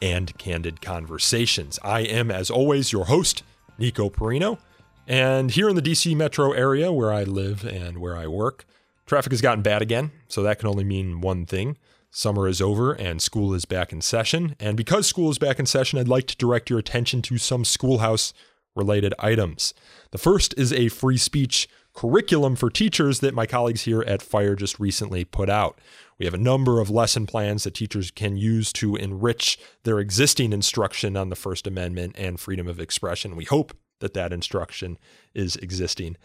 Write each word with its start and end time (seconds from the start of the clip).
and 0.00 0.36
candid 0.38 0.80
conversations. 0.80 1.78
I 1.82 2.00
am, 2.00 2.30
as 2.30 2.50
always, 2.50 2.92
your 2.92 3.06
host, 3.06 3.42
Nico 3.78 4.10
Perino. 4.10 4.58
And 5.06 5.50
here 5.50 5.68
in 5.68 5.76
the 5.76 5.82
DC 5.82 6.16
metro 6.16 6.52
area 6.52 6.92
where 6.92 7.12
I 7.12 7.24
live 7.24 7.64
and 7.64 7.98
where 7.98 8.16
I 8.16 8.26
work, 8.26 8.64
traffic 9.06 9.32
has 9.32 9.40
gotten 9.40 9.62
bad 9.62 9.82
again, 9.82 10.12
so 10.28 10.42
that 10.42 10.58
can 10.58 10.68
only 10.68 10.84
mean 10.84 11.20
one 11.20 11.46
thing. 11.46 11.76
Summer 12.10 12.46
is 12.46 12.60
over 12.60 12.92
and 12.92 13.20
school 13.20 13.54
is 13.54 13.64
back 13.64 13.92
in 13.92 14.00
session. 14.00 14.54
And 14.60 14.76
because 14.76 15.06
school 15.06 15.30
is 15.30 15.38
back 15.38 15.58
in 15.58 15.66
session, 15.66 15.98
I'd 15.98 16.08
like 16.08 16.28
to 16.28 16.36
direct 16.36 16.70
your 16.70 16.78
attention 16.78 17.22
to 17.22 17.38
some 17.38 17.64
schoolhouse 17.64 18.32
related 18.76 19.14
items. 19.18 19.74
The 20.12 20.18
first 20.18 20.54
is 20.56 20.72
a 20.72 20.88
free 20.88 21.16
speech 21.16 21.68
curriculum 21.92 22.56
for 22.56 22.70
teachers 22.70 23.20
that 23.20 23.34
my 23.34 23.46
colleagues 23.46 23.82
here 23.82 24.02
at 24.02 24.22
FIRE 24.22 24.56
just 24.56 24.78
recently 24.78 25.24
put 25.24 25.50
out. 25.50 25.78
We 26.18 26.26
have 26.26 26.34
a 26.34 26.38
number 26.38 26.80
of 26.80 26.90
lesson 26.90 27.26
plans 27.26 27.64
that 27.64 27.74
teachers 27.74 28.10
can 28.10 28.36
use 28.36 28.72
to 28.74 28.96
enrich 28.96 29.58
their 29.82 29.98
existing 29.98 30.52
instruction 30.52 31.16
on 31.16 31.28
the 31.28 31.36
First 31.36 31.66
Amendment 31.66 32.14
and 32.16 32.38
freedom 32.38 32.68
of 32.68 32.78
expression. 32.78 33.36
We 33.36 33.44
hope 33.44 33.76
that 34.00 34.14
that 34.14 34.32
instruction 34.32 34.98
is 35.34 35.56
existing. 35.56 36.16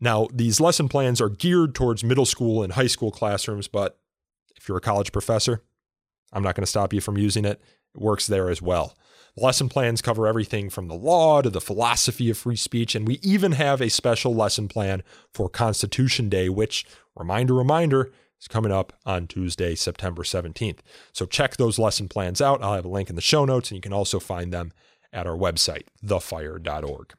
Now, 0.00 0.28
these 0.32 0.60
lesson 0.60 0.88
plans 0.88 1.20
are 1.20 1.28
geared 1.28 1.74
towards 1.74 2.02
middle 2.02 2.26
school 2.26 2.62
and 2.62 2.72
high 2.72 2.86
school 2.86 3.10
classrooms, 3.10 3.68
but 3.68 3.98
if 4.56 4.68
you're 4.68 4.78
a 4.78 4.82
college 4.82 5.12
professor, 5.12 5.62
I'm 6.32 6.42
not 6.42 6.54
going 6.54 6.62
to 6.62 6.70
stop 6.70 6.92
you 6.92 7.00
from 7.00 7.18
using 7.18 7.44
it. 7.44 7.60
It 7.94 8.00
works 8.00 8.26
there 8.26 8.50
as 8.50 8.62
well. 8.62 8.96
The 9.36 9.44
lesson 9.44 9.68
plans 9.68 10.02
cover 10.02 10.26
everything 10.26 10.70
from 10.70 10.88
the 10.88 10.94
law 10.94 11.40
to 11.40 11.50
the 11.50 11.60
philosophy 11.60 12.30
of 12.30 12.38
free 12.38 12.56
speech, 12.56 12.94
and 12.94 13.06
we 13.06 13.20
even 13.22 13.52
have 13.52 13.80
a 13.80 13.88
special 13.90 14.34
lesson 14.34 14.68
plan 14.68 15.02
for 15.32 15.48
Constitution 15.48 16.28
Day, 16.28 16.48
which, 16.48 16.84
reminder, 17.14 17.54
reminder, 17.54 18.10
is 18.40 18.48
coming 18.48 18.72
up 18.72 18.92
on 19.04 19.26
Tuesday, 19.26 19.74
September 19.74 20.22
17th. 20.22 20.78
So 21.12 21.26
check 21.26 21.56
those 21.56 21.78
lesson 21.78 22.08
plans 22.08 22.40
out. 22.40 22.62
I'll 22.62 22.74
have 22.74 22.84
a 22.84 22.88
link 22.88 23.10
in 23.10 23.16
the 23.16 23.22
show 23.22 23.44
notes, 23.44 23.70
and 23.70 23.76
you 23.76 23.82
can 23.82 23.92
also 23.92 24.18
find 24.18 24.52
them 24.52 24.72
at 25.12 25.26
our 25.26 25.36
website, 25.36 25.84
thefire.org. 26.04 27.14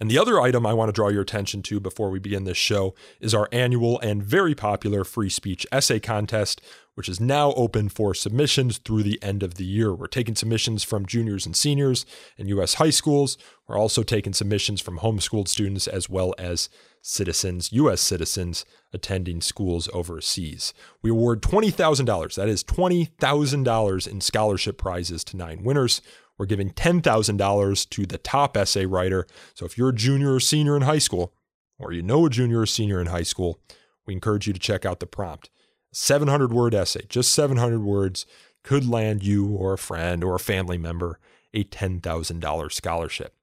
And 0.00 0.10
the 0.10 0.18
other 0.18 0.40
item 0.40 0.66
I 0.66 0.74
want 0.74 0.88
to 0.88 0.92
draw 0.92 1.08
your 1.08 1.22
attention 1.22 1.62
to 1.62 1.80
before 1.80 2.10
we 2.10 2.18
begin 2.18 2.44
this 2.44 2.56
show 2.56 2.94
is 3.20 3.34
our 3.34 3.48
annual 3.52 3.98
and 4.00 4.22
very 4.22 4.54
popular 4.54 5.04
free 5.04 5.30
speech 5.30 5.66
essay 5.72 6.00
contest, 6.00 6.60
which 6.94 7.08
is 7.08 7.20
now 7.20 7.52
open 7.52 7.88
for 7.88 8.14
submissions 8.14 8.78
through 8.78 9.02
the 9.02 9.22
end 9.22 9.42
of 9.42 9.54
the 9.54 9.64
year. 9.64 9.94
We're 9.94 10.06
taking 10.06 10.34
submissions 10.34 10.82
from 10.82 11.06
juniors 11.06 11.46
and 11.46 11.56
seniors 11.56 12.06
in 12.36 12.48
U.S. 12.48 12.74
high 12.74 12.90
schools. 12.90 13.36
We're 13.66 13.78
also 13.78 14.02
taking 14.02 14.32
submissions 14.32 14.80
from 14.80 15.00
homeschooled 15.00 15.48
students 15.48 15.86
as 15.86 16.08
well 16.08 16.34
as 16.38 16.68
citizens, 17.02 17.72
U.S. 17.72 18.00
citizens 18.00 18.64
attending 18.92 19.40
schools 19.40 19.88
overseas. 19.92 20.74
We 21.02 21.10
award 21.10 21.42
$20,000, 21.42 22.34
that 22.34 22.48
is 22.48 22.64
$20,000 22.64 24.08
in 24.08 24.20
scholarship 24.20 24.78
prizes 24.78 25.22
to 25.24 25.36
nine 25.36 25.62
winners. 25.62 26.02
We're 26.38 26.46
giving 26.46 26.70
$10,000 26.70 27.90
to 27.90 28.06
the 28.06 28.18
top 28.18 28.56
essay 28.56 28.86
writer. 28.86 29.26
So 29.54 29.64
if 29.64 29.78
you're 29.78 29.90
a 29.90 29.94
junior 29.94 30.34
or 30.34 30.40
senior 30.40 30.76
in 30.76 30.82
high 30.82 30.98
school, 30.98 31.32
or 31.78 31.92
you 31.92 32.02
know 32.02 32.26
a 32.26 32.30
junior 32.30 32.60
or 32.60 32.66
senior 32.66 33.00
in 33.00 33.06
high 33.06 33.22
school, 33.22 33.60
we 34.06 34.14
encourage 34.14 34.46
you 34.46 34.52
to 34.52 34.58
check 34.58 34.84
out 34.84 35.00
the 35.00 35.06
prompt. 35.06 35.50
700 35.92 36.52
word 36.52 36.74
essay, 36.74 37.04
just 37.08 37.32
700 37.32 37.82
words, 37.82 38.26
could 38.62 38.88
land 38.88 39.22
you 39.22 39.48
or 39.48 39.72
a 39.72 39.78
friend 39.78 40.22
or 40.22 40.34
a 40.34 40.40
family 40.40 40.78
member 40.78 41.18
a 41.54 41.64
$10,000 41.64 42.72
scholarship. 42.72 43.34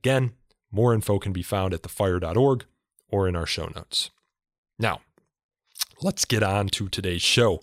Again, 0.00 0.32
more 0.72 0.92
info 0.92 1.18
can 1.18 1.32
be 1.32 1.42
found 1.42 1.72
at 1.72 1.82
thefire.org 1.82 2.64
or 3.08 3.28
in 3.28 3.36
our 3.36 3.46
show 3.46 3.70
notes. 3.74 4.10
Now, 4.78 5.00
let's 6.02 6.24
get 6.24 6.42
on 6.42 6.68
to 6.68 6.88
today's 6.88 7.22
show. 7.22 7.60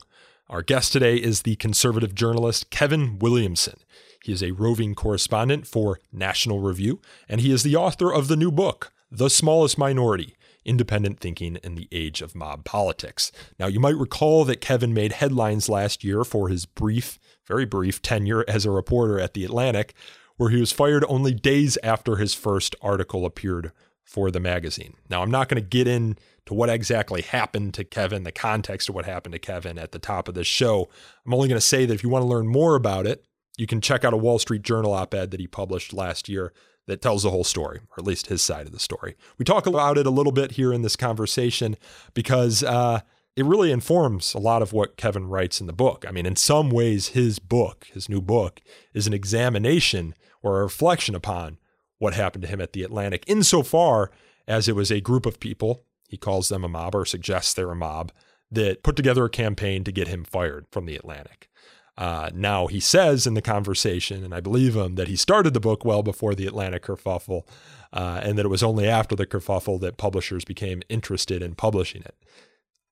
Our 0.50 0.62
guest 0.62 0.94
today 0.94 1.18
is 1.18 1.42
the 1.42 1.58
conservative 1.58 2.16
journalist 2.16 2.70
Kevin 2.70 3.20
Williamson. 3.20 3.80
He 4.24 4.32
is 4.32 4.44
a 4.44 4.52
roving 4.52 4.96
correspondent 4.96 5.68
for 5.68 6.00
National 6.12 6.60
Review, 6.60 7.00
and 7.30 7.42
he 7.42 7.52
is 7.52 7.64
the 7.64 7.76
author 7.76 8.14
of 8.14 8.28
the 8.28 8.36
new 8.36 8.52
book, 8.52 8.92
The 9.12 9.30
Smallest 9.30 9.78
Minority 9.78 10.36
Independent 10.66 11.20
Thinking 11.20 11.58
in 11.64 11.76
the 11.76 11.88
Age 11.92 12.22
of 12.22 12.36
Mob 12.36 12.66
Politics. 12.66 13.32
Now, 13.58 13.68
you 13.68 13.80
might 13.80 13.96
recall 13.96 14.44
that 14.46 14.62
Kevin 14.62 14.94
made 14.94 15.14
headlines 15.14 15.70
last 15.70 16.04
year 16.04 16.24
for 16.24 16.50
his 16.50 16.66
brief, 16.66 17.18
very 17.48 17.66
brief 17.66 18.02
tenure 18.02 18.44
as 18.48 18.66
a 18.66 18.72
reporter 18.72 19.20
at 19.20 19.34
The 19.34 19.46
Atlantic, 19.46 19.94
where 20.36 20.50
he 20.50 20.60
was 20.60 20.72
fired 20.72 21.06
only 21.08 21.34
days 21.34 21.78
after 21.84 22.18
his 22.18 22.34
first 22.34 22.76
article 22.82 23.26
appeared 23.26 23.72
for 24.04 24.32
the 24.32 24.40
magazine. 24.40 24.94
Now, 25.10 25.22
I'm 25.22 25.32
not 25.32 25.50
going 25.50 25.62
to 25.62 25.68
get 25.68 25.88
into 25.88 26.18
what 26.50 26.70
exactly 26.70 27.22
happened 27.22 27.74
to 27.74 27.84
Kevin, 27.84 28.24
the 28.24 28.32
context 28.32 28.88
of 28.88 28.96
what 28.96 29.06
happened 29.06 29.34
to 29.34 29.40
Kevin 29.40 29.78
at 29.78 29.92
the 29.92 30.00
top 30.00 30.28
of 30.28 30.34
this 30.34 30.48
show. 30.48 30.88
I'm 31.26 31.34
only 31.34 31.48
going 31.50 31.60
to 31.60 31.66
say 31.66 31.86
that 31.86 31.94
if 31.94 32.04
you 32.04 32.10
want 32.10 32.24
to 32.24 32.28
learn 32.28 32.48
more 32.48 32.76
about 32.76 33.06
it, 33.06 33.26
you 33.58 33.68
can 33.68 33.82
check 33.82 34.06
out 34.06 34.14
a 34.14 34.18
Wall 34.18 34.40
Street 34.40 34.62
Journal 34.62 34.94
op 34.94 35.14
ed 35.14 35.32
that 35.32 35.40
he 35.40 35.48
published 35.48 35.94
last 35.94 36.30
year 36.30 36.54
that 36.86 37.02
tells 37.02 37.24
the 37.24 37.32
whole 37.32 37.44
story, 37.44 37.80
or 37.80 38.00
at 38.00 38.06
least 38.06 38.28
his 38.28 38.42
side 38.42 38.66
of 38.66 38.72
the 38.72 38.80
story. 38.80 39.16
We 39.38 39.44
talk 39.44 39.68
about 39.68 39.98
it 39.98 40.08
a 40.08 40.12
little 40.12 40.32
bit 40.32 40.52
here 40.52 40.72
in 40.72 40.84
this 40.84 40.96
conversation 40.96 41.76
because 42.14 42.64
uh, 42.64 43.02
it 43.36 43.46
really 43.46 43.72
informs 43.72 44.34
a 44.34 44.40
lot 44.40 44.62
of 44.62 44.72
what 44.72 44.96
Kevin 44.96 45.28
writes 45.28 45.60
in 45.60 45.68
the 45.68 45.74
book. 45.74 46.06
I 46.08 46.12
mean, 46.12 46.26
in 46.26 46.38
some 46.38 46.70
ways, 46.70 47.10
his 47.10 47.40
book, 47.40 47.88
his 47.94 48.08
new 48.08 48.22
book, 48.22 48.62
is 48.94 49.06
an 49.06 49.14
examination 49.14 50.16
or 50.42 50.60
a 50.60 50.64
reflection 50.64 51.14
upon 51.14 51.58
what 52.00 52.14
happened 52.14 52.44
to 52.44 52.48
him 52.48 52.62
at 52.62 52.74
the 52.74 52.84
Atlantic, 52.84 53.24
insofar 53.28 54.12
as 54.48 54.68
it 54.68 54.76
was 54.76 54.92
a 54.92 55.02
group 55.02 55.26
of 55.26 55.40
people, 55.40 55.84
he 56.08 56.18
calls 56.18 56.50
them 56.50 56.64
a 56.64 56.70
mob 56.70 56.96
or 56.96 57.06
suggests 57.06 57.54
they're 57.54 57.72
a 57.72 57.76
mob, 57.76 58.12
that 58.50 58.82
put 58.82 58.96
together 58.96 59.26
a 59.26 59.30
campaign 59.30 59.84
to 59.84 59.92
get 59.92 60.08
him 60.08 60.24
fired 60.24 60.66
from 60.72 60.86
the 60.86 60.96
Atlantic. 60.96 61.50
Uh, 61.98 62.30
now, 62.34 62.68
he 62.68 62.80
says 62.80 63.26
in 63.26 63.34
the 63.34 63.42
conversation, 63.42 64.24
and 64.24 64.34
I 64.34 64.40
believe 64.40 64.76
him, 64.76 64.96
that 64.96 65.08
he 65.08 65.16
started 65.16 65.54
the 65.54 65.60
book 65.60 65.84
well 65.84 66.04
before 66.04 66.36
the 66.36 66.46
Atlantic 66.46 66.84
kerfuffle, 66.84 67.48
uh, 67.92 68.22
and 68.24 68.38
that 68.38 68.46
it 68.46 68.50
was 68.50 68.62
only 68.62 68.88
after 68.88 69.16
the 69.16 69.26
kerfuffle 69.26 69.80
that 69.82 69.98
publishers 69.98 70.46
became 70.46 70.84
interested 70.90 71.42
in 71.42 71.56
publishing 71.56 72.04
it. 72.04 72.16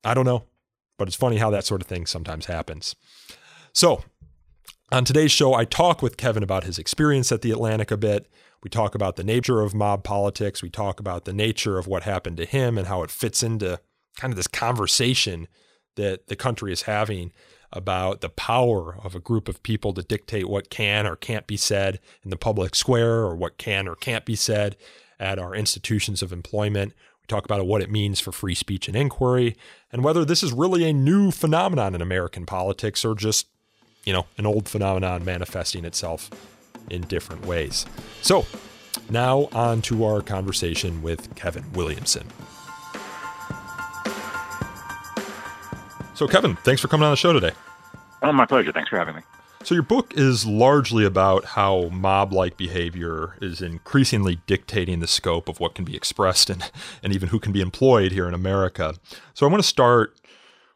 I 0.04 0.16
don't 0.16 0.26
know, 0.26 0.46
but 0.98 1.08
it's 1.08 1.18
funny 1.18 1.38
how 1.38 1.52
that 1.52 1.66
sort 1.66 1.82
of 1.82 1.88
thing 1.88 2.08
sometimes 2.08 2.48
happens. 2.48 2.96
So, 3.74 4.04
on 4.92 5.06
today's 5.06 5.32
show, 5.32 5.54
I 5.54 5.66
talk 5.66 6.02
with 6.02 6.18
Kevin 6.18 6.44
about 6.44 6.64
his 6.64 6.80
experience 6.80 7.32
at 7.32 7.42
the 7.42 7.52
Atlantic 7.52 7.92
a 7.92 7.98
bit. 7.98 8.28
We 8.64 8.70
talk 8.70 8.96
about 8.96 9.16
the 9.16 9.24
nature 9.24 9.62
of 9.62 9.76
mob 9.76 10.04
politics. 10.04 10.64
We 10.64 10.70
talk 10.70 11.00
about 11.00 11.26
the 11.26 11.34
nature 11.34 11.78
of 11.78 11.86
what 11.86 12.04
happened 12.04 12.38
to 12.38 12.46
him 12.46 12.78
and 12.78 12.88
how 12.88 13.04
it 13.04 13.12
fits 13.12 13.44
into 13.44 13.80
kind 14.18 14.32
of 14.32 14.38
this 14.38 14.48
conversation 14.48 15.48
that 15.96 16.28
the 16.28 16.36
country 16.36 16.72
is 16.72 16.84
having 16.84 17.32
about 17.74 18.22
the 18.22 18.30
power 18.30 18.98
of 19.04 19.16
a 19.16 19.20
group 19.20 19.48
of 19.48 19.64
people 19.64 19.94
to 19.94 20.02
dictate 20.02 20.48
what 20.48 20.70
can 20.70 21.06
or 21.06 21.16
can't 21.16 21.48
be 21.48 21.58
said 21.58 22.00
in 22.24 22.30
the 22.30 22.38
public 22.38 22.76
square 22.76 23.20
or 23.20 23.36
what 23.36 23.58
can 23.58 23.88
or 23.88 23.96
can't 23.96 24.26
be 24.26 24.36
said 24.36 24.76
at 25.20 25.40
our 25.40 25.56
institutions 25.56 26.22
of 26.22 26.32
employment. 26.32 26.94
We 27.22 27.28
talk 27.28 27.46
about 27.46 27.66
what 27.66 27.82
it 27.82 27.90
means 27.90 28.20
for 28.20 28.32
free 28.32 28.56
speech 28.56 28.88
and 28.88 28.96
inquiry 28.96 29.56
and 29.92 30.04
whether 30.04 30.26
this 30.26 30.44
is 30.44 30.54
really 30.54 30.88
a 30.88 30.94
new 30.94 31.32
phenomenon 31.32 31.96
in 31.96 32.02
American 32.02 32.46
politics 32.46 33.04
or 33.04 33.16
just, 33.16 33.48
you 34.04 34.14
know, 34.14 34.28
an 34.38 34.46
old 34.46 34.70
phenomenon 34.70 35.26
manifesting 35.26 35.86
itself 35.86 36.30
in 36.90 37.02
different 37.02 37.46
ways. 37.46 37.86
So, 38.22 38.46
now 39.10 39.50
on 39.52 39.82
to 39.84 40.06
our 40.06 40.22
conversation 40.22 41.02
with 41.02 41.36
Kevin 41.36 41.66
Williamson. 41.74 42.28
So, 46.16 46.28
Kevin, 46.28 46.56
thanks 46.58 46.82
for 46.82 46.88
coming 46.88 47.04
on 47.04 47.12
the 47.12 47.18
show 47.18 47.34
today. 47.34 47.52
Oh, 48.22 48.32
my 48.32 48.46
pleasure. 48.46 48.72
Thanks 48.72 48.90
for 48.90 48.98
having 48.98 49.16
me. 49.16 49.22
So, 49.64 49.76
your 49.76 49.84
book 49.84 50.14
is 50.16 50.46
largely 50.46 51.04
about 51.06 51.44
how 51.44 51.90
mob 51.90 52.32
like 52.32 52.56
behavior 52.56 53.36
is 53.42 53.62
increasingly 53.62 54.40
dictating 54.48 55.02
the 55.02 55.08
scope 55.08 55.50
of 55.50 55.60
what 55.60 55.76
can 55.76 55.84
be 55.84 55.96
expressed 55.96 56.50
and, 56.50 56.72
and 57.04 57.14
even 57.14 57.30
who 57.30 57.40
can 57.40 57.52
be 57.52 57.60
employed 57.60 58.14
here 58.14 58.28
in 58.28 58.34
America. 58.34 58.94
So, 59.34 59.46
I 59.46 59.50
want 59.50 59.62
to 59.62 59.68
start 59.68 60.18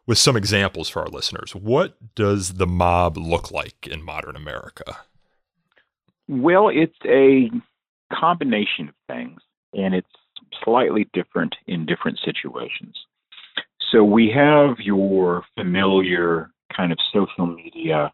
with 0.06 0.18
some 0.18 0.36
examples 0.36 0.90
for 0.90 1.00
our 1.00 1.08
listeners. 1.08 1.54
What 1.54 1.96
does 2.14 2.54
the 2.54 2.66
mob 2.66 3.16
look 3.16 3.50
like 3.50 3.86
in 3.86 4.02
modern 4.02 4.36
America? 4.36 4.98
Well, 6.28 6.68
it's 6.68 6.98
a 7.06 7.50
combination 8.12 8.88
of 8.88 8.94
things, 9.08 9.40
and 9.72 9.94
it's 9.94 10.06
slightly 10.62 11.08
different 11.14 11.56
in 11.66 11.86
different 11.86 12.18
situations. 12.24 12.94
So 13.90 14.04
we 14.04 14.30
have 14.34 14.78
your 14.78 15.44
familiar 15.56 16.50
kind 16.74 16.92
of 16.92 16.98
social 17.12 17.46
media 17.46 18.12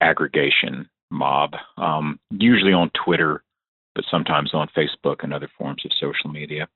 aggregation 0.00 0.88
mob, 1.10 1.52
um, 1.76 2.18
usually 2.30 2.72
on 2.72 2.90
Twitter 3.04 3.44
but 3.94 4.04
sometimes 4.10 4.52
on 4.54 4.68
Facebook 4.76 5.22
and 5.22 5.32
other 5.32 5.48
forms 5.56 5.84
of 5.84 5.92
social 6.00 6.30
media. 6.30 6.68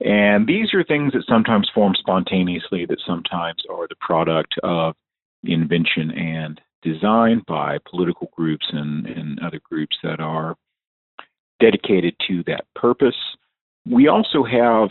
And 0.00 0.46
these 0.46 0.74
are 0.74 0.84
things 0.84 1.12
that 1.12 1.24
sometimes 1.28 1.70
form 1.74 1.94
spontaneously, 1.98 2.86
that 2.86 3.00
sometimes 3.06 3.62
are 3.70 3.86
the 3.88 3.96
product 4.00 4.54
of 4.62 4.94
invention 5.44 6.10
and 6.10 6.60
design 6.82 7.42
by 7.46 7.78
political 7.88 8.28
groups 8.36 8.66
and, 8.72 9.06
and 9.06 9.38
other 9.40 9.60
groups 9.62 9.96
that 10.02 10.20
are 10.20 10.56
dedicated 11.60 12.14
to 12.28 12.42
that 12.46 12.64
purpose. 12.74 13.14
We 13.88 14.08
also 14.08 14.42
have, 14.44 14.90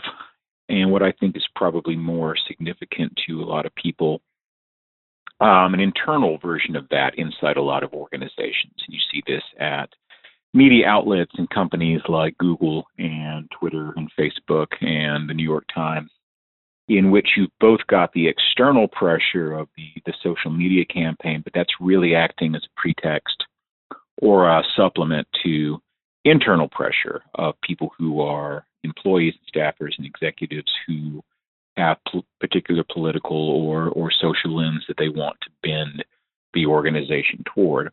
and 0.68 0.90
what 0.90 1.02
I 1.02 1.12
think 1.12 1.36
is 1.36 1.46
probably 1.54 1.96
more 1.96 2.36
significant 2.48 3.18
to 3.26 3.42
a 3.42 3.44
lot 3.44 3.66
of 3.66 3.74
people, 3.74 4.20
um, 5.40 5.74
an 5.74 5.80
internal 5.80 6.38
version 6.38 6.76
of 6.76 6.88
that 6.90 7.14
inside 7.16 7.56
a 7.56 7.62
lot 7.62 7.82
of 7.82 7.92
organizations. 7.92 8.74
You 8.88 8.98
see 9.10 9.22
this 9.26 9.42
at 9.58 9.90
media 10.54 10.86
outlets 10.86 11.32
and 11.36 11.48
companies 11.50 12.00
like 12.08 12.38
Google 12.38 12.86
and 12.98 13.50
Twitter 13.58 13.92
and 13.96 14.10
Facebook 14.18 14.68
and 14.80 15.28
the 15.28 15.34
New 15.34 15.44
York 15.44 15.64
Times, 15.74 16.10
in 16.88 17.10
which 17.10 17.30
you've 17.36 17.50
both 17.60 17.80
got 17.88 18.12
the 18.12 18.28
external 18.28 18.86
pressure 18.88 19.52
of 19.52 19.68
the, 19.76 19.88
the 20.06 20.14
social 20.22 20.50
media 20.50 20.84
campaign, 20.84 21.40
but 21.42 21.52
that's 21.54 21.72
really 21.80 22.14
acting 22.14 22.54
as 22.54 22.62
a 22.64 22.80
pretext 22.80 23.44
or 24.20 24.48
a 24.48 24.62
supplement 24.76 25.26
to 25.42 25.80
internal 26.24 26.68
pressure 26.68 27.22
of 27.34 27.54
people 27.62 27.90
who 27.98 28.20
are 28.20 28.64
employees, 28.84 29.34
and 29.38 29.62
staffers, 29.62 29.92
and 29.96 30.06
executives 30.06 30.72
who 30.86 31.22
have 31.76 31.96
p- 32.10 32.24
particular 32.40 32.84
political 32.92 33.50
or, 33.50 33.88
or 33.88 34.10
social 34.10 34.60
ends 34.60 34.84
that 34.88 34.96
they 34.98 35.08
want 35.08 35.36
to 35.42 35.50
bend 35.62 36.04
the 36.54 36.66
organization 36.66 37.42
toward. 37.54 37.90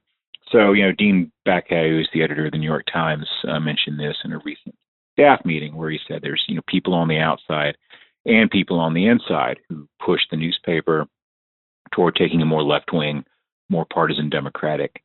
So, 0.51 0.73
you 0.73 0.83
know, 0.83 0.91
Dean 0.91 1.31
Baquet, 1.47 1.89
who's 1.89 2.09
the 2.13 2.23
editor 2.23 2.47
of 2.47 2.51
the 2.51 2.57
New 2.57 2.67
York 2.67 2.85
Times, 2.91 3.27
uh, 3.47 3.59
mentioned 3.59 3.99
this 3.99 4.17
in 4.25 4.33
a 4.33 4.39
recent 4.39 4.75
staff 5.13 5.45
meeting 5.45 5.75
where 5.75 5.91
he 5.91 5.99
said 6.07 6.21
there's, 6.21 6.43
you 6.47 6.55
know, 6.55 6.61
people 6.67 6.93
on 6.93 7.07
the 7.07 7.19
outside 7.19 7.77
and 8.25 8.49
people 8.49 8.79
on 8.79 8.93
the 8.93 9.05
inside 9.05 9.59
who 9.69 9.87
push 10.03 10.21
the 10.29 10.37
newspaper 10.37 11.07
toward 11.93 12.15
taking 12.15 12.41
a 12.41 12.45
more 12.45 12.63
left 12.63 12.91
wing, 12.91 13.23
more 13.69 13.85
partisan 13.93 14.29
democratic 14.29 15.03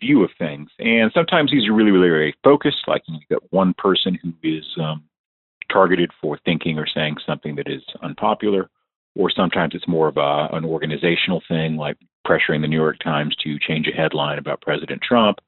view 0.00 0.22
of 0.22 0.30
things. 0.38 0.70
And 0.78 1.10
sometimes 1.14 1.50
these 1.50 1.68
are 1.68 1.72
really, 1.72 1.90
really 1.90 2.08
very 2.08 2.34
focused, 2.44 2.86
like 2.86 3.02
you've 3.06 3.28
got 3.30 3.52
one 3.52 3.74
person 3.78 4.18
who 4.22 4.32
is 4.42 4.64
um, 4.80 5.04
targeted 5.72 6.10
for 6.20 6.38
thinking 6.44 6.78
or 6.78 6.86
saying 6.86 7.16
something 7.26 7.56
that 7.56 7.68
is 7.68 7.82
unpopular, 8.02 8.68
or 9.14 9.30
sometimes 9.30 9.74
it's 9.74 9.88
more 9.88 10.08
of 10.08 10.16
a, 10.16 10.48
an 10.56 10.64
organizational 10.64 11.42
thing, 11.48 11.76
like 11.76 11.96
pressuring 12.26 12.60
the 12.60 12.68
New 12.68 12.80
York 12.80 12.98
Times 13.02 13.34
to 13.44 13.58
change 13.58 13.86
a 13.88 13.96
headline 13.96 14.38
about 14.38 14.60
President 14.60 15.02
Trump, 15.02 15.38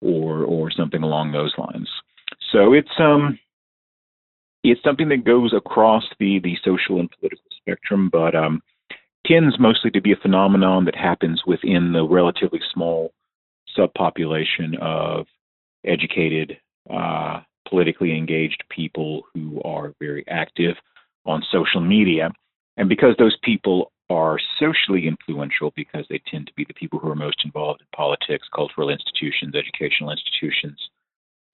or 0.00 0.44
or 0.44 0.70
something 0.70 1.02
along 1.02 1.32
those 1.32 1.52
lines. 1.58 1.88
So 2.52 2.72
it's 2.72 2.88
um 2.98 3.38
it's 4.64 4.82
something 4.82 5.08
that 5.08 5.24
goes 5.24 5.52
across 5.54 6.04
the 6.18 6.40
the 6.40 6.56
social 6.64 7.00
and 7.00 7.10
political 7.10 7.44
spectrum, 7.56 8.08
but 8.10 8.34
um, 8.34 8.62
tends 9.26 9.58
mostly 9.58 9.90
to 9.90 10.00
be 10.00 10.12
a 10.12 10.16
phenomenon 10.16 10.84
that 10.86 10.96
happens 10.96 11.42
within 11.46 11.92
the 11.92 12.04
relatively 12.04 12.60
small 12.72 13.12
subpopulation 13.76 14.78
of 14.80 15.26
educated, 15.84 16.58
uh, 16.90 17.40
politically 17.68 18.16
engaged 18.16 18.62
people 18.70 19.22
who 19.34 19.60
are 19.62 19.94
very 20.00 20.24
active 20.28 20.76
on 21.26 21.42
social 21.50 21.80
media. 21.80 22.30
And 22.76 22.88
because 22.88 23.14
those 23.18 23.36
people 23.42 23.92
are 24.10 24.38
socially 24.58 25.06
influential, 25.06 25.72
because 25.76 26.06
they 26.08 26.20
tend 26.30 26.46
to 26.46 26.52
be 26.54 26.64
the 26.64 26.74
people 26.74 26.98
who 26.98 27.10
are 27.10 27.16
most 27.16 27.44
involved 27.44 27.80
in 27.80 27.86
politics, 27.94 28.48
cultural 28.54 28.88
institutions, 28.88 29.54
educational 29.54 30.10
institutions, 30.10 30.78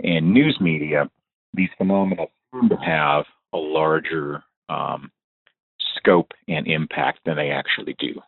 and 0.02 0.32
news 0.32 0.56
media, 0.60 1.10
these 1.52 1.70
phenomena 1.78 2.26
seem 2.52 2.68
to 2.68 2.76
have 2.76 3.24
a 3.52 3.56
larger 3.56 4.42
um, 4.68 5.10
scope 5.96 6.32
and 6.48 6.66
impact 6.66 7.20
than 7.24 7.36
they 7.36 7.50
actually 7.50 7.94
do. 7.98 8.20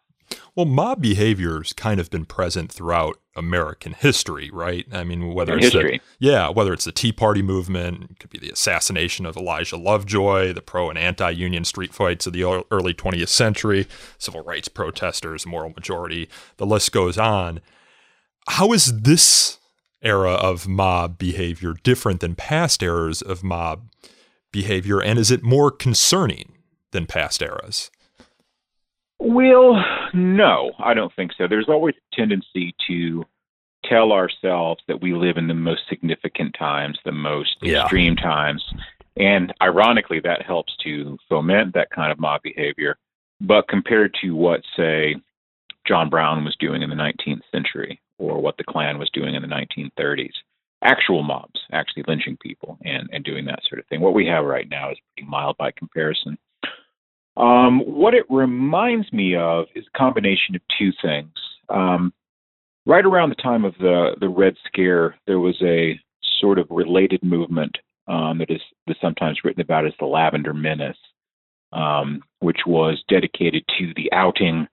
Well, 0.55 0.67
mob 0.67 1.03
behavior's 1.03 1.73
kind 1.73 2.01
of 2.01 2.11
been 2.11 2.25
present 2.25 2.73
throughout 2.73 3.19
American 3.37 3.93
history, 3.93 4.51
right? 4.51 4.87
I 4.91 5.05
mean, 5.05 5.35
whether 5.35 5.53
In 5.53 5.59
it's 5.59 5.73
history. 5.75 5.99
the, 6.19 6.27
yeah, 6.27 6.49
whether 6.49 6.73
it's 6.73 6.85
the 6.87 6.93
Tea 6.93 7.13
Party 7.13 7.43
movement, 7.43 8.11
it 8.11 8.19
could 8.19 8.31
be 8.31 8.39
the 8.39 8.51
assassination 8.51 9.27
of 9.27 9.37
Elijah 9.37 9.77
Lovejoy, 9.77 10.53
the 10.55 10.63
pro 10.63 10.89
and 10.89 10.99
anti-union 10.99 11.65
street 11.65 11.93
fights 11.93 12.27
of 12.27 12.33
the 12.33 12.45
early 12.71 12.95
20th 12.95 13.29
century, 13.29 13.87
civil 14.19 14.43
rights 14.43 14.69
protesters, 14.69 15.47
moral 15.47 15.71
majority, 15.71 16.29
the 16.57 16.67
list 16.67 16.93
goes 16.93 17.19
on. 17.19 17.61
How 18.49 18.73
is 18.73 19.01
this 19.03 19.59
era 20.03 20.33
of 20.33 20.67
mob 20.69 21.19
behavior 21.19 21.75
different 21.83 22.21
than 22.21 22.35
past 22.35 22.83
eras 22.83 23.21
of 23.23 23.43
mob 23.45 23.91
behavior, 24.53 25.01
and 25.01 25.19
is 25.19 25.31
it 25.31 25.43
more 25.43 25.71
concerning 25.71 26.55
than 26.93 27.05
past 27.07 27.43
eras? 27.43 27.91
Well, 29.19 29.83
no, 30.17 30.73
I 30.79 30.95
don't 30.95 31.15
think 31.15 31.33
so. 31.37 31.47
There's 31.47 31.69
always 31.69 31.95
a 31.95 32.17
tendency 32.17 32.75
to 32.89 33.25
tell 33.85 34.13
ourselves 34.13 34.83
that 34.89 35.01
we 35.01 35.15
live 35.15 35.37
in 35.37 35.47
the 35.47 35.55
most 35.55 35.83
significant 35.89 36.55
times, 36.59 36.99
the 37.05 37.13
most 37.13 37.57
Yeah. 37.63 37.83
extreme 37.83 38.17
times. 38.17 38.65
And 39.17 39.53
ironically, 39.63 40.21
that 40.21 40.43
helps 40.43 40.77
to 40.79 41.19
foment 41.29 41.75
that 41.75 41.91
kind 41.91 42.11
of 42.11 42.19
mob 42.19 42.43
behavior. 42.43 42.97
But 43.41 43.69
compared 43.69 44.15
to 44.23 44.35
what, 44.35 44.63
say, 44.77 45.17
John 45.87 46.09
Brown 46.09 46.45
was 46.45 46.57
doing 46.57 46.83
in 46.83 46.91
the 46.91 46.97
19th 46.97 47.43
century 47.53 48.01
or 48.19 48.41
what 48.41 48.57
the 48.57 48.65
Klan 48.65 48.99
was 48.99 49.11
doing 49.11 49.35
in 49.35 49.43
the 49.43 49.49
1930s, 49.49 50.35
actual 50.83 51.23
mobs, 51.23 51.61
actually 51.73 52.05
lynching 52.09 52.37
people 52.39 52.79
and, 52.85 53.09
and 53.13 53.25
doing 53.25 53.45
that 53.45 53.61
sort 53.69 53.79
of 53.79 53.87
thing, 53.87 54.01
what 54.01 54.15
we 54.15 54.27
have 54.27 54.45
right 54.45 54.69
now 54.69 54.91
is 54.91 54.99
pretty 55.15 55.29
mild 55.29 55.57
by 55.59 55.71
comparison. 55.71 56.37
Um, 57.37 57.81
what 57.81 58.15
it 58.15 58.25
reminds 58.31 59.13
me 59.13 59.37
of 59.37 59.67
is 59.75 59.85
a 59.93 59.99
combination 59.99 60.55
of 60.55 60.63
two 60.79 60.91
things. 61.03 61.33
Um, 61.69 62.13
right 62.87 63.05
around 63.05 63.31
the 63.31 63.35
time 63.37 63.65
of 63.65 63.75
the 63.79 64.17
the 64.21 64.29
Red 64.29 64.55
Scare, 64.67 65.17
there 65.27 65.41
was 65.41 65.57
a 65.63 65.99
sort 66.41 66.59
of 66.59 66.67
related 66.71 67.23
movement 67.23 67.77
um, 68.09 68.39
that 68.39 68.51
is, 68.51 68.61
sometimes 69.01 69.41
written 69.45 69.61
about 69.61 69.87
as 69.87 69.93
the 69.99 70.07
Lavender 70.07 70.55
Menace, 70.55 70.97
um, 71.73 72.23
which 72.39 72.61
was 72.67 73.03
dedicated 73.09 73.65
to 73.79 73.93
the 73.97 74.11
outing 74.13 74.69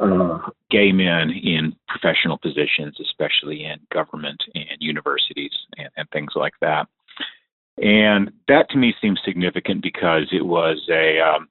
uh, 0.00 0.38
gay 0.70 0.90
men 0.90 1.30
in 1.30 1.74
professional 1.88 2.38
positions, 2.38 2.98
especially 3.00 3.64
in 3.64 3.78
government 3.92 4.42
and 4.54 4.78
universities 4.80 5.52
and, 5.76 5.88
and 5.96 6.08
things 6.10 6.32
like 6.34 6.54
that. 6.60 6.86
And 7.78 8.32
that 8.48 8.68
to 8.70 8.76
me 8.76 8.94
seems 9.00 9.20
significant 9.24 9.82
because 9.82 10.28
it 10.32 10.44
was 10.44 10.84
a 10.90 11.20
um, 11.20 11.48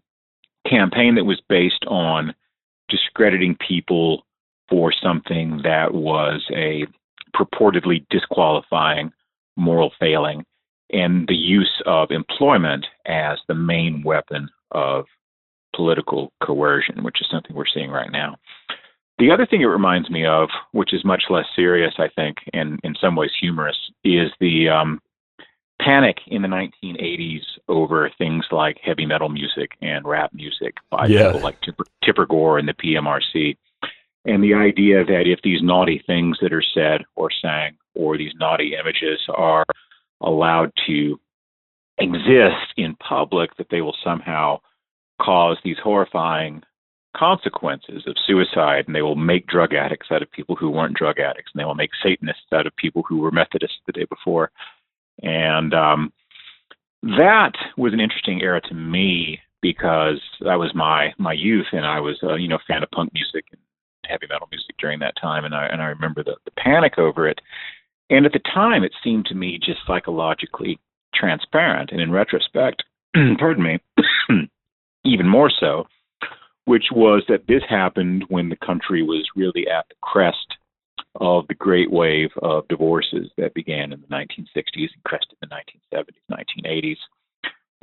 campaign 0.68 1.15
that 1.15 1.25
was 1.25 1.41
based 1.50 1.86
on 1.88 2.34
discrediting 2.89 3.56
people 3.68 4.24
for 4.70 4.94
something 5.03 5.62
that 5.63 5.94
was 5.94 6.44
a 6.53 6.86
purportedly 7.36 8.06
disqualifying 8.10 9.12
moral 9.58 9.91
failing 10.00 10.46
and 10.91 11.27
the 11.27 11.36
use 11.36 11.82
of 11.86 12.12
employment 12.12 12.86
as 13.06 13.38
the 13.48 13.56
main 13.56 14.03
weapon 14.03 14.50
of 14.72 15.06
political 15.75 16.32
coercion, 16.44 17.03
which 17.03 17.22
is 17.22 17.27
something 17.32 17.56
we're 17.56 17.63
seeing 17.74 17.89
right 17.89 18.12
now. 18.12 18.36
The 19.20 19.32
other 19.32 19.46
thing 19.46 19.62
it 19.62 19.65
reminds 19.65 20.10
me 20.10 20.25
of, 20.25 20.50
which 20.72 20.94
is 20.94 21.06
much 21.06 21.24
less 21.30 21.46
serious, 21.56 21.94
I 21.98 22.10
think, 22.15 22.38
and 22.53 22.80
in 22.84 22.96
some 23.00 23.15
ways 23.15 23.32
humorous, 23.39 23.77
is 24.03 24.32
the 24.39 24.68
um, 24.68 25.00
panic 25.83 26.17
in 26.27 26.41
the 26.41 26.47
1980s 26.47 27.41
over 27.67 28.09
things 28.17 28.45
like 28.51 28.77
heavy 28.83 29.05
metal 29.05 29.29
music 29.29 29.71
and 29.81 30.05
rap 30.05 30.33
music 30.33 30.75
by 30.89 31.07
Yeah. 31.07 31.27
people 31.27 31.41
like 31.41 31.59
Tipper, 31.61 31.85
Tipper 32.03 32.25
Gore 32.25 32.59
and 32.59 32.67
the 32.67 32.73
PMRC. 32.73 33.57
And 34.25 34.43
the 34.43 34.53
idea 34.53 35.03
that 35.03 35.23
if 35.25 35.41
these 35.41 35.63
naughty 35.63 36.03
things 36.05 36.38
that 36.41 36.53
are 36.53 36.61
said 36.61 37.03
or 37.15 37.29
sang 37.31 37.77
or 37.95 38.17
these 38.17 38.33
naughty 38.35 38.75
images 38.79 39.19
are 39.29 39.65
allowed 40.21 40.71
to 40.85 41.19
exist 41.97 42.73
in 42.77 42.95
public, 42.95 43.55
that 43.57 43.69
they 43.69 43.81
will 43.81 43.97
somehow 44.03 44.59
cause 45.19 45.57
these 45.63 45.77
horrifying 45.79 46.61
consequences 47.15 48.03
of 48.07 48.15
suicide 48.25 48.85
and 48.88 48.95
they 48.95 49.01
will 49.01 49.15
make 49.15 49.45
drug 49.47 49.73
addicts 49.73 50.07
out 50.11 50.21
of 50.21 50.31
people 50.31 50.55
who 50.55 50.69
weren't 50.69 50.95
drug 50.95 51.19
addicts 51.19 51.51
and 51.53 51.59
they 51.59 51.65
will 51.65 51.75
make 51.75 51.91
satanists 52.01 52.53
out 52.53 52.65
of 52.65 52.75
people 52.77 53.03
who 53.07 53.17
were 53.17 53.31
methodists 53.31 53.79
the 53.85 53.91
day 53.91 54.05
before 54.05 54.50
and 55.21 55.73
um, 55.73 56.13
that 57.03 57.53
was 57.77 57.93
an 57.93 57.99
interesting 57.99 58.41
era 58.41 58.61
to 58.61 58.73
me 58.73 59.39
because 59.61 60.21
that 60.41 60.55
was 60.55 60.71
my 60.73 61.13
my 61.17 61.33
youth 61.33 61.67
and 61.71 61.85
I 61.85 61.99
was 61.99 62.19
uh, 62.23 62.35
you 62.35 62.47
know 62.47 62.59
fan 62.67 62.83
of 62.83 62.91
punk 62.91 63.11
music 63.13 63.45
and 63.51 63.61
heavy 64.05 64.27
metal 64.29 64.47
music 64.51 64.75
during 64.79 64.99
that 64.99 65.15
time. 65.21 65.45
And 65.45 65.55
I 65.55 65.67
and 65.67 65.81
I 65.81 65.87
remember 65.87 66.23
the, 66.23 66.35
the 66.45 66.51
panic 66.51 66.97
over 66.97 67.27
it. 67.27 67.39
And 68.09 68.25
at 68.25 68.33
the 68.33 68.41
time 68.53 68.83
it 68.83 68.93
seemed 69.03 69.25
to 69.27 69.35
me 69.35 69.59
just 69.63 69.79
psychologically 69.87 70.79
transparent. 71.13 71.91
And 71.91 72.01
in 72.01 72.11
retrospect 72.11 72.83
pardon 73.39 73.63
me 73.63 73.79
even 75.05 75.27
more 75.27 75.51
so 75.59 75.85
which 76.65 76.85
was 76.91 77.23
that 77.27 77.47
this 77.47 77.63
happened 77.67 78.23
when 78.29 78.49
the 78.49 78.55
country 78.55 79.01
was 79.01 79.27
really 79.35 79.67
at 79.67 79.85
the 79.89 79.95
crest 80.01 80.55
of 81.15 81.48
the 81.48 81.53
great 81.53 81.91
wave 81.91 82.30
of 82.41 82.68
divorces 82.68 83.30
that 83.38 83.53
began 83.53 83.91
in 83.91 84.01
the 84.01 84.08
1960s 84.08 84.89
and 84.94 85.03
crested 85.03 85.38
in 85.41 85.50
the 85.50 85.98
1970s, 85.98 86.46
1980s. 86.65 86.98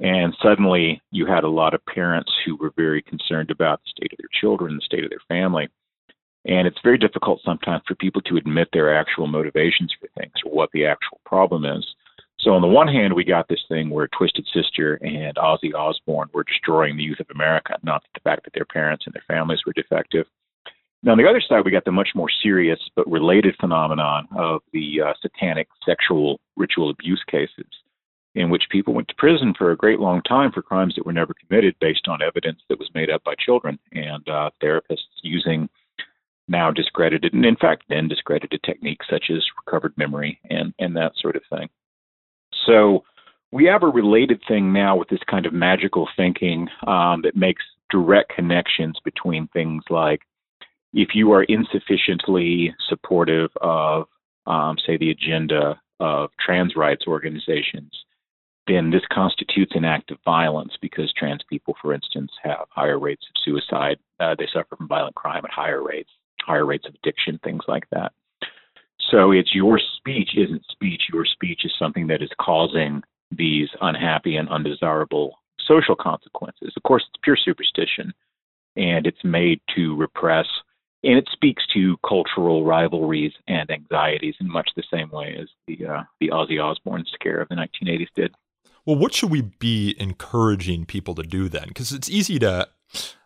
And 0.01 0.35
suddenly 0.43 1.03
you 1.11 1.27
had 1.27 1.45
a 1.45 1.49
lot 1.49 1.75
of 1.75 1.85
parents 1.87 2.33
who 2.45 2.57
were 2.57 2.73
very 2.77 3.03
concerned 3.03 3.51
about 3.51 3.81
the 3.81 3.91
state 3.97 4.13
of 4.13 4.19
their 4.19 4.41
children, 4.41 4.77
the 4.77 4.83
state 4.83 5.05
of 5.05 5.11
their 5.11 5.19
family. 5.29 5.69
And 6.45 6.67
it's 6.67 6.79
very 6.83 6.99
difficult 6.99 7.41
sometimes 7.45 7.83
for 7.87 7.97
people 7.97 8.23
to 8.23 8.37
admit 8.37 8.69
their 8.73 8.97
actual 8.97 9.27
motivations 9.27 9.93
for 10.01 10.09
things 10.19 10.33
or 10.45 10.53
what 10.53 10.71
the 10.73 10.87
actual 10.87 11.21
problem 11.27 11.65
is. 11.65 11.85
So 12.41 12.53
on 12.53 12.63
the 12.63 12.69
one 12.69 12.87
hand, 12.87 13.13
we 13.13 13.25
got 13.25 13.49
this 13.49 13.65
thing 13.69 13.91
where 13.91 14.09
Twisted 14.17 14.47
Sister 14.55 14.95
and 15.03 15.37
Ozzy 15.37 15.75
Osbourne 15.75 16.29
were 16.33 16.45
destroying 16.45 16.97
the 16.97 17.03
youth 17.03 17.19
of 17.19 17.27
America, 17.35 17.77
not 17.83 18.05
the 18.15 18.21
fact 18.21 18.45
that 18.45 18.55
their 18.55 18.65
parents 18.65 19.05
and 19.07 19.15
their 19.15 19.25
families 19.27 19.61
were 19.67 19.73
defective. 19.73 20.27
Now, 21.02 21.12
on 21.12 21.19
the 21.19 21.28
other 21.28 21.40
side, 21.40 21.64
we 21.64 21.71
got 21.71 21.85
the 21.85 21.93
much 21.93 22.11
more 22.14 22.28
serious 22.43 22.81
but 22.97 23.09
related 23.11 23.55
phenomenon 23.61 24.26
of 24.37 24.62
the 24.73 25.00
uh, 25.07 25.12
satanic 25.23 25.69
sexual 25.87 26.40
ritual 26.57 26.90
abuse 26.90 27.23
cases, 27.31 27.67
in 28.35 28.50
which 28.50 28.64
people 28.71 28.95
went 28.95 29.09
to 29.09 29.14
prison 29.17 29.55
for 29.57 29.71
a 29.71 29.76
great 29.76 30.00
long 30.00 30.23
time 30.23 30.50
for 30.50 30.61
crimes 30.61 30.95
that 30.97 31.07
were 31.07 31.12
never 31.12 31.35
committed 31.35 31.76
based 31.81 32.09
on 32.09 32.21
evidence 32.21 32.61
that 32.69 32.78
was 32.78 32.90
made 32.95 33.11
up 33.11 33.23
by 33.23 33.35
children 33.38 33.78
and 33.93 34.28
uh, 34.28 34.50
therapists 34.62 35.23
using 35.23 35.69
now 36.49 36.71
discredited 36.71 37.33
and, 37.33 37.45
in 37.45 37.57
fact, 37.57 37.85
then 37.88 38.09
discredited 38.09 38.61
techniques 38.64 39.07
such 39.09 39.26
as 39.31 39.45
recovered 39.64 39.93
memory 39.97 40.40
and, 40.50 40.75
and 40.78 40.97
that 40.97 41.12
sort 41.21 41.37
of 41.37 41.43
thing. 41.50 41.69
So 42.67 43.05
we 43.52 43.67
have 43.67 43.83
a 43.83 43.88
related 43.88 44.40
thing 44.49 44.73
now 44.73 44.97
with 44.97 45.09
this 45.09 45.21
kind 45.31 45.47
of 45.47 45.52
magical 45.52 46.09
thinking 46.17 46.69
um, 46.87 47.23
that 47.23 47.37
makes 47.37 47.62
direct 47.90 48.35
connections 48.35 48.99
between 49.05 49.49
things 49.49 49.83
like 49.90 50.23
if 50.92 51.11
you 51.14 51.33
are 51.33 51.45
insufficiently 51.45 52.75
supportive 52.88 53.50
of, 53.61 54.07
um, 54.47 54.76
say, 54.87 54.97
the 54.97 55.11
agenda 55.11 55.80
of 56.00 56.30
trans 56.45 56.75
rights 56.76 57.04
organizations, 57.07 57.92
then 58.66 58.90
this 58.90 59.02
constitutes 59.11 59.73
an 59.75 59.85
act 59.85 60.11
of 60.11 60.18
violence 60.25 60.73
because 60.80 61.12
trans 61.14 61.42
people, 61.49 61.75
for 61.80 61.95
instance, 61.95 62.30
have 62.42 62.66
higher 62.71 62.99
rates 62.99 63.25
of 63.28 63.42
suicide. 63.45 63.99
Uh, 64.21 64.35
they 64.38 64.47
suffer 64.52 64.76
from 64.76 64.88
violent 64.88 65.14
crime 65.14 65.45
at 65.45 65.50
higher 65.50 65.83
rates, 65.83 66.11
higher 66.40 66.66
rates 66.66 66.87
of 66.87 66.95
addiction, 66.95 67.40
things 67.42 67.62
like 67.66 67.88
that. 67.90 68.12
So 69.11 69.33
it's 69.33 69.54
your 69.54 69.80
speech 69.97 70.30
isn't 70.37 70.64
speech. 70.71 71.02
Your 71.12 71.25
speech 71.25 71.62
is 71.64 71.73
something 71.78 72.07
that 72.09 72.23
is 72.23 72.30
causing 72.40 73.02
these 73.30 73.68
unhappy 73.80 74.37
and 74.37 74.49
undesirable 74.49 75.38
social 75.66 75.97
consequences. 75.97 76.73
Of 76.76 76.83
course, 76.83 77.04
it's 77.09 77.21
pure 77.23 77.37
superstition, 77.37 78.12
and 78.76 79.07
it's 79.07 79.25
made 79.25 79.61
to 79.76 79.97
repress, 79.97 80.47
and 81.05 81.19
it 81.19 81.28
speaks 81.33 81.64
to 81.75 81.97
cultural 82.07 82.64
rivalries 82.64 83.33
and 83.47 83.71
anxieties 83.71 84.35
in 84.40 84.50
much 84.50 84.71
the 84.76 84.83
same 84.93 85.11
way 85.11 85.37
as 85.40 85.49
the 85.67 85.87
uh, 85.87 86.02
the 86.21 86.28
Ozzy 86.28 86.62
Osbourne 86.62 87.05
scare 87.12 87.40
of 87.40 87.49
the 87.49 87.55
1980s 87.55 88.09
did. 88.14 88.35
Well, 88.85 88.97
what 88.97 89.14
should 89.14 89.31
we 89.31 89.43
be 89.43 89.95
encouraging 89.99 90.87
people 90.87 91.14
to 91.14 91.23
do 91.23 91.49
then? 91.49 91.69
Because 91.69 91.93
it's 91.93 92.09
easy 92.09 92.38
to, 92.38 92.69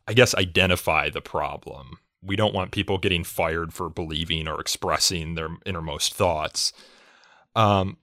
I 0.08 0.12
guess, 0.12 0.34
identify 0.34 1.08
the 1.08 1.20
problem 1.20 1.98
we 2.22 2.36
don't 2.36 2.54
want 2.54 2.70
people 2.70 2.98
getting 2.98 3.24
fired 3.24 3.72
for 3.74 3.90
believing 3.90 4.46
or 4.46 4.60
expressing 4.60 5.34
their 5.34 5.48
innermost 5.66 6.14
thoughts. 6.14 6.72
Um, 7.56 7.98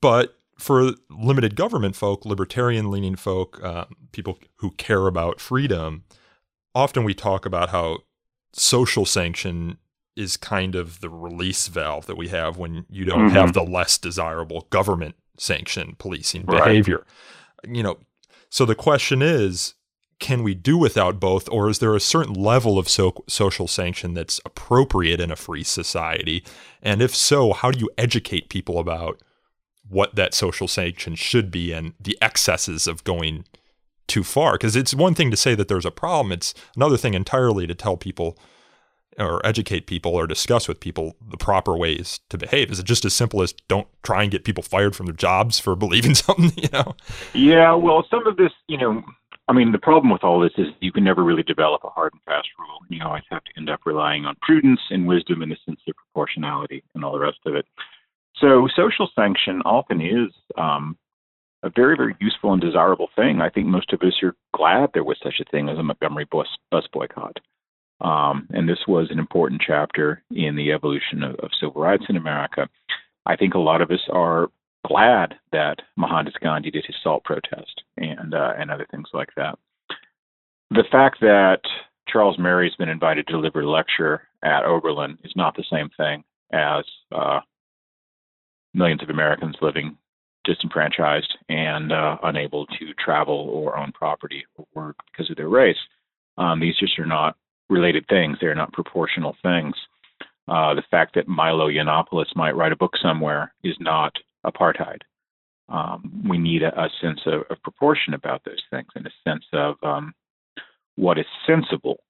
but 0.00 0.38
for 0.58 0.92
limited 1.10 1.56
government 1.56 1.96
folk, 1.96 2.24
libertarian 2.24 2.90
leaning 2.90 3.16
folk, 3.16 3.62
uh, 3.62 3.86
people 4.12 4.38
who 4.56 4.70
care 4.72 5.06
about 5.06 5.40
freedom, 5.40 6.04
often 6.74 7.02
we 7.02 7.12
talk 7.12 7.44
about 7.44 7.70
how 7.70 7.98
social 8.52 9.04
sanction 9.04 9.78
is 10.16 10.36
kind 10.36 10.74
of 10.74 11.00
the 11.00 11.08
release 11.08 11.68
valve 11.68 12.06
that 12.06 12.16
we 12.16 12.28
have 12.28 12.56
when 12.56 12.84
you 12.88 13.04
don't 13.04 13.26
mm-hmm. 13.26 13.36
have 13.36 13.52
the 13.52 13.62
less 13.62 13.96
desirable 13.96 14.66
government 14.70 15.14
sanction 15.38 15.96
policing 15.98 16.42
behavior. 16.42 17.04
Right. 17.64 17.76
You 17.76 17.82
know, 17.82 17.98
so 18.50 18.64
the 18.64 18.74
question 18.74 19.22
is 19.22 19.74
can 20.20 20.42
we 20.42 20.54
do 20.54 20.76
without 20.76 21.18
both, 21.18 21.48
or 21.48 21.68
is 21.70 21.78
there 21.78 21.96
a 21.96 22.00
certain 22.00 22.34
level 22.34 22.78
of 22.78 22.88
so- 22.88 23.24
social 23.26 23.66
sanction 23.66 24.12
that's 24.12 24.38
appropriate 24.44 25.18
in 25.18 25.30
a 25.30 25.36
free 25.36 25.64
society? 25.64 26.44
And 26.82 27.00
if 27.00 27.16
so, 27.16 27.54
how 27.54 27.70
do 27.70 27.80
you 27.80 27.88
educate 27.96 28.50
people 28.50 28.78
about 28.78 29.20
what 29.88 30.14
that 30.14 30.34
social 30.34 30.68
sanction 30.68 31.14
should 31.14 31.50
be 31.50 31.72
and 31.72 31.94
the 31.98 32.18
excesses 32.20 32.86
of 32.86 33.02
going 33.02 33.44
too 34.10 34.24
far? 34.24 34.52
Because 34.52 34.76
it's 34.76 34.94
one 34.94 35.14
thing 35.14 35.30
to 35.30 35.36
say 35.36 35.54
that 35.54 35.68
there's 35.68 35.86
a 35.86 35.90
problem, 35.90 36.32
it's 36.32 36.52
another 36.76 36.96
thing 36.96 37.14
entirely 37.14 37.66
to 37.66 37.74
tell 37.74 37.96
people 37.96 38.36
or 39.18 39.44
educate 39.44 39.86
people 39.86 40.14
or 40.14 40.26
discuss 40.26 40.68
with 40.68 40.80
people 40.80 41.16
the 41.28 41.36
proper 41.36 41.76
ways 41.76 42.20
to 42.30 42.38
behave? 42.38 42.70
Is 42.70 42.78
it 42.78 42.86
just 42.86 43.04
as 43.04 43.14
simple 43.14 43.42
as 43.42 43.52
don't 43.68 43.88
try 44.02 44.22
and 44.22 44.32
get 44.32 44.44
people 44.44 44.62
fired 44.62 44.96
from 44.96 45.06
their 45.06 45.14
jobs 45.14 45.58
for 45.58 45.76
believing 45.84 46.14
something, 46.14 46.52
you 46.56 46.68
know? 46.72 46.94
Yeah, 47.34 47.74
well, 47.74 48.06
some 48.10 48.26
of 48.26 48.36
this, 48.36 48.52
you 48.66 48.78
know, 48.78 49.02
I 49.48 49.52
mean, 49.52 49.72
the 49.72 49.78
problem 49.78 50.12
with 50.12 50.22
all 50.22 50.38
this 50.38 50.52
is 50.58 50.68
you 50.80 50.92
can 50.92 51.02
never 51.02 51.24
really 51.24 51.42
develop 51.42 51.82
a 51.84 51.88
hard 51.88 52.12
and 52.12 52.22
fast 52.22 52.48
rule. 52.58 52.78
You 52.88 53.04
always 53.04 53.24
have 53.30 53.42
to 53.44 53.50
end 53.56 53.68
up 53.68 53.80
relying 53.84 54.24
on 54.24 54.36
prudence 54.42 54.80
and 54.90 55.06
wisdom 55.06 55.42
and 55.42 55.50
the 55.50 55.56
sense 55.66 55.80
of 55.88 55.96
proportionality 55.96 56.84
and 56.94 57.04
all 57.04 57.12
the 57.12 57.18
rest 57.18 57.38
of 57.46 57.54
it. 57.56 57.66
So, 58.36 58.68
social 58.74 59.10
sanction 59.14 59.60
often 59.64 60.00
is 60.00 60.30
um, 60.56 60.96
a 61.62 61.70
very, 61.74 61.96
very 61.96 62.16
useful 62.20 62.52
and 62.52 62.60
desirable 62.60 63.08
thing. 63.16 63.40
I 63.40 63.50
think 63.50 63.66
most 63.66 63.92
of 63.92 64.00
us 64.02 64.14
are 64.22 64.34
glad 64.54 64.90
there 64.92 65.04
was 65.04 65.18
such 65.22 65.40
a 65.40 65.50
thing 65.50 65.68
as 65.68 65.78
a 65.78 65.82
Montgomery 65.82 66.26
bus, 66.30 66.48
bus 66.70 66.84
boycott. 66.92 67.36
Um, 68.00 68.48
and 68.50 68.68
this 68.68 68.78
was 68.88 69.08
an 69.10 69.18
important 69.18 69.62
chapter 69.66 70.22
in 70.30 70.56
the 70.56 70.72
evolution 70.72 71.22
of, 71.22 71.34
of 71.36 71.50
civil 71.60 71.82
rights 71.82 72.04
in 72.08 72.16
America. 72.16 72.66
I 73.26 73.36
think 73.36 73.54
a 73.54 73.58
lot 73.58 73.82
of 73.82 73.90
us 73.90 74.00
are 74.10 74.48
glad 74.86 75.34
that 75.52 75.76
Mohandas 75.96 76.34
Gandhi 76.42 76.70
did 76.70 76.86
his 76.86 76.96
salt 77.02 77.24
protest 77.24 77.82
and 77.98 78.34
uh, 78.34 78.54
and 78.58 78.70
other 78.70 78.86
things 78.90 79.08
like 79.12 79.28
that. 79.36 79.58
The 80.70 80.84
fact 80.90 81.20
that 81.20 81.60
Charles 82.08 82.38
Murray 82.38 82.68
has 82.68 82.76
been 82.76 82.88
invited 82.88 83.26
to 83.26 83.34
deliver 83.34 83.60
a 83.60 83.70
lecture 83.70 84.22
at 84.42 84.64
Oberlin 84.64 85.18
is 85.22 85.32
not 85.36 85.54
the 85.54 85.64
same 85.70 85.90
thing 85.96 86.24
as 86.52 86.84
uh, 87.12 87.40
millions 88.72 89.02
of 89.02 89.10
Americans 89.10 89.56
living 89.60 89.96
disenfranchised 90.52 91.32
and 91.48 91.92
uh, 91.92 92.16
unable 92.24 92.66
to 92.66 92.94
travel 93.02 93.48
or 93.52 93.78
own 93.78 93.92
property 93.92 94.44
or 94.56 94.66
work 94.74 94.96
because 95.10 95.30
of 95.30 95.36
their 95.36 95.48
race. 95.48 95.76
Um, 96.38 96.60
these 96.60 96.76
just 96.78 96.98
are 96.98 97.06
not 97.06 97.36
related 97.68 98.04
things. 98.08 98.38
They're 98.40 98.54
not 98.54 98.72
proportional 98.72 99.36
things. 99.42 99.74
Uh, 100.48 100.74
the 100.74 100.82
fact 100.90 101.14
that 101.14 101.28
Milo 101.28 101.68
Yiannopoulos 101.68 102.34
might 102.34 102.56
write 102.56 102.72
a 102.72 102.76
book 102.76 102.94
somewhere 103.00 103.54
is 103.62 103.76
not 103.78 104.12
apartheid. 104.44 104.98
Um, 105.68 106.24
we 106.28 106.38
need 106.38 106.62
a, 106.62 106.76
a 106.78 106.88
sense 107.00 107.20
of, 107.26 107.42
of, 107.48 107.62
proportion 107.62 108.14
about 108.14 108.42
those 108.44 108.60
things 108.70 108.88
and 108.96 109.06
a 109.06 109.10
sense 109.22 109.44
of 109.52 109.76
um, 109.84 110.12
what 110.96 111.16
is 111.16 111.26
sensible. 111.46 112.00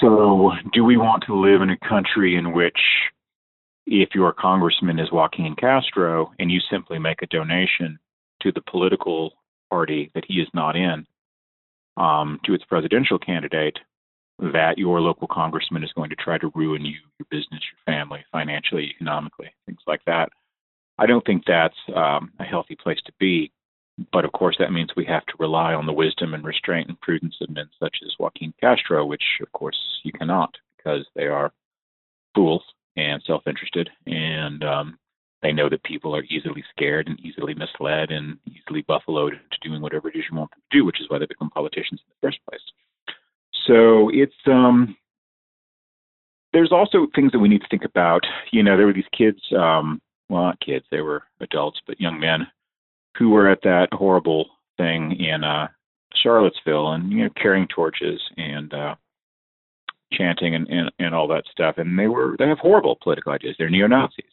So, 0.00 0.50
do 0.72 0.82
we 0.82 0.96
want 0.96 1.22
to 1.28 1.40
live 1.40 1.62
in 1.62 1.70
a 1.70 1.88
country 1.88 2.34
in 2.34 2.52
which, 2.52 2.80
if 3.86 4.14
your 4.14 4.32
congressman 4.32 4.98
is 4.98 5.12
Joaquin 5.12 5.54
Castro 5.54 6.32
and 6.38 6.50
you 6.50 6.60
simply 6.70 6.98
make 6.98 7.22
a 7.22 7.26
donation 7.26 7.98
to 8.42 8.52
the 8.52 8.62
political 8.62 9.32
party 9.70 10.10
that 10.14 10.24
he 10.26 10.34
is 10.34 10.48
not 10.52 10.76
in, 10.76 11.06
um, 11.96 12.40
to 12.44 12.52
its 12.52 12.64
presidential 12.64 13.18
candidate, 13.18 13.78
that 14.38 14.76
your 14.76 15.00
local 15.00 15.28
congressman 15.28 15.82
is 15.82 15.92
going 15.94 16.10
to 16.10 16.16
try 16.16 16.36
to 16.36 16.52
ruin 16.54 16.84
you, 16.84 16.98
your 17.18 17.26
business, 17.30 17.62
your 17.72 17.94
family, 17.94 18.24
financially, 18.32 18.90
economically, 18.94 19.48
things 19.64 19.80
like 19.86 20.04
that? 20.06 20.28
I 20.98 21.06
don't 21.06 21.24
think 21.24 21.44
that's 21.46 21.76
um, 21.94 22.32
a 22.38 22.44
healthy 22.44 22.76
place 22.76 23.00
to 23.06 23.12
be. 23.18 23.52
But 24.12 24.26
of 24.26 24.32
course, 24.32 24.56
that 24.58 24.72
means 24.72 24.90
we 24.94 25.06
have 25.06 25.24
to 25.26 25.34
rely 25.38 25.72
on 25.72 25.86
the 25.86 25.92
wisdom 25.92 26.34
and 26.34 26.44
restraint 26.44 26.88
and 26.88 27.00
prudence 27.00 27.36
of 27.40 27.48
men 27.48 27.70
such 27.80 27.96
as 28.04 28.12
Joaquin 28.18 28.52
Castro, 28.60 29.06
which 29.06 29.22
of 29.40 29.50
course 29.52 29.78
you 30.02 30.12
cannot 30.12 30.54
because 30.76 31.06
they 31.14 31.26
are 31.26 31.50
fools 32.34 32.62
and 32.96 33.22
self 33.26 33.46
interested. 33.46 33.90
And 34.06 34.64
um, 34.64 34.98
they 35.42 35.52
know 35.52 35.68
that 35.68 35.84
people 35.84 36.14
are 36.14 36.24
easily 36.24 36.64
scared 36.70 37.08
and 37.08 37.20
easily 37.20 37.54
misled 37.54 38.10
and 38.10 38.38
easily 38.46 38.82
buffaloed 38.82 39.34
into 39.34 39.58
doing 39.62 39.82
whatever 39.82 40.08
it 40.08 40.16
is 40.16 40.24
you 40.30 40.36
want 40.36 40.50
them 40.50 40.62
to 40.70 40.78
do, 40.78 40.84
which 40.84 41.00
is 41.00 41.06
why 41.08 41.18
they 41.18 41.26
become 41.26 41.50
politicians 41.50 42.00
in 42.00 42.10
the 42.10 42.26
first 42.26 42.38
place. 42.48 42.60
So 43.66 44.10
it's 44.12 44.34
um, 44.46 44.96
there's 46.52 46.72
also 46.72 47.06
things 47.14 47.32
that 47.32 47.38
we 47.38 47.48
need 47.48 47.62
to 47.62 47.68
think 47.68 47.84
about. 47.84 48.22
You 48.52 48.62
know, 48.62 48.76
there 48.76 48.86
were 48.86 48.92
these 48.92 49.04
kids 49.16 49.40
um, 49.56 50.00
well, 50.28 50.42
not 50.42 50.60
kids, 50.60 50.84
they 50.90 51.00
were 51.00 51.22
adults, 51.40 51.80
but 51.86 52.00
young 52.00 52.18
men 52.18 52.46
who 53.16 53.30
were 53.30 53.48
at 53.48 53.62
that 53.62 53.88
horrible 53.92 54.46
thing 54.76 55.12
in 55.12 55.44
uh, 55.44 55.68
Charlottesville 56.22 56.92
and 56.92 57.10
you 57.10 57.24
know 57.24 57.30
carrying 57.40 57.68
torches 57.68 58.20
and 58.36 58.72
uh, 58.74 58.94
chanting 60.16 60.54
and, 60.54 60.68
and 60.68 60.90
and 60.98 61.14
all 61.14 61.28
that 61.28 61.44
stuff. 61.50 61.78
And 61.78 61.98
they 61.98 62.08
were 62.08 62.36
they 62.38 62.48
have 62.48 62.58
horrible 62.58 62.98
political 63.02 63.32
ideas. 63.32 63.56
They're 63.58 63.70
neo 63.70 63.86
Nazis, 63.86 64.24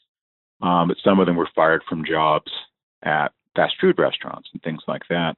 um, 0.61 0.87
but 0.87 0.97
some 1.03 1.19
of 1.19 1.25
them 1.25 1.35
were 1.35 1.49
fired 1.55 1.83
from 1.87 2.05
jobs 2.05 2.51
at 3.03 3.29
fast 3.55 3.75
food 3.79 3.97
restaurants 3.97 4.49
and 4.53 4.61
things 4.61 4.81
like 4.87 5.03
that. 5.09 5.35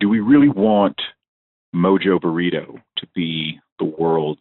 Do 0.00 0.08
we 0.08 0.20
really 0.20 0.48
want 0.48 1.00
Mojo 1.74 2.20
Burrito 2.20 2.80
to 2.98 3.06
be 3.14 3.58
the 3.78 3.84
world's 3.84 4.40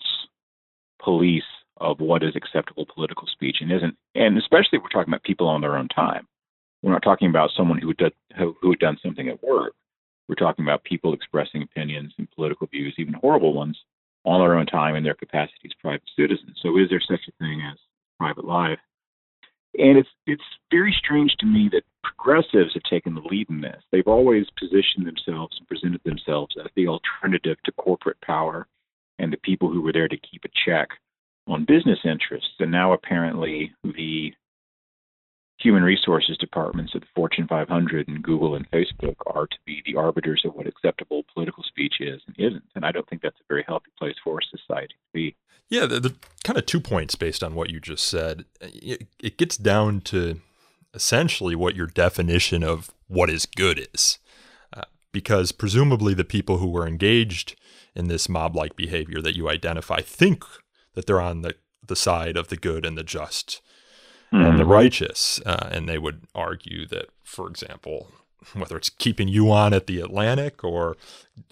police 1.01 1.43
of 1.77 1.99
what 1.99 2.23
is 2.23 2.35
acceptable 2.35 2.85
political 2.93 3.27
speech 3.27 3.57
and 3.61 3.71
isn't. 3.71 3.95
And 4.15 4.37
especially 4.37 4.77
if 4.77 4.83
we're 4.83 4.89
talking 4.89 5.13
about 5.13 5.23
people 5.23 5.47
on 5.47 5.61
their 5.61 5.77
own 5.77 5.87
time. 5.89 6.27
We're 6.81 6.91
not 6.91 7.03
talking 7.03 7.29
about 7.29 7.49
someone 7.55 7.79
who 7.79 7.93
had, 7.99 8.13
who 8.37 8.69
had 8.69 8.79
done 8.79 8.97
something 9.03 9.27
at 9.27 9.43
work. 9.43 9.73
We're 10.27 10.35
talking 10.35 10.65
about 10.65 10.83
people 10.83 11.13
expressing 11.13 11.63
opinions 11.63 12.13
and 12.17 12.29
political 12.31 12.67
views, 12.67 12.95
even 12.97 13.13
horrible 13.13 13.53
ones, 13.53 13.77
on 14.25 14.41
their 14.41 14.57
own 14.57 14.65
time 14.65 14.95
in 14.95 15.03
their 15.03 15.15
capacity 15.15 15.65
as 15.65 15.71
private 15.79 16.09
citizens. 16.17 16.57
So, 16.61 16.77
is 16.77 16.89
there 16.89 17.01
such 17.01 17.27
a 17.27 17.31
thing 17.39 17.61
as 17.61 17.77
private 18.19 18.45
life? 18.45 18.79
And 19.77 19.97
it's 19.97 20.09
it's 20.25 20.43
very 20.71 20.95
strange 20.97 21.35
to 21.39 21.45
me 21.45 21.69
that 21.71 21.83
progressives 22.03 22.73
have 22.73 22.83
taken 22.83 23.13
the 23.13 23.21
lead 23.21 23.49
in 23.49 23.61
this. 23.61 23.81
They've 23.91 24.07
always 24.07 24.45
positioned 24.57 25.05
themselves 25.05 25.57
and 25.57 25.67
presented 25.67 26.01
themselves 26.03 26.55
as 26.63 26.71
the 26.75 26.87
alternative 26.87 27.57
to 27.65 27.71
corporate 27.73 28.19
power 28.21 28.67
and 29.19 29.31
the 29.31 29.37
people 29.37 29.69
who 29.69 29.81
were 29.81 29.93
there 29.93 30.07
to 30.07 30.17
keep 30.17 30.43
a 30.45 30.49
check 30.65 30.89
on 31.47 31.65
business 31.65 31.99
interests. 32.03 32.55
And 32.59 32.71
now 32.71 32.93
apparently 32.93 33.73
the 33.83 34.33
human 35.57 35.83
resources 35.83 36.37
departments 36.37 36.93
of 36.95 37.01
the 37.01 37.07
Fortune 37.15 37.47
500 37.47 38.07
and 38.07 38.21
Google 38.21 38.55
and 38.55 38.69
Facebook 38.71 39.15
are 39.27 39.47
to 39.47 39.57
be 39.65 39.81
the 39.85 39.95
arbiters 39.95 40.41
of 40.45 40.53
what 40.53 40.67
acceptable 40.67 41.23
political 41.33 41.63
speech 41.63 41.95
is 41.99 42.21
and 42.27 42.35
isn't. 42.37 42.63
And 42.75 42.85
I 42.85 42.91
don't 42.91 43.07
think 43.09 43.21
that's 43.21 43.39
a 43.39 43.47
very 43.47 43.63
healthy 43.67 43.91
place 43.97 44.15
for 44.23 44.39
society 44.41 44.93
to 44.93 45.13
be. 45.13 45.35
Yeah, 45.69 45.85
the, 45.85 45.99
the 45.99 46.15
kind 46.43 46.59
of 46.59 46.65
two 46.65 46.79
points 46.79 47.15
based 47.15 47.43
on 47.43 47.55
what 47.55 47.69
you 47.69 47.79
just 47.79 48.05
said. 48.05 48.45
It, 48.61 49.07
it 49.19 49.37
gets 49.37 49.57
down 49.57 50.01
to 50.01 50.41
essentially 50.93 51.55
what 51.55 51.75
your 51.75 51.87
definition 51.87 52.63
of 52.63 52.93
what 53.07 53.29
is 53.29 53.45
good 53.45 53.87
is. 53.93 54.19
Uh, 54.73 54.83
because 55.11 55.51
presumably 55.51 56.13
the 56.13 56.23
people 56.23 56.57
who 56.57 56.69
were 56.69 56.87
engaged 56.87 57.55
in 57.95 58.07
this 58.07 58.27
mob 58.27 58.55
like 58.55 58.75
behavior 58.75 59.21
that 59.21 59.35
you 59.35 59.49
identify 59.49 60.01
think 60.01 60.43
that 60.93 61.05
they're 61.07 61.21
on 61.21 61.41
the, 61.41 61.55
the 61.85 61.95
side 61.95 62.37
of 62.37 62.49
the 62.49 62.57
good 62.57 62.85
and 62.85 62.97
the 62.97 63.03
just 63.03 63.61
mm-hmm. 64.35 64.45
and 64.45 64.59
the 64.59 64.63
mm-hmm. 64.63 64.71
righteous. 64.71 65.41
Uh, 65.45 65.69
and 65.71 65.87
they 65.87 65.97
would 65.97 66.21
argue 66.33 66.87
that, 66.87 67.09
for 67.23 67.47
example, 67.47 68.11
whether 68.53 68.77
it's 68.77 68.89
keeping 68.89 69.27
you 69.27 69.51
on 69.51 69.73
at 69.73 69.87
the 69.87 69.99
Atlantic 69.99 70.63
or 70.63 70.97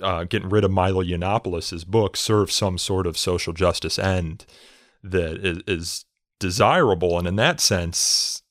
uh, 0.01 0.23
getting 0.25 0.49
rid 0.49 0.63
of 0.63 0.71
Milo 0.71 1.03
Yiannopoulos' 1.03 1.85
book, 1.87 2.15
serves 2.15 2.53
some 2.53 2.77
sort 2.77 3.07
of 3.07 3.17
social 3.17 3.53
justice 3.53 3.97
end 3.97 4.45
that 5.03 5.45
is, 5.45 5.63
is 5.67 6.05
desirable. 6.39 7.17
And 7.17 7.27
in 7.27 7.35
that 7.37 7.59
sense, 7.59 8.43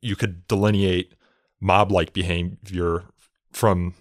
you 0.00 0.16
could 0.16 0.46
delineate 0.48 1.14
mob 1.60 1.92
like 1.92 2.12
behavior 2.12 3.04
from 3.52 3.94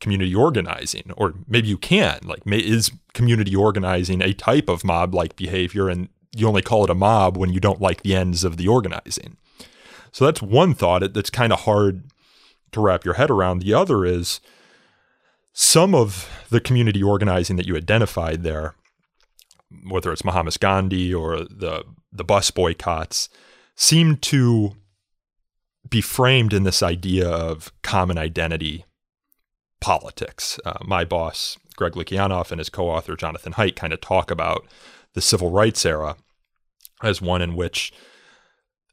community 0.00 0.34
organizing, 0.34 1.12
or 1.16 1.34
maybe 1.46 1.68
you 1.68 1.78
can. 1.78 2.20
Like, 2.24 2.46
may, 2.46 2.58
is 2.58 2.90
community 3.12 3.54
organizing 3.54 4.22
a 4.22 4.32
type 4.32 4.68
of 4.68 4.82
mob 4.82 5.14
like 5.14 5.36
behavior? 5.36 5.88
And 5.88 6.08
you 6.34 6.46
only 6.46 6.62
call 6.62 6.84
it 6.84 6.90
a 6.90 6.94
mob 6.94 7.36
when 7.36 7.52
you 7.52 7.60
don't 7.60 7.80
like 7.80 8.02
the 8.02 8.14
ends 8.14 8.44
of 8.44 8.56
the 8.56 8.68
organizing. 8.68 9.36
So 10.12 10.24
that's 10.24 10.42
one 10.42 10.74
thought 10.74 11.12
that's 11.12 11.30
kind 11.30 11.52
of 11.52 11.60
hard 11.60 12.04
to 12.72 12.80
wrap 12.80 13.04
your 13.04 13.14
head 13.14 13.30
around. 13.30 13.60
The 13.60 13.74
other 13.74 14.04
is 14.04 14.40
some 15.52 15.94
of 15.94 16.28
the 16.50 16.60
community 16.60 17.02
organizing 17.02 17.56
that 17.56 17.66
you 17.66 17.76
identified 17.76 18.42
there, 18.42 18.74
whether 19.88 20.12
it's 20.12 20.24
Mahatma 20.24 20.52
Gandhi 20.58 21.12
or 21.12 21.38
the 21.38 21.84
the 22.12 22.24
bus 22.24 22.50
boycotts, 22.50 23.28
seem 23.76 24.16
to 24.16 24.72
be 25.88 26.00
framed 26.00 26.52
in 26.52 26.64
this 26.64 26.82
idea 26.82 27.28
of 27.28 27.72
common 27.82 28.18
identity 28.18 28.84
politics. 29.80 30.58
Uh, 30.64 30.78
my 30.82 31.04
boss, 31.04 31.56
Greg 31.76 31.92
Lukianoff, 31.92 32.50
and 32.50 32.58
his 32.58 32.68
co-author 32.68 33.16
Jonathan 33.16 33.54
Haidt 33.54 33.76
kind 33.76 33.92
of 33.92 34.00
talk 34.00 34.30
about 34.30 34.66
the 35.14 35.20
civil 35.20 35.50
rights 35.50 35.84
era 35.84 36.16
as 37.02 37.20
one 37.20 37.42
in 37.42 37.56
which 37.56 37.92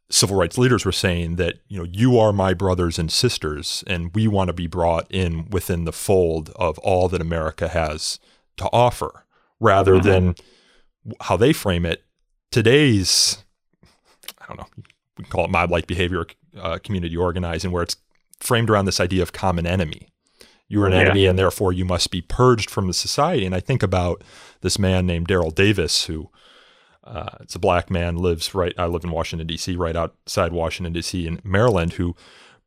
civil 0.10 0.38
rights 0.38 0.58
leaders 0.58 0.86
were 0.86 0.92
saying 0.92 1.36
that 1.36 1.56
you 1.68 1.78
know 1.78 1.88
you 1.92 2.18
are 2.18 2.32
my 2.32 2.54
brothers 2.54 2.98
and 2.98 3.12
sisters 3.12 3.84
and 3.88 4.14
we 4.16 4.28
want 4.28 4.48
to 4.48 4.54
be 4.54 4.68
brought 4.68 5.06
in 5.12 5.50
within 5.50 5.84
the 5.84 5.92
fold 5.92 6.50
of 6.56 6.78
all 6.80 7.10
that 7.10 7.22
America 7.22 7.68
has 7.68 8.20
to 8.56 8.70
offer 8.72 9.26
rather 9.60 9.96
mm-hmm. 9.96 10.08
than 10.08 10.36
how 11.22 11.36
they 11.36 11.52
frame 11.52 11.86
it 11.86 12.04
today's 12.52 13.44
I 14.39 14.48
don't 14.48 14.58
know 14.58 14.68
we 15.18 15.24
can 15.24 15.32
call 15.32 15.46
it 15.46 15.52
mob 15.52 15.72
like 15.72 15.88
behavior 15.88 16.26
uh, 16.58 16.78
community 16.82 17.18
organizing 17.18 17.72
where 17.72 17.84
it's 17.84 17.98
framed 18.39 18.70
around 18.70 18.86
this 18.86 19.00
idea 19.00 19.22
of 19.22 19.34
common 19.34 19.68
enemy 19.68 20.08
you 20.67 20.82
are 20.82 20.88
an 20.88 20.93
yeah. 20.93 20.99
enemy 20.99 21.25
and 21.25 21.38
therefore 21.38 21.71
you 21.71 21.86
must 21.86 22.12
be 22.12 22.21
purged 22.21 22.69
from 22.69 22.88
the 22.88 22.93
society 22.93 23.45
and 23.45 23.56
I 23.56 23.60
think 23.60 23.84
about 23.84 24.23
this 24.62 24.77
man 24.77 25.06
named 25.06 25.27
Daryl 25.27 25.53
Davis 25.53 26.06
who 26.06 26.30
uh, 27.03 27.38
it's 27.39 27.56
a 27.56 27.60
black 27.60 27.89
man 27.89 28.17
lives 28.17 28.53
right. 28.53 28.73
I 28.77 28.86
live 28.86 29.06
in 29.06 29.12
Washington 29.12 29.47
D.C. 29.47 29.77
right 29.77 29.95
outside 29.95 30.51
Washington 30.51 30.91
D.C. 30.91 31.25
in 31.25 31.39
Maryland 31.43 31.93
who 31.93 32.15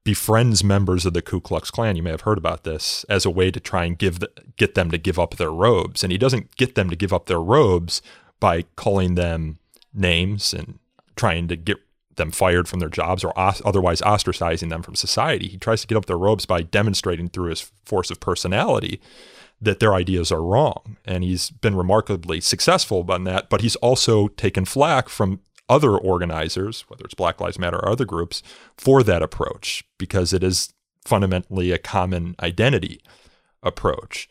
befriends 0.03 0.65
members 0.65 1.05
of 1.05 1.13
the 1.13 1.23
Ku 1.23 1.41
Klux 1.41 1.71
Klan. 1.71 1.97
You 1.97 2.03
may 2.03 2.11
have 2.11 2.23
heard 2.23 2.39
about 2.39 2.65
this 2.65 3.05
as 3.09 3.27
a 3.27 3.31
way 3.31 3.51
to 3.51 3.61
try 3.61 3.85
and 3.85 3.99
give 3.99 4.21
the, 4.21 4.31
get 4.57 4.75
them 4.75 4.91
to 4.91 4.99
give 4.99 5.19
up 5.19 5.37
their 5.37 5.51
robes, 5.51 6.03
and 6.03 6.11
he 6.11 6.19
doesn't 6.19 6.57
get 6.57 6.75
them 6.75 6.89
to 6.91 6.97
give 6.97 7.13
up 7.13 7.27
their 7.27 7.41
robes 7.41 8.01
by 8.39 8.63
calling 8.77 9.15
them 9.15 9.59
names 9.93 10.55
and 10.55 10.79
trying 11.17 11.49
to 11.49 11.57
get 11.57 11.77
them 12.17 12.31
fired 12.31 12.69
from 12.69 12.81
their 12.81 12.89
jobs 12.89 13.25
or 13.25 13.39
os- 13.39 13.63
otherwise 13.65 14.01
ostracizing 14.01 14.69
them 14.69 14.83
from 14.83 14.95
society. 14.95 15.49
He 15.49 15.59
tries 15.59 15.81
to 15.83 15.87
get 15.87 15.97
up 15.97 16.07
their 16.07 16.19
robes 16.19 16.47
by 16.47 16.63
demonstrating 16.63 17.29
through 17.29 17.51
his 17.51 17.71
force 17.85 18.11
of 18.11 18.21
personality 18.21 19.01
that 19.61 19.81
their 19.81 19.95
ideas 19.95 20.33
are 20.33 20.43
wrong. 20.43 20.97
And 21.05 21.23
he's 21.23 21.51
been 21.51 21.77
remarkably 21.77 22.41
successful 22.41 23.05
on 23.11 23.25
that, 23.25 23.51
but 23.51 23.61
he's 23.61 23.77
also 23.77 24.29
taken 24.29 24.65
flack 24.65 25.09
from 25.09 25.41
other 25.69 25.97
organizers, 25.97 26.83
whether 26.89 27.05
it's 27.05 27.15
Black 27.15 27.41
Lives 27.41 27.59
Matter 27.59 27.77
or 27.77 27.89
other 27.89 28.05
groups, 28.05 28.43
for 28.77 29.03
that 29.03 29.23
approach 29.23 29.85
because 29.99 30.33
it 30.33 30.43
is 30.43 30.73
fundamentally 31.05 31.71
a 31.71 31.79
common 31.79 32.35
identity 32.41 33.01
approach. 33.63 34.29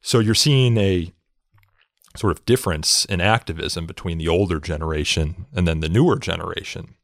So 0.00 0.18
you're 0.18 0.34
seeing 0.34 0.76
a 0.76 1.12
sort 2.16 2.32
of 2.32 2.44
difference 2.44 3.04
in 3.06 3.20
activism 3.20 3.86
between 3.86 4.18
the 4.18 4.28
older 4.28 4.60
generation 4.60 5.46
and 5.54 5.66
then 5.66 5.80
the 5.80 5.88
newer 5.88 6.18
generation. 6.18 6.94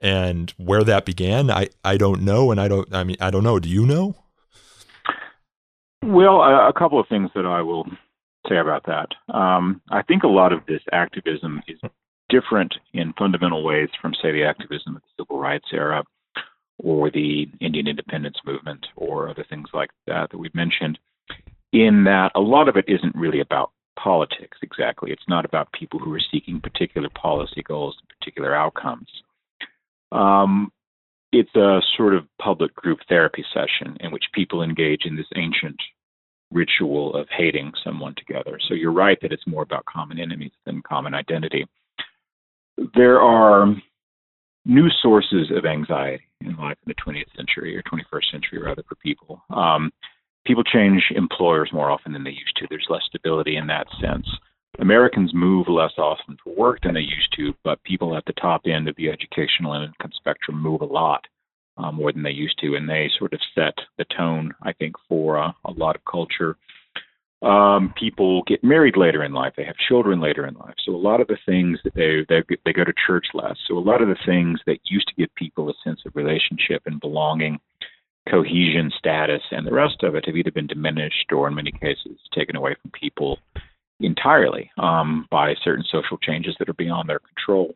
And 0.00 0.52
where 0.56 0.84
that 0.84 1.04
began, 1.04 1.50
I, 1.50 1.68
I 1.84 1.96
don't 1.96 2.22
know. 2.22 2.50
And 2.50 2.60
I 2.60 2.68
don't, 2.68 2.92
I 2.94 3.04
mean, 3.04 3.16
I 3.20 3.30
don't 3.30 3.42
know. 3.42 3.58
Do 3.58 3.68
you 3.68 3.84
know? 3.86 4.14
Well, 6.02 6.40
a, 6.40 6.72
couple 6.72 7.00
of 7.00 7.08
things 7.08 7.30
that 7.34 7.44
I 7.44 7.60
will 7.62 7.86
say 8.48 8.58
about 8.58 8.86
that. 8.86 9.08
Um, 9.34 9.82
I 9.90 10.02
think 10.02 10.22
a 10.22 10.28
lot 10.28 10.52
of 10.52 10.64
this 10.66 10.80
activism 10.92 11.60
is 11.66 11.78
different 12.28 12.74
in 12.92 13.12
fundamental 13.18 13.64
ways 13.64 13.88
from, 14.00 14.14
say, 14.14 14.30
the 14.30 14.44
activism 14.44 14.96
of 14.96 15.02
the 15.02 15.22
civil 15.22 15.38
rights 15.38 15.66
era 15.72 16.04
or 16.78 17.10
the 17.10 17.48
Indian 17.60 17.88
independence 17.88 18.36
movement 18.46 18.86
or 18.96 19.28
other 19.28 19.44
things 19.48 19.68
like 19.74 19.90
that 20.06 20.30
that 20.30 20.38
we've 20.38 20.54
mentioned, 20.54 20.98
in 21.72 22.04
that 22.04 22.30
a 22.34 22.40
lot 22.40 22.68
of 22.68 22.76
it 22.76 22.84
isn't 22.86 23.14
really 23.16 23.40
about 23.40 23.72
politics 23.98 24.58
exactly. 24.62 25.10
It's 25.10 25.28
not 25.28 25.44
about 25.44 25.72
people 25.72 25.98
who 25.98 26.14
are 26.14 26.20
seeking 26.30 26.60
particular 26.60 27.08
policy 27.10 27.62
goals 27.62 27.96
and 27.98 28.08
particular 28.18 28.54
outcomes. 28.54 29.08
Um, 30.12 30.72
it's 31.32 31.54
a 31.54 31.80
sort 31.96 32.14
of 32.14 32.24
public 32.40 32.74
group 32.74 33.00
therapy 33.08 33.44
session 33.52 33.96
in 34.00 34.10
which 34.10 34.24
people 34.32 34.62
engage 34.62 35.04
in 35.04 35.16
this 35.16 35.26
ancient 35.36 35.76
ritual 36.50 37.14
of 37.14 37.28
hating 37.36 37.72
someone 37.84 38.14
together. 38.16 38.58
So 38.66 38.74
you're 38.74 38.92
right 38.92 39.18
that 39.20 39.32
it's 39.32 39.46
more 39.46 39.62
about 39.62 39.84
common 39.84 40.18
enemies 40.18 40.52
than 40.64 40.82
common 40.82 41.14
identity. 41.14 41.66
There 42.94 43.20
are 43.20 43.74
new 44.64 44.88
sources 45.02 45.50
of 45.54 45.66
anxiety 45.66 46.24
in 46.40 46.56
life 46.56 46.76
in 46.86 46.94
the 46.94 47.12
20th 47.12 47.36
century 47.36 47.76
or 47.76 47.82
21st 47.82 48.30
century, 48.30 48.58
rather, 48.62 48.82
for 48.88 48.94
people. 48.96 49.42
Um, 49.50 49.90
people 50.46 50.64
change 50.64 51.02
employers 51.14 51.70
more 51.72 51.90
often 51.90 52.12
than 52.12 52.24
they 52.24 52.30
used 52.30 52.56
to. 52.56 52.66
There's 52.70 52.86
less 52.88 53.02
stability 53.06 53.56
in 53.56 53.66
that 53.66 53.86
sense. 54.00 54.26
Americans 54.78 55.32
move 55.34 55.66
less 55.68 55.92
often 55.98 56.36
for 56.42 56.54
work 56.54 56.80
than 56.82 56.94
they 56.94 57.00
used 57.00 57.34
to, 57.36 57.52
but 57.64 57.82
people 57.82 58.16
at 58.16 58.24
the 58.26 58.32
top 58.34 58.62
end 58.66 58.88
of 58.88 58.96
the 58.96 59.08
educational 59.08 59.72
and 59.72 59.84
income 59.84 60.12
spectrum 60.14 60.60
move 60.60 60.82
a 60.82 60.86
lot 60.86 61.24
uh, 61.78 61.90
more 61.92 62.12
than 62.12 62.22
they 62.22 62.30
used 62.30 62.58
to, 62.60 62.74
and 62.74 62.88
they 62.88 63.10
sort 63.18 63.32
of 63.32 63.40
set 63.54 63.74
the 63.96 64.04
tone, 64.16 64.52
I 64.62 64.72
think, 64.72 64.96
for 65.08 65.38
uh, 65.38 65.52
a 65.64 65.72
lot 65.72 65.96
of 65.96 66.04
culture. 66.04 66.56
Um, 67.40 67.94
people 67.96 68.42
get 68.48 68.64
married 68.64 68.96
later 68.96 69.22
in 69.22 69.32
life; 69.32 69.54
they 69.56 69.64
have 69.64 69.76
children 69.88 70.20
later 70.20 70.46
in 70.46 70.54
life. 70.54 70.74
So 70.84 70.92
a 70.92 70.96
lot 70.96 71.20
of 71.20 71.28
the 71.28 71.38
things 71.46 71.78
that 71.84 71.94
they 71.94 72.26
they 72.28 72.42
they 72.64 72.72
go 72.72 72.84
to 72.84 72.92
church 73.06 73.26
less. 73.32 73.56
So 73.68 73.78
a 73.78 73.80
lot 73.80 74.02
of 74.02 74.08
the 74.08 74.18
things 74.26 74.58
that 74.66 74.78
used 74.84 75.06
to 75.08 75.14
give 75.14 75.32
people 75.36 75.70
a 75.70 75.74
sense 75.84 76.00
of 76.04 76.16
relationship 76.16 76.82
and 76.86 77.00
belonging, 77.00 77.60
cohesion, 78.28 78.90
status, 78.98 79.42
and 79.52 79.64
the 79.64 79.72
rest 79.72 80.02
of 80.02 80.16
it 80.16 80.26
have 80.26 80.36
either 80.36 80.50
been 80.50 80.66
diminished 80.66 81.32
or, 81.32 81.46
in 81.46 81.54
many 81.54 81.70
cases, 81.70 82.18
taken 82.34 82.56
away 82.56 82.74
from 82.82 82.90
people 82.90 83.38
entirely 84.00 84.70
um, 84.78 85.26
by 85.30 85.54
certain 85.62 85.84
social 85.90 86.18
changes 86.18 86.54
that 86.58 86.68
are 86.68 86.74
beyond 86.74 87.08
their 87.08 87.20
control. 87.20 87.74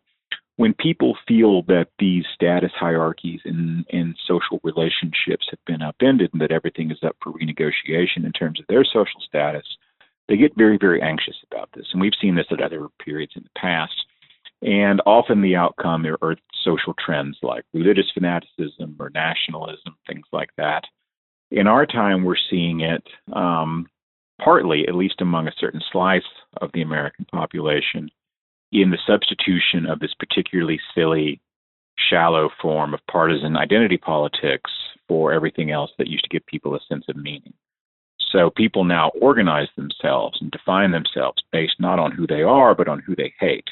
When 0.57 0.75
people 0.75 1.17
feel 1.27 1.63
that 1.63 1.89
these 1.99 2.25
status 2.35 2.73
hierarchies 2.79 3.41
and, 3.45 3.85
social 4.27 4.61
relationships 4.63 5.47
have 5.51 5.59
been 5.67 5.83
upended 5.83 6.31
and 6.33 6.41
that 6.41 6.53
everything 6.53 6.91
is 6.91 7.03
up 7.03 7.17
for 7.23 7.33
renegotiation 7.33 8.25
in 8.25 8.33
terms 8.33 8.61
of 8.61 8.67
their 8.69 8.85
social 8.85 9.21
status, 9.27 9.65
they 10.29 10.37
get 10.37 10.57
very, 10.57 10.79
very 10.79 11.03
anxious 11.03 11.37
about 11.51 11.69
this. 11.75 11.87
And 11.93 12.01
we've 12.01 12.13
seen 12.21 12.35
this 12.35 12.47
at 12.51 12.63
other 12.63 12.89
periods 13.05 13.33
in 13.37 13.43
the 13.43 13.61
past. 13.61 13.93
And 14.63 15.03
often 15.05 15.43
the 15.43 15.57
outcome 15.57 16.07
are 16.07 16.37
social 16.63 16.95
trends 17.05 17.37
like 17.43 17.65
religious 17.75 18.11
fanaticism 18.15 18.97
or 18.99 19.11
nationalism, 19.11 19.97
things 20.07 20.27
like 20.33 20.51
that. 20.57 20.85
In 21.51 21.67
our 21.67 21.85
time, 21.85 22.23
we're 22.23 22.37
seeing 22.49 22.81
it 22.81 23.03
um, 23.33 23.87
partly, 24.43 24.87
at 24.89 24.95
least 24.95 25.21
among 25.21 25.49
a 25.49 25.55
certain 25.59 25.83
slice 25.93 26.23
of 26.61 26.71
the 26.73 26.83
American 26.83 27.27
population, 27.33 28.11
in 28.73 28.91
the 28.91 28.99
substitution 29.07 29.87
of 29.87 30.01
this 30.01 30.15
particularly 30.19 30.81
silly, 30.95 31.41
shallow 32.11 32.49
form 32.61 32.95
of 32.95 33.01
partisan 33.11 33.57
identity 33.57 33.99
politics 33.99 34.71
for 35.07 35.33
everything 35.33 35.71
else 35.71 35.91
that 35.99 36.09
used 36.09 36.25
to 36.25 36.31
give 36.31 36.47
people 36.47 36.75
a 36.75 36.81
sense 36.89 37.05
of 37.09 37.17
meaning. 37.17 37.53
So 38.31 38.51
people 38.51 38.85
now 38.85 39.11
organize 39.21 39.69
themselves 39.77 40.39
and 40.41 40.51
define 40.51 40.91
themselves 40.91 41.43
based 41.53 41.77
not 41.79 41.99
on 41.99 42.13
who 42.13 42.27
they 42.27 42.43
are, 42.43 42.75
but 42.75 42.89
on 42.89 43.01
who 43.01 43.15
they 43.15 43.35
hate. 43.39 43.69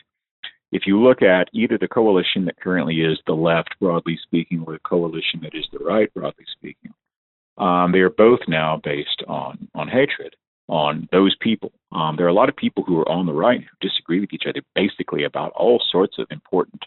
If 0.70 0.83
you 0.87 1.02
look 1.02 1.22
at 1.22 1.48
either 1.52 1.78
the 1.78 1.88
coalition 1.88 2.44
that 2.44 2.61
currently 2.61 3.00
is 3.00 3.18
the 3.26 3.33
left, 3.33 3.74
broadly 3.80 4.18
speaking, 4.22 4.62
or 4.66 4.74
the 4.74 4.80
coalition 4.80 5.40
that 5.42 5.54
is 5.54 5.66
the 5.72 5.78
right, 5.78 6.12
broadly 6.12 6.44
speaking, 6.52 6.92
um, 7.56 7.90
they 7.92 7.98
are 8.00 8.11
both 8.11 8.40
now 8.46 8.80
based 8.85 9.22
on 9.26 9.68
on 9.74 9.88
hatred 9.88 10.37
on 10.70 11.09
those 11.11 11.37
people. 11.40 11.72
Um, 11.92 12.16
there 12.16 12.26
are 12.26 12.30
a 12.30 12.35
lot 12.35 12.48
of 12.48 12.56
people 12.56 12.85
who 12.85 12.98
are 13.00 13.09
on 13.09 13.26
the 13.26 13.33
right 13.33 13.61
who 13.61 13.88
disagree 13.88 14.20
with 14.20 14.33
each 14.33 14.44
other 14.48 14.62
basically 14.74 15.24
about 15.24 15.52
all 15.52 15.83
sorts 15.90 16.18
of 16.18 16.28
important 16.30 16.83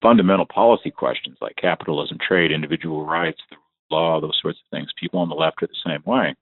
fundamental 0.00 0.46
policy 0.46 0.90
questions 0.90 1.36
like 1.40 1.56
capitalism, 1.56 2.16
trade, 2.26 2.52
individual 2.52 3.04
rights, 3.04 3.40
the 3.50 3.56
law, 3.90 4.20
those 4.20 4.38
sorts 4.40 4.58
of 4.60 4.70
things. 4.70 4.88
People 4.98 5.20
on 5.20 5.28
the 5.28 5.34
left 5.34 5.62
are 5.62 5.66
the 5.66 5.74
same 5.84 6.02
way. 6.06 6.34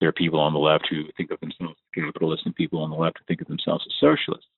There 0.00 0.08
are 0.08 0.12
people 0.12 0.40
on 0.40 0.54
the 0.54 0.58
left 0.58 0.88
who 0.88 1.04
think 1.16 1.30
of 1.30 1.38
themselves 1.40 1.76
as 1.78 2.02
capitalists 2.04 2.46
and 2.46 2.54
people 2.54 2.82
on 2.82 2.90
the 2.90 2.96
left 2.96 3.18
who 3.18 3.24
think 3.28 3.42
of 3.42 3.48
themselves 3.48 3.84
as 3.86 3.94
socialists. 4.00 4.48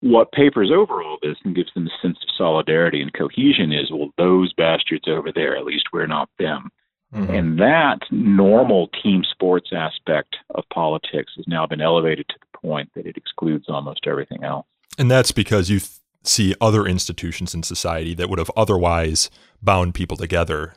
What 0.00 0.32
papers 0.32 0.70
over 0.74 1.02
all 1.02 1.16
this 1.22 1.36
and 1.44 1.56
gives 1.56 1.72
them 1.74 1.86
a 1.86 2.02
sense 2.02 2.18
of 2.22 2.36
solidarity 2.36 3.00
and 3.00 3.12
cohesion 3.14 3.72
is, 3.72 3.90
well, 3.90 4.10
those 4.18 4.52
bastards 4.52 5.04
over 5.08 5.32
there, 5.32 5.56
at 5.56 5.64
least 5.64 5.86
we're 5.92 6.06
not 6.06 6.28
them. 6.38 6.70
Mm-hmm. 7.14 7.34
And 7.34 7.58
that 7.58 8.00
normal 8.10 8.88
team 9.02 9.22
sports 9.30 9.70
aspect 9.72 10.36
of 10.54 10.64
politics 10.72 11.32
has 11.36 11.46
now 11.46 11.66
been 11.66 11.80
elevated 11.80 12.26
to 12.28 12.34
the 12.40 12.58
point 12.58 12.90
that 12.94 13.06
it 13.06 13.16
excludes 13.16 13.66
almost 13.68 14.06
everything 14.06 14.44
else. 14.44 14.66
And 14.98 15.10
that's 15.10 15.32
because 15.32 15.68
you 15.68 15.80
th- 15.80 15.90
see 16.24 16.54
other 16.60 16.86
institutions 16.86 17.54
in 17.54 17.62
society 17.62 18.14
that 18.14 18.30
would 18.30 18.38
have 18.38 18.50
otherwise 18.56 19.30
bound 19.60 19.94
people 19.94 20.16
together 20.16 20.74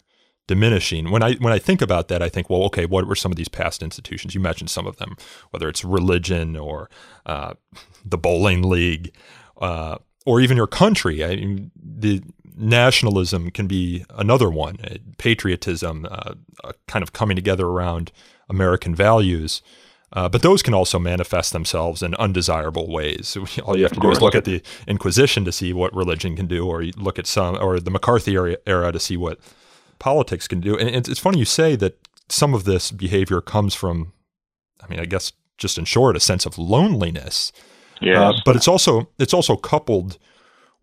diminishing. 0.47 1.09
When 1.09 1.23
I 1.23 1.35
when 1.35 1.53
I 1.53 1.59
think 1.59 1.81
about 1.81 2.07
that, 2.09 2.21
I 2.21 2.29
think, 2.29 2.49
well, 2.49 2.63
okay, 2.63 2.85
what 2.85 3.07
were 3.07 3.15
some 3.15 3.31
of 3.31 3.37
these 3.37 3.47
past 3.47 3.81
institutions? 3.81 4.35
You 4.35 4.41
mentioned 4.41 4.69
some 4.69 4.87
of 4.87 4.97
them, 4.97 5.15
whether 5.51 5.67
it's 5.69 5.83
religion 5.83 6.55
or 6.55 6.89
uh, 7.25 7.53
the 8.05 8.17
bowling 8.17 8.63
league, 8.63 9.15
uh, 9.61 9.97
or 10.25 10.41
even 10.41 10.57
your 10.57 10.67
country. 10.67 11.23
I 11.23 11.35
mean, 11.35 11.71
the 11.75 12.21
nationalism 12.57 13.51
can 13.51 13.67
be 13.67 14.05
another 14.09 14.49
one, 14.49 14.77
uh, 14.83 14.97
patriotism, 15.17 16.07
uh, 16.09 16.33
kind 16.87 17.03
of 17.03 17.13
coming 17.13 17.35
together 17.35 17.67
around 17.67 18.11
American 18.49 18.95
values. 18.95 19.61
Uh, 20.13 20.29
but 20.29 20.41
those 20.41 20.63
can 20.63 20.73
also 20.73 20.97
manifest 20.97 21.51
themselves 21.51 22.01
in 22.01 22.15
undesirable 22.15 22.89
ways. 22.89 23.37
All 23.63 23.75
you 23.75 23.83
have 23.83 23.91
to 23.93 23.99
do 23.99 24.11
is 24.11 24.21
look 24.21 24.35
at 24.35 24.45
the 24.45 24.61
Inquisition 24.87 25.43
to 25.45 25.51
see 25.51 25.73
what 25.73 25.93
religion 25.93 26.35
can 26.35 26.47
do, 26.47 26.67
or 26.67 26.81
you 26.81 26.93
look 26.95 27.19
at 27.19 27.27
some, 27.27 27.57
or 27.61 27.79
the 27.79 27.91
McCarthy 27.91 28.33
era, 28.33 28.57
era 28.65 28.91
to 28.91 28.99
see 28.99 29.17
what 29.17 29.39
politics 29.99 30.47
can 30.47 30.61
do. 30.61 30.77
And 30.77 30.89
it's, 30.89 31.09
it's 31.09 31.19
funny 31.19 31.39
you 31.39 31.45
say 31.45 31.75
that 31.77 31.97
some 32.29 32.53
of 32.53 32.63
this 32.63 32.91
behavior 32.91 33.41
comes 33.41 33.75
from, 33.75 34.13
I 34.81 34.87
mean, 34.87 34.99
I 34.99 35.05
guess 35.05 35.33
just 35.57 35.77
in 35.77 35.85
short, 35.85 36.15
a 36.15 36.19
sense 36.19 36.45
of 36.45 36.57
loneliness. 36.57 37.51
Yeah. 38.01 38.29
Uh, 38.29 38.33
but 38.45 38.55
it's 38.55 38.67
also 38.67 39.09
it's 39.17 39.33
also 39.33 39.55
coupled 39.55 40.17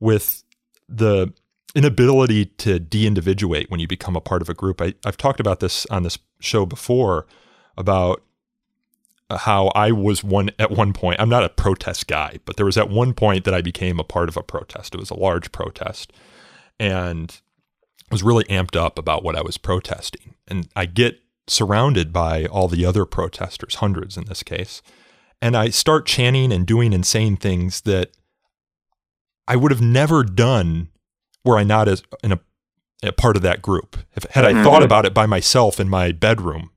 with 0.01 0.43
the 0.89 1.33
inability 1.75 2.47
to 2.47 2.79
de-individuate 2.79 3.71
when 3.71 3.81
you 3.81 3.89
become 3.89 4.17
a 4.17 4.21
part 4.21 4.43
of 4.43 4.49
a 4.49 4.55
group. 4.55 4.81
I, 4.81 4.95
I've 5.05 5.17
talked 5.17 5.41
about 5.41 5.61
this 5.61 5.87
on 5.87 6.03
this 6.03 6.19
show 6.41 6.67
before 6.67 7.27
about 7.77 8.23
uh, 9.31 9.39
how 9.39 9.69
I 9.69 9.93
was 9.93 10.23
one 10.23 10.51
at 10.59 10.71
one 10.71 10.93
point. 10.93 11.21
I'm 11.21 11.31
not 11.31 11.45
a 11.45 11.49
protest 11.49 12.07
guy, 12.07 12.39
but 12.45 12.57
there 12.57 12.67
was 12.67 12.77
at 12.77 12.91
one 12.91 13.15
point 13.15 13.45
that 13.45 13.55
I 13.55 13.63
became 13.63 13.99
a 13.99 14.05
part 14.05 14.29
of 14.29 14.37
a 14.37 14.43
protest. 14.43 14.95
It 14.95 15.01
was 15.01 15.11
a 15.11 15.19
large 15.19 15.53
protest, 15.53 16.13
and 16.79 17.41
I 18.11 18.15
was 18.15 18.23
really 18.23 18.45
amped 18.45 18.77
up 18.77 18.99
about 18.99 19.25
what 19.25 19.37
I 19.37 19.43
was 19.43 19.57
protesting. 19.57 20.35
And 20.47 20.69
I 20.77 20.85
get 20.85 21.21
surrounded 21.47 22.13
by 22.13 22.45
all 22.45 22.69
the 22.69 22.85
other 22.85 23.07
protesters, 23.07 23.77
hundreds 23.77 24.19
in 24.19 24.27
this 24.27 24.43
case, 24.43 24.83
and 25.41 25.57
I 25.57 25.71
start 25.71 26.05
chanting 26.05 26.53
and 26.53 26.67
doing 26.67 26.93
insane 26.93 27.37
things 27.37 27.81
that 27.83 28.11
I 29.49 29.57
would 29.57 29.73
have 29.73 29.81
never 29.81 30.23
done 30.23 30.89
were 31.45 31.59
I 31.59 31.65
not 31.65 31.89
as 31.89 32.03
in 32.23 32.33
a, 32.33 32.41
a 33.03 33.13
part 33.13 33.37
of 33.37 33.43
that 33.43 33.63
group. 33.63 33.97
If, 34.15 34.25
had 34.25 34.45
I 34.45 34.53
mm-hmm. 34.53 34.65
thought 34.65 34.83
about 34.83 35.07
it 35.07 35.15
by 35.15 35.27
myself 35.27 35.81
in 35.81 35.89
my 35.89 36.13
bedroom, 36.13 36.71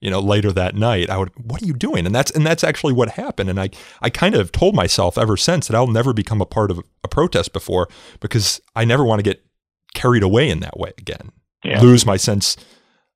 you 0.00 0.10
know, 0.10 0.20
later 0.20 0.52
that 0.52 0.74
night, 0.74 1.10
I 1.10 1.16
would, 1.18 1.30
what 1.36 1.62
are 1.62 1.66
you 1.66 1.72
doing? 1.72 2.06
And 2.06 2.14
that's 2.14 2.30
and 2.30 2.46
that's 2.46 2.62
actually 2.62 2.92
what 2.92 3.10
happened. 3.10 3.50
And 3.50 3.58
I 3.58 3.70
I 4.02 4.10
kind 4.10 4.34
of 4.34 4.52
told 4.52 4.74
myself 4.74 5.16
ever 5.16 5.36
since 5.36 5.68
that 5.68 5.76
I'll 5.76 5.86
never 5.86 6.12
become 6.12 6.40
a 6.40 6.46
part 6.46 6.70
of 6.70 6.80
a 7.02 7.08
protest 7.08 7.52
before 7.52 7.88
because 8.20 8.60
I 8.74 8.84
never 8.84 9.04
want 9.04 9.20
to 9.20 9.22
get 9.22 9.44
carried 9.94 10.22
away 10.22 10.50
in 10.50 10.60
that 10.60 10.78
way 10.78 10.92
again. 10.98 11.32
Yeah. 11.64 11.80
Lose 11.80 12.04
my 12.04 12.16
sense 12.16 12.56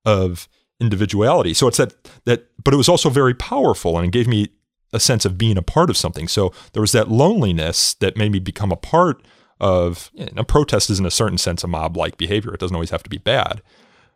of 0.05 0.49
individuality. 0.81 1.53
So 1.53 1.69
it's 1.69 1.77
that 1.77 1.93
that 2.25 2.47
but 2.63 2.73
it 2.73 2.79
was 2.79 2.89
also 2.89 3.11
very 3.11 3.35
powerful 3.35 3.99
and 3.99 4.07
it 4.07 4.13
gave 4.13 4.27
me 4.27 4.49
a 4.93 4.99
sense 4.99 5.25
of 5.25 5.39
being 5.39 5.57
a 5.57 5.63
part 5.63 5.91
of 5.91 5.97
something. 5.97 6.27
So 6.27 6.53
there 6.73 6.81
was 6.81 6.93
that 6.93 7.11
loneliness 7.11 7.95
that 7.95 8.17
made 8.17 8.33
me 8.33 8.39
become 8.39 8.73
a 8.73 8.77
part 8.77 9.23
of 9.61 10.11
a 10.37 10.45
protest 10.45 10.91
is 10.91 10.99
in 10.99 11.07
a 11.07 11.11
certain 11.11 11.39
sense 11.39 11.65
a 11.65 11.69
mob 11.69 11.97
like 11.97 12.17
behavior. 12.17 12.55
It 12.55 12.61
doesn't 12.61 12.75
always 12.75 12.91
have 12.91 13.03
to 13.03 13.11
be 13.11 13.19
bad, 13.19 13.63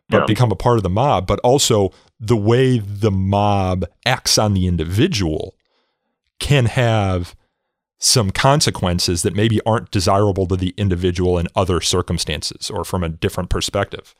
but 0.09 0.19
yeah. 0.19 0.25
become 0.25 0.51
a 0.51 0.55
part 0.55 0.77
of 0.77 0.83
the 0.83 0.89
mob. 0.89 1.27
But 1.27 1.39
also 1.39 1.91
the 2.19 2.37
way 2.37 2.79
the 2.79 3.11
mob 3.11 3.85
acts 4.05 4.37
on 4.37 4.53
the 4.53 4.67
individual 4.67 5.55
can 6.39 6.65
have 6.65 7.35
some 7.97 8.29
consequences 8.29 9.21
that 9.23 9.35
maybe 9.35 9.61
aren't 9.65 9.91
desirable 9.91 10.47
to 10.47 10.55
the 10.55 10.73
individual 10.77 11.37
in 11.37 11.47
other 11.55 11.81
circumstances 11.81 12.69
or 12.69 12.83
from 12.83 13.03
a 13.03 13.09
different 13.09 13.49
perspective. 13.49 14.13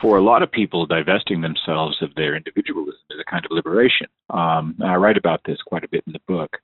For 0.00 0.18
a 0.18 0.22
lot 0.22 0.42
of 0.42 0.50
people, 0.50 0.84
divesting 0.84 1.42
themselves 1.42 2.02
of 2.02 2.12
their 2.16 2.34
individualism 2.34 3.00
is 3.10 3.20
a 3.20 3.30
kind 3.30 3.44
of 3.44 3.52
liberation. 3.52 4.08
Um, 4.30 4.74
I 4.84 4.96
write 4.96 5.16
about 5.16 5.40
this 5.46 5.58
quite 5.64 5.84
a 5.84 5.88
bit 5.88 6.02
in 6.06 6.12
the 6.12 6.20
book. 6.26 6.58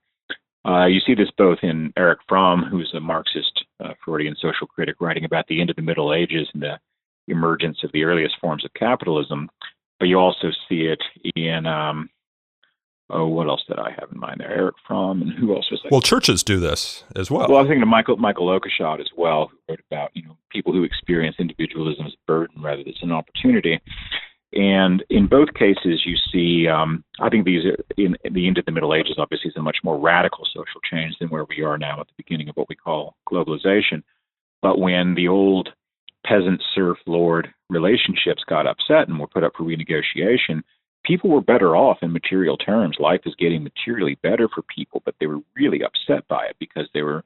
Uh, 0.67 0.87
you 0.87 1.01
see 1.01 1.15
this 1.15 1.31
both 1.39 1.59
in 1.63 1.93
Erich 1.97 2.19
Fromm, 2.29 2.65
who's 2.65 2.93
a 2.95 3.01
Marxist 3.01 3.65
uh, 3.81 3.95
Freudian 4.05 4.37
social 4.41 4.67
critic, 4.67 4.97
writing 5.01 5.25
about 5.25 5.47
the 5.49 5.61
end 5.61 5.71
of 5.71 5.77
the 5.77 5.83
Middle 5.83 6.15
Ages 6.15 6.49
and 6.53 6.63
the 6.63 6.79
emergence 7.29 7.79
of 7.85 7.93
the 7.93 8.05
earliest 8.05 8.35
forms 8.41 8.65
of 8.65 8.73
capitalism. 8.75 9.49
But 9.99 10.07
you 10.07 10.19
also 10.19 10.49
see 10.69 10.83
it 10.83 11.03
in, 11.35 11.67
um, 11.67 12.09
oh, 13.11 13.27
what 13.27 13.49
else 13.49 13.63
did 13.69 13.79
I 13.79 13.91
have 13.91 14.11
in 14.13 14.21
mind 14.21 14.41
there? 14.41 14.51
Erich 14.51 14.77
Fromm, 14.87 15.23
and 15.23 15.33
who 15.33 15.55
else 15.55 15.71
was 15.71 15.81
there? 15.83 15.91
Well, 15.91 16.01
churches 16.01 16.43
do 16.43 16.61
this 16.61 17.05
as 17.17 17.31
well. 17.31 17.49
Well, 17.49 17.59
I 17.59 17.63
was 17.63 17.69
thinking 17.69 17.83
of 17.83 17.89
Michael 17.89 18.17
Michael 18.17 18.47
Oakeshott 18.47 19.01
as 19.01 19.11
well, 19.17 19.49
who 19.49 19.59
wrote 19.69 19.81
about 19.91 20.11
you 20.15 20.23
know 20.23 20.37
people 20.51 20.73
who 20.73 20.85
experience 20.85 21.37
individualism 21.39 22.07
as 22.07 22.13
a 22.13 22.27
burden 22.27 22.63
rather 22.63 22.83
than 22.83 22.93
as 22.93 23.03
an 23.03 23.13
opportunity. 23.13 23.81
And 24.53 25.05
in 25.11 25.27
both 25.27 25.53
cases, 25.55 26.05
you 26.07 26.17
see, 26.33 26.67
um, 26.69 27.05
I 27.21 27.29
think 27.29 27.45
these 27.45 27.65
in 27.99 28.17
the 28.33 28.47
end 28.47 28.57
of 28.57 28.65
the 28.65 28.73
Middle 28.73 28.95
Ages, 28.95 29.17
obviously, 29.19 29.51
is 29.51 29.57
a 29.57 29.63
much 29.63 29.79
more 29.85 29.99
radical 29.99 30.47
social 30.47 30.81
change 30.91 31.17
than 31.19 31.29
where 31.29 31.45
we 31.45 31.63
are 31.63 31.77
now 31.77 32.01
at 32.01 32.07
the 32.07 32.15
beginning 32.17 32.49
of 32.49 32.57
what 32.57 32.69
we 32.69 32.75
call 32.75 33.17
globalization. 33.31 34.03
But 34.63 34.79
when 34.79 35.15
the 35.15 35.29
old 35.29 35.69
peasant 36.25 36.63
serf 36.75 36.99
lord 37.07 37.49
relationships 37.71 38.43
got 38.49 38.67
upset 38.67 39.09
and 39.09 39.19
were 39.19 39.27
put 39.27 39.45
up 39.45 39.53
for 39.57 39.65
renegotiation, 39.65 40.63
people 41.05 41.31
were 41.31 41.41
better 41.43 41.77
off 41.77 41.99
in 42.03 42.13
material 42.13 42.57
terms. 42.57 42.97
Life 42.99 43.21
is 43.27 43.35
getting 43.39 43.63
materially 43.63 44.19
better 44.23 44.49
for 44.49 44.63
people, 44.63 45.03
but 45.05 45.15
they 45.21 45.27
were 45.27 45.41
really 45.57 45.83
upset 45.83 46.27
by 46.29 46.47
it 46.47 46.57
because 46.59 46.89
they 46.95 47.03
were 47.03 47.23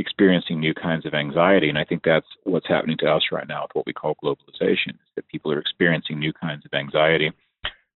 experiencing 0.00 0.60
new 0.60 0.74
kinds 0.74 1.06
of 1.06 1.14
anxiety. 1.14 1.68
And 1.68 1.78
I 1.78 1.84
think 1.84 2.02
that's 2.04 2.26
what's 2.44 2.68
happening 2.68 2.96
to 2.98 3.10
us 3.10 3.22
right 3.32 3.48
now 3.48 3.62
with 3.62 3.74
what 3.74 3.86
we 3.86 3.92
call 3.92 4.16
globalization, 4.22 4.90
is 4.90 5.10
that 5.16 5.28
people 5.28 5.52
are 5.52 5.58
experiencing 5.58 6.18
new 6.18 6.32
kinds 6.32 6.64
of 6.64 6.72
anxiety. 6.72 7.32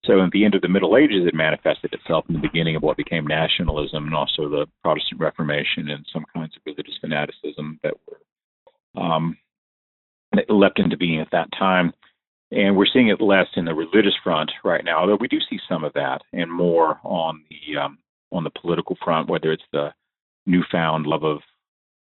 So 0.05 0.23
at 0.23 0.31
the 0.31 0.45
end 0.45 0.55
of 0.55 0.61
the 0.61 0.69
Middle 0.69 0.95
Ages, 0.95 1.27
it 1.27 1.33
manifested 1.35 1.93
itself 1.93 2.25
in 2.29 2.35
the 2.35 2.41
beginning 2.41 2.75
of 2.75 2.83
what 2.83 2.95
became 2.95 3.27
nationalism 3.27 4.05
and 4.05 4.15
also 4.15 4.47
the 4.47 4.65
Protestant 4.81 5.19
Reformation 5.19 5.89
and 5.89 6.05
some 6.11 6.25
kinds 6.33 6.55
of 6.55 6.61
religious 6.65 6.97
fanaticism 7.01 7.79
that 7.83 7.93
were 8.07 9.01
um, 9.01 9.37
that 10.33 10.49
leapt 10.49 10.79
into 10.79 10.97
being 10.97 11.19
at 11.19 11.31
that 11.31 11.49
time. 11.57 11.93
And 12.51 12.75
we're 12.75 12.87
seeing 12.91 13.09
it 13.09 13.21
less 13.21 13.47
in 13.55 13.65
the 13.65 13.73
religious 13.73 14.15
front 14.23 14.51
right 14.63 14.83
now, 14.83 14.99
although 15.01 15.17
we 15.19 15.27
do 15.27 15.37
see 15.49 15.59
some 15.67 15.83
of 15.83 15.93
that, 15.93 16.21
and 16.33 16.51
more 16.51 16.99
on 17.03 17.43
the 17.49 17.79
um, 17.79 17.99
on 18.31 18.43
the 18.43 18.49
political 18.49 18.97
front, 19.03 19.29
whether 19.29 19.51
it's 19.51 19.63
the 19.71 19.89
newfound 20.45 21.05
love 21.05 21.23
of 21.23 21.39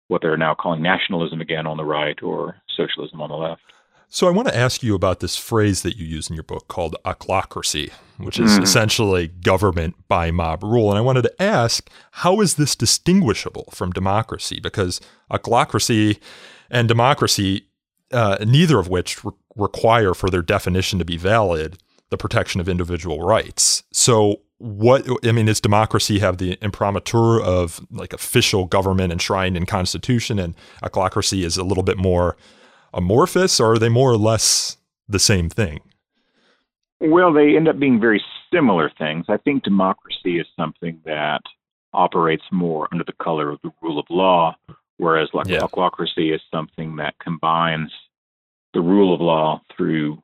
what 0.09 0.23
they're 0.23 0.37
now 0.37 0.55
calling 0.55 0.83
nationalism 0.83 1.41
again 1.41 1.67
on 1.67 1.77
the 1.77 1.85
right 1.85 2.23
or 2.23 2.57
socialism 2.77 3.21
on 3.21 3.31
the 3.31 3.37
left. 3.37 3.63
So 4.09 4.29
I 4.29 4.31
want 4.31 4.47
to 4.47 4.57
ask 4.57 4.83
you 4.83 4.95
about 4.95 5.19
this 5.19 5.37
phrase 5.37 5.83
that 5.83 5.97
you 5.97 6.07
use 6.07 6.29
in 6.29 6.37
your 6.37 6.45
book 6.45 6.69
called 6.69 6.95
ochlocracy, 7.05 7.91
which 8.19 8.39
is 8.39 8.59
mm. 8.59 8.63
essentially 8.63 9.27
government 9.27 9.97
by 10.07 10.31
mob 10.31 10.63
rule. 10.63 10.91
And 10.91 10.99
I 10.99 11.01
wanted 11.01 11.23
to 11.23 11.43
ask, 11.43 11.91
how 12.13 12.41
is 12.41 12.55
this 12.55 12.77
distinguishable 12.77 13.71
from 13.73 13.91
democracy? 13.91 14.61
Because 14.63 15.01
ochlocracy 15.33 16.21
and 16.71 16.87
democracy, 16.87 17.67
uh, 18.13 18.37
neither 18.47 18.79
of 18.79 18.89
which 18.89 19.25
re- 19.25 19.33
require 19.57 20.15
for 20.15 20.31
their 20.31 20.43
definition 20.43 21.01
to 21.01 21.05
be 21.05 21.17
valid 21.17 21.79
the 22.11 22.17
protection 22.17 22.61
of 22.61 22.69
individual 22.69 23.21
rights. 23.21 23.83
So 23.93 24.43
what 24.65 25.07
I 25.23 25.33
mean 25.33 25.47
is 25.47 25.61
democracy 25.61 26.21
have 26.21 26.39
the 26.39 26.57
imprimatur 26.63 27.39
of 27.39 27.87
like 27.91 28.15
official 28.15 28.65
government 28.65 29.13
enshrined 29.13 29.59
in 29.59 29.67
constitution 29.67 30.39
and 30.39 30.55
ochlocracy 30.83 31.45
is 31.45 31.59
a 31.59 31.65
little 31.65 31.83
bit 31.83 31.99
more 31.99 32.35
amorphous, 32.95 33.61
or 33.61 33.73
are 33.73 33.79
they 33.79 33.91
more 33.91 34.11
or 34.11 34.17
less 34.17 34.79
the 35.07 35.19
same 35.19 35.51
thing? 35.51 35.81
Well, 36.99 37.31
they 37.31 37.57
end 37.57 37.69
up 37.69 37.79
being 37.79 38.01
very 38.01 38.23
similar 38.51 38.91
things. 38.99 39.27
I 39.29 39.37
think 39.37 39.65
democracy 39.65 40.39
is 40.39 40.47
something 40.57 40.99
that 41.05 41.43
operates 41.93 42.45
more 42.51 42.89
under 42.91 43.05
the 43.05 43.13
color 43.23 43.51
of 43.51 43.59
the 43.63 43.71
rule 43.83 43.99
of 43.99 44.07
law, 44.09 44.57
whereas 44.97 45.29
like 45.35 45.47
yeah. 45.47 45.59
ochlocracy 45.59 46.35
is 46.35 46.41
something 46.51 46.97
that 46.97 47.19
combines 47.19 47.93
the 48.73 48.81
rule 48.81 49.15
of 49.15 49.21
law 49.21 49.61
through 49.77 50.23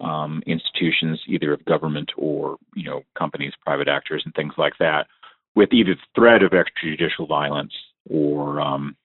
um, 0.00 0.42
institutions, 0.46 1.20
either 1.26 1.52
of 1.52 1.64
government 1.64 2.10
or 2.16 2.56
you 2.74 2.84
know 2.84 3.02
companies, 3.18 3.52
private 3.64 3.88
actors, 3.88 4.22
and 4.24 4.34
things 4.34 4.54
like 4.56 4.74
that, 4.78 5.06
with 5.54 5.72
either 5.72 5.94
the 5.94 6.00
threat 6.14 6.42
of 6.42 6.52
extrajudicial 6.52 7.28
violence 7.28 7.72
or 8.08 8.60
um, 8.60 8.96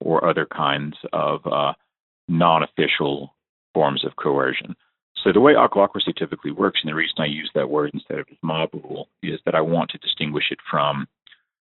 or 0.00 0.28
other 0.28 0.46
kinds 0.46 0.96
of 1.12 1.40
uh, 1.46 1.72
non-official 2.28 3.34
forms 3.74 4.04
of 4.04 4.16
coercion. 4.16 4.74
So 5.24 5.32
the 5.32 5.40
way 5.40 5.54
ochlocracy 5.54 6.16
typically 6.16 6.52
works, 6.52 6.80
and 6.82 6.90
the 6.90 6.94
reason 6.94 7.16
I 7.18 7.26
use 7.26 7.50
that 7.54 7.68
word 7.68 7.90
instead 7.92 8.20
of 8.20 8.26
mob 8.42 8.70
rule, 8.72 9.08
is 9.22 9.40
that 9.44 9.54
I 9.54 9.60
want 9.60 9.90
to 9.90 9.98
distinguish 9.98 10.44
it 10.50 10.58
from 10.70 11.08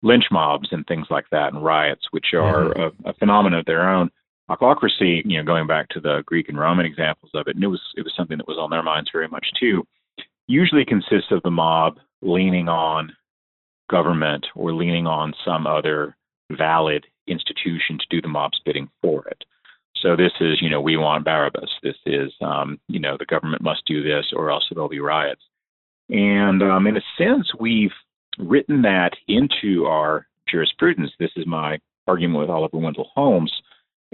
lynch 0.02 0.24
mobs 0.30 0.68
and 0.70 0.86
things 0.86 1.06
like 1.10 1.26
that, 1.30 1.52
and 1.52 1.64
riots, 1.64 2.06
which 2.10 2.26
are 2.34 2.70
mm-hmm. 2.70 3.06
a, 3.06 3.10
a 3.10 3.14
phenomenon 3.14 3.60
of 3.60 3.66
their 3.66 3.88
own. 3.88 4.10
Ochlocracy, 4.50 5.22
you 5.24 5.38
know, 5.38 5.44
going 5.44 5.66
back 5.66 5.88
to 5.90 6.00
the 6.00 6.22
Greek 6.26 6.48
and 6.48 6.58
Roman 6.58 6.84
examples 6.84 7.30
of 7.34 7.46
it, 7.48 7.56
and 7.56 7.64
it 7.64 7.68
was 7.68 7.80
it 7.96 8.02
was 8.02 8.12
something 8.16 8.36
that 8.36 8.48
was 8.48 8.58
on 8.58 8.70
their 8.70 8.82
minds 8.82 9.10
very 9.12 9.28
much 9.28 9.46
too. 9.58 9.86
Usually 10.46 10.84
consists 10.84 11.30
of 11.30 11.42
the 11.42 11.50
mob 11.50 11.98
leaning 12.20 12.68
on 12.68 13.12
government 13.90 14.46
or 14.54 14.74
leaning 14.74 15.06
on 15.06 15.32
some 15.44 15.66
other 15.66 16.16
valid 16.50 17.06
institution 17.26 17.98
to 17.98 18.06
do 18.10 18.20
the 18.20 18.28
mob's 18.28 18.60
bidding 18.64 18.88
for 19.00 19.26
it. 19.28 19.44
So 20.02 20.16
this 20.16 20.32
is, 20.40 20.60
you 20.60 20.68
know, 20.68 20.80
we 20.80 20.98
want 20.98 21.24
Barabbas. 21.24 21.70
This 21.82 21.96
is, 22.04 22.30
um, 22.42 22.78
you 22.88 23.00
know, 23.00 23.16
the 23.18 23.24
government 23.24 23.62
must 23.62 23.86
do 23.86 24.02
this 24.02 24.26
or 24.34 24.50
else 24.50 24.66
there'll 24.70 24.88
be 24.88 25.00
riots. 25.00 25.40
And 26.10 26.62
um, 26.62 26.86
in 26.86 26.98
a 26.98 27.02
sense, 27.16 27.50
we've 27.58 27.92
written 28.38 28.82
that 28.82 29.12
into 29.28 29.86
our 29.86 30.26
jurisprudence. 30.48 31.10
This 31.18 31.30
is 31.36 31.46
my 31.46 31.78
argument 32.06 32.40
with 32.40 32.50
Oliver 32.50 32.76
Wendell 32.76 33.10
Holmes 33.14 33.52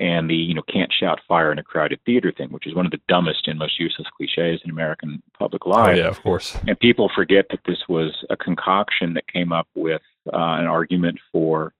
and 0.00 0.30
the, 0.30 0.34
you 0.34 0.54
know, 0.54 0.62
can't 0.62 0.90
shout 0.92 1.20
fire 1.28 1.52
in 1.52 1.58
a 1.58 1.62
crowded 1.62 2.00
theater 2.06 2.32
thing, 2.36 2.48
which 2.48 2.66
is 2.66 2.74
one 2.74 2.86
of 2.86 2.90
the 2.90 3.00
dumbest 3.06 3.46
and 3.46 3.58
most 3.58 3.78
useless 3.78 4.08
cliches 4.16 4.60
in 4.64 4.70
American 4.70 5.22
public 5.38 5.66
life. 5.66 5.94
Oh, 5.94 5.98
yeah, 5.98 6.08
of 6.08 6.22
course. 6.22 6.56
And 6.66 6.78
people 6.80 7.10
forget 7.14 7.46
that 7.50 7.60
this 7.66 7.78
was 7.88 8.24
a 8.30 8.36
concoction 8.36 9.12
that 9.14 9.28
came 9.28 9.52
up 9.52 9.68
with 9.74 10.00
uh, 10.32 10.56
an 10.58 10.66
argument 10.66 11.18
for 11.30 11.74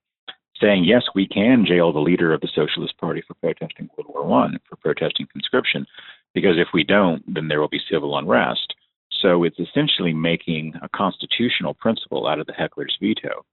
saying, 0.61 0.85
yes, 0.85 1.02
we 1.14 1.26
can 1.26 1.64
jail 1.66 1.92
the 1.92 1.98
leader 1.98 2.35
of 2.35 2.42
the 2.42 2.50
Socialist 2.54 2.96
Party 2.98 3.22
for 3.26 3.35
protesting 3.35 3.88
World 3.96 4.11
War 4.12 4.26
One, 4.26 4.59
for 4.68 4.76
protesting 4.76 5.26
conscription, 5.33 5.87
because 6.35 6.59
if 6.59 6.68
we 6.74 6.85
don't, 6.85 7.22
then 7.33 7.48
there 7.48 7.61
will 7.61 7.68
be 7.68 7.80
civil 7.90 8.18
unrest. 8.18 8.74
So 9.22 9.44
it's 9.44 9.59
essentially 9.59 10.12
making 10.12 10.74
a 10.83 10.88
constitutional 10.90 11.74
principle 11.74 12.26
out 12.26 12.38
of 12.38 12.46
the 12.46 12.52
heckler's 12.52 12.96
veto. 13.00 13.44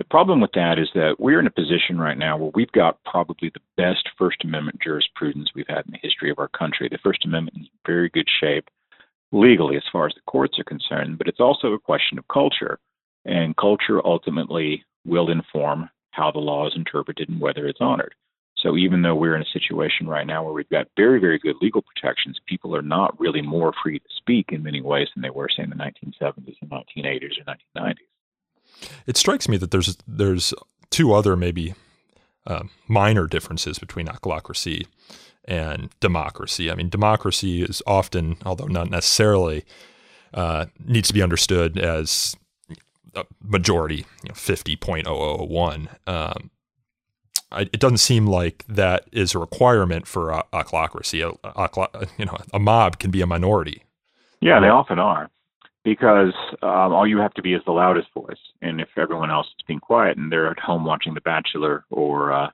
The 0.00 0.04
problem 0.04 0.40
with 0.40 0.52
that 0.52 0.78
is 0.78 0.88
that 0.94 1.16
we're 1.18 1.40
in 1.40 1.46
a 1.46 1.50
position 1.50 1.98
right 1.98 2.16
now 2.16 2.38
where 2.38 2.50
we've 2.54 2.72
got 2.72 3.04
probably 3.04 3.50
the 3.52 3.60
best 3.76 4.08
First 4.16 4.42
Amendment 4.42 4.80
jurisprudence 4.82 5.50
we've 5.54 5.68
had 5.68 5.84
in 5.84 5.92
the 5.92 5.98
history 6.00 6.30
of 6.30 6.38
our 6.38 6.48
country. 6.48 6.88
The 6.88 6.96
First 7.04 7.26
Amendment 7.26 7.58
is 7.60 7.66
in 7.66 7.78
very 7.86 8.08
good 8.08 8.26
shape 8.40 8.70
legally 9.30 9.76
as 9.76 9.82
far 9.92 10.06
as 10.06 10.14
the 10.14 10.22
courts 10.26 10.58
are 10.58 10.64
concerned, 10.64 11.18
but 11.18 11.28
it's 11.28 11.38
also 11.38 11.74
a 11.74 11.78
question 11.78 12.18
of 12.18 12.26
culture. 12.28 12.78
And 13.26 13.54
culture 13.58 14.00
ultimately 14.02 14.82
will 15.04 15.30
inform 15.30 15.90
how 16.12 16.30
the 16.30 16.38
law 16.38 16.66
is 16.66 16.72
interpreted 16.76 17.28
and 17.28 17.38
whether 17.38 17.66
it's 17.66 17.82
honored. 17.82 18.14
So 18.56 18.78
even 18.78 19.02
though 19.02 19.14
we're 19.14 19.36
in 19.36 19.42
a 19.42 19.52
situation 19.52 20.08
right 20.08 20.26
now 20.26 20.42
where 20.42 20.54
we've 20.54 20.68
got 20.70 20.88
very, 20.96 21.20
very 21.20 21.38
good 21.38 21.56
legal 21.60 21.82
protections, 21.82 22.40
people 22.46 22.74
are 22.74 22.80
not 22.80 23.20
really 23.20 23.42
more 23.42 23.74
free 23.82 23.98
to 23.98 24.08
speak 24.16 24.46
in 24.48 24.62
many 24.62 24.80
ways 24.80 25.08
than 25.14 25.20
they 25.20 25.28
were, 25.28 25.50
say, 25.54 25.62
in 25.62 25.68
the 25.68 25.76
1970s 25.76 26.56
and 26.62 26.70
1980s 26.70 27.38
or 27.38 27.54
1990s. 27.76 27.96
It 29.06 29.16
strikes 29.16 29.48
me 29.48 29.56
that 29.58 29.70
there's 29.70 29.96
there's 30.06 30.54
two 30.90 31.12
other 31.12 31.36
maybe 31.36 31.74
uh, 32.46 32.64
minor 32.88 33.26
differences 33.26 33.78
between 33.78 34.06
ochlocracy 34.06 34.86
and 35.44 35.90
democracy. 36.00 36.70
I 36.70 36.74
mean, 36.74 36.88
democracy 36.88 37.62
is 37.62 37.82
often, 37.86 38.36
although 38.44 38.66
not 38.66 38.90
necessarily, 38.90 39.64
uh, 40.32 40.66
needs 40.84 41.08
to 41.08 41.14
be 41.14 41.22
understood 41.22 41.78
as 41.78 42.36
a 43.14 43.24
majority, 43.42 44.06
you 44.22 44.28
know, 44.28 44.34
50.0001. 44.34 45.88
Um, 46.06 46.50
I, 47.52 47.62
it 47.62 47.80
doesn't 47.80 47.98
seem 47.98 48.26
like 48.26 48.64
that 48.68 49.08
is 49.12 49.34
a 49.34 49.38
requirement 49.38 50.06
for 50.06 50.32
uh, 50.32 50.42
ochlocracy. 50.52 51.20
A, 51.22 51.34
a, 51.44 52.06
you 52.16 52.26
know, 52.26 52.38
a 52.52 52.58
mob 52.58 52.98
can 52.98 53.10
be 53.10 53.20
a 53.22 53.26
minority. 53.26 53.84
Yeah, 54.40 54.60
they 54.60 54.68
often 54.68 54.98
are, 54.98 55.30
because 55.84 56.34
um, 56.62 56.92
all 56.92 57.06
you 57.06 57.18
have 57.18 57.34
to 57.34 57.42
be 57.42 57.54
is 57.54 57.62
the 57.64 57.72
loudest 57.72 58.08
voice, 58.14 58.38
and 58.62 58.80
if 58.80 58.88
everyone 58.96 59.30
else 59.30 59.46
is 59.46 59.64
being 59.66 59.80
quiet 59.80 60.16
and 60.16 60.30
they're 60.30 60.50
at 60.50 60.58
home 60.58 60.84
watching 60.84 61.14
The 61.14 61.20
Bachelor 61.22 61.84
or 61.90 62.32
uh, 62.32 62.50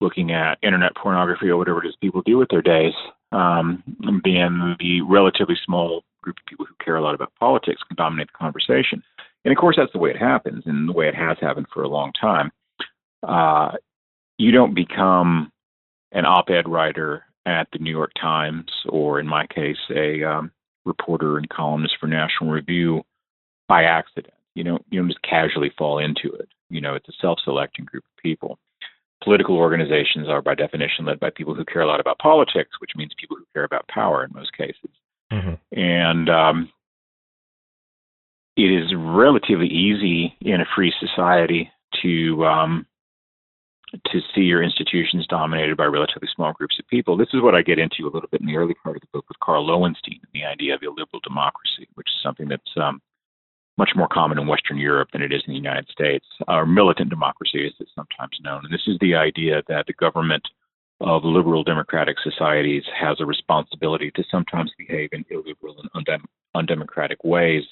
looking 0.00 0.32
at 0.32 0.58
internet 0.62 0.94
pornography 0.96 1.48
or 1.48 1.56
whatever 1.56 1.82
it 1.82 1.88
is 1.88 1.96
people 2.00 2.22
do 2.22 2.36
with 2.36 2.48
their 2.50 2.62
days, 2.62 2.92
um, 3.32 3.82
then 4.24 4.76
the 4.78 5.00
relatively 5.08 5.56
small 5.64 6.04
group 6.22 6.36
of 6.38 6.46
people 6.46 6.66
who 6.66 6.74
care 6.84 6.96
a 6.96 7.02
lot 7.02 7.14
about 7.14 7.32
politics 7.38 7.82
can 7.86 7.96
dominate 7.96 8.28
the 8.28 8.38
conversation. 8.38 9.02
And 9.44 9.52
of 9.52 9.58
course, 9.58 9.76
that's 9.78 9.92
the 9.92 9.98
way 9.98 10.10
it 10.10 10.18
happens, 10.18 10.64
and 10.66 10.88
the 10.88 10.92
way 10.92 11.08
it 11.08 11.14
has 11.14 11.36
happened 11.40 11.66
for 11.72 11.82
a 11.82 11.88
long 11.88 12.12
time. 12.18 12.50
Uh, 13.22 13.72
you 14.38 14.50
don't 14.50 14.74
become 14.74 15.50
an 16.12 16.24
op-ed 16.24 16.68
writer 16.68 17.24
at 17.46 17.68
the 17.72 17.78
New 17.78 17.90
York 17.90 18.12
Times, 18.20 18.70
or 18.88 19.20
in 19.20 19.26
my 19.26 19.46
case, 19.46 19.76
a 19.94 20.24
um, 20.24 20.50
reporter 20.84 21.38
and 21.38 21.48
columnist 21.48 21.94
for 22.00 22.06
National 22.06 22.50
Review 22.50 23.02
by 23.68 23.84
accident. 23.84 24.34
You 24.54 24.64
don't 24.64 24.84
you 24.90 25.00
don't 25.00 25.08
just 25.08 25.22
casually 25.22 25.72
fall 25.76 25.98
into 25.98 26.32
it. 26.34 26.48
You 26.70 26.80
know, 26.80 26.94
it's 26.94 27.08
a 27.08 27.12
self-selecting 27.20 27.84
group 27.84 28.04
of 28.04 28.22
people. 28.22 28.58
Political 29.22 29.56
organizations 29.56 30.28
are, 30.28 30.42
by 30.42 30.54
definition, 30.54 31.06
led 31.06 31.18
by 31.18 31.30
people 31.30 31.54
who 31.54 31.64
care 31.64 31.82
a 31.82 31.86
lot 31.86 32.00
about 32.00 32.18
politics, 32.18 32.70
which 32.80 32.90
means 32.96 33.12
people 33.18 33.36
who 33.36 33.44
care 33.54 33.64
about 33.64 33.88
power 33.88 34.24
in 34.24 34.32
most 34.32 34.52
cases. 34.56 34.90
Mm-hmm. 35.32 35.78
And 35.78 36.28
um, 36.28 36.72
it 38.56 38.70
is 38.70 38.92
relatively 38.96 39.68
easy 39.68 40.36
in 40.40 40.60
a 40.60 40.66
free 40.76 40.92
society 41.00 41.70
to 42.02 42.44
um, 42.44 42.86
to 44.10 44.20
see 44.34 44.42
your 44.42 44.62
institutions 44.62 45.26
dominated 45.26 45.76
by 45.76 45.84
relatively 45.84 46.28
small 46.34 46.52
groups 46.52 46.78
of 46.78 46.86
people. 46.88 47.16
This 47.16 47.32
is 47.32 47.42
what 47.42 47.54
I 47.54 47.62
get 47.62 47.78
into 47.78 48.04
a 48.04 48.12
little 48.12 48.28
bit 48.30 48.40
in 48.40 48.46
the 48.46 48.56
early 48.56 48.74
part 48.74 48.96
of 48.96 49.02
the 49.02 49.08
book 49.12 49.24
with 49.28 49.38
Karl 49.40 49.66
Loewenstein 49.66 50.20
and 50.20 50.32
the 50.32 50.44
idea 50.44 50.74
of 50.74 50.82
illiberal 50.82 51.20
democracy, 51.22 51.88
which 51.94 52.08
is 52.08 52.22
something 52.22 52.48
that's 52.48 52.72
um, 52.76 53.00
much 53.78 53.90
more 53.96 54.08
common 54.08 54.38
in 54.38 54.46
Western 54.46 54.78
Europe 54.78 55.08
than 55.12 55.22
it 55.22 55.32
is 55.32 55.42
in 55.46 55.52
the 55.52 55.58
United 55.58 55.88
States, 55.88 56.26
or 56.48 56.66
militant 56.66 57.10
democracy, 57.10 57.66
as 57.66 57.72
it's 57.80 57.94
sometimes 57.94 58.38
known. 58.42 58.64
And 58.64 58.72
this 58.72 58.86
is 58.86 58.96
the 59.00 59.14
idea 59.14 59.62
that 59.68 59.86
the 59.86 59.92
government 59.94 60.46
of 61.00 61.24
liberal 61.24 61.64
democratic 61.64 62.16
societies 62.22 62.84
has 62.98 63.16
a 63.20 63.26
responsibility 63.26 64.10
to 64.12 64.24
sometimes 64.30 64.72
behave 64.78 65.10
in 65.12 65.24
illiberal 65.30 65.76
and 65.80 66.06
undem- 66.06 66.24
undemocratic 66.54 67.22
ways 67.24 67.64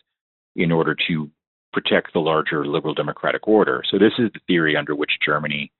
in 0.57 0.73
order 0.73 0.97
to 1.09 1.31
protect 1.73 2.13
the 2.13 2.19
larger 2.19 2.67
liberal 2.67 2.95
democratic 2.95 3.47
order. 3.47 3.83
So, 3.91 3.99
this 3.99 4.13
is 4.19 4.31
the 4.35 4.41
theory 4.47 4.77
under 4.77 4.95
which 4.95 5.13
Germany 5.25 5.71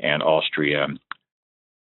and 0.00 0.22
Austria 0.22 0.88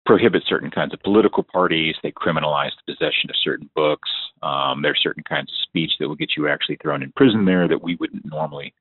prohibit 0.07 0.43
certain 0.47 0.71
kinds 0.71 0.95
of 0.95 1.01
political 1.03 1.43
parties. 1.43 1.95
They 2.03 2.13
criminalize 2.13 2.71
the 2.87 2.95
possession 2.95 3.29
of 3.29 3.37
certain 3.43 3.69
books. 3.75 4.09
Um, 4.43 4.81
there 4.83 4.93
are 4.93 5.03
certain 5.03 5.23
kinds 5.23 5.51
of 5.51 5.69
speech 5.69 5.93
that 5.99 6.09
will 6.09 6.17
get 6.17 6.31
you 6.37 6.49
actually 6.49 6.79
thrown 6.83 7.03
in 7.03 7.13
prison 7.13 7.45
there 7.45 7.69
that 7.69 7.83
we 7.83 7.97
wouldn't 7.97 8.25
normally 8.25 8.73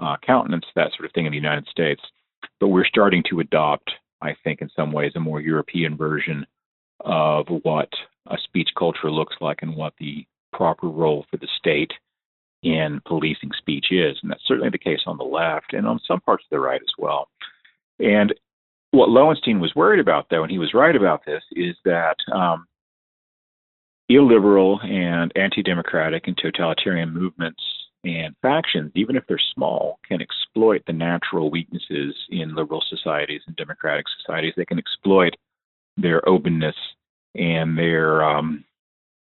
uh, 0.00 0.16
countenance, 0.26 0.64
that 0.74 0.90
sort 0.96 1.06
of 1.06 1.12
thing 1.12 1.26
in 1.26 1.32
the 1.32 1.36
United 1.36 1.66
States. 1.68 2.02
But 2.58 2.68
we're 2.68 2.84
starting 2.84 3.22
to 3.30 3.40
adopt, 3.40 3.92
I 4.20 4.34
think, 4.42 4.60
in 4.60 4.68
some 4.74 4.90
ways, 4.92 5.12
a 5.14 5.20
more 5.20 5.40
European 5.40 5.96
version 5.96 6.44
of 7.00 7.46
what 7.62 7.88
a 8.28 8.36
speech 8.44 8.70
culture 8.76 9.10
looks 9.10 9.36
like 9.40 9.58
and 9.62 9.76
what 9.76 9.94
the 9.98 10.26
proper 10.52 10.88
role 10.88 11.24
for 11.30 11.36
the 11.36 11.48
state 11.58 11.92
in 12.62 13.00
policing 13.06 13.50
speech 13.58 13.86
is. 13.90 14.16
And 14.22 14.30
that's 14.30 14.46
certainly 14.46 14.70
the 14.70 14.78
case 14.78 15.00
on 15.06 15.16
the 15.16 15.24
left 15.24 15.72
and 15.72 15.86
on 15.86 16.00
some 16.06 16.20
parts 16.20 16.44
of 16.44 16.50
the 16.50 16.60
right 16.60 16.80
as 16.80 16.94
well. 16.98 17.28
And 17.98 18.34
what 18.92 19.08
Loewenstein 19.08 19.58
was 19.58 19.74
worried 19.74 20.00
about, 20.00 20.26
though, 20.30 20.42
and 20.42 20.50
he 20.50 20.58
was 20.58 20.74
right 20.74 20.94
about 20.94 21.24
this, 21.26 21.42
is 21.52 21.74
that 21.84 22.16
um, 22.32 22.66
illiberal 24.08 24.80
and 24.82 25.32
anti-democratic 25.34 26.28
and 26.28 26.36
totalitarian 26.36 27.12
movements 27.12 27.62
and 28.04 28.34
factions, 28.42 28.92
even 28.94 29.16
if 29.16 29.24
they're 29.28 29.40
small, 29.54 29.98
can 30.06 30.20
exploit 30.20 30.82
the 30.86 30.92
natural 30.92 31.50
weaknesses 31.50 32.14
in 32.30 32.54
liberal 32.54 32.82
societies 32.88 33.40
and 33.46 33.56
democratic 33.56 34.06
societies. 34.20 34.52
They 34.56 34.64
can 34.64 34.78
exploit 34.78 35.36
their 35.96 36.26
openness 36.28 36.74
and 37.34 37.78
their 37.78 38.22
um, 38.22 38.64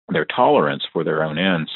their 0.09 0.25
tolerance 0.25 0.83
for 0.93 1.03
their 1.03 1.23
own 1.23 1.37
ends. 1.37 1.71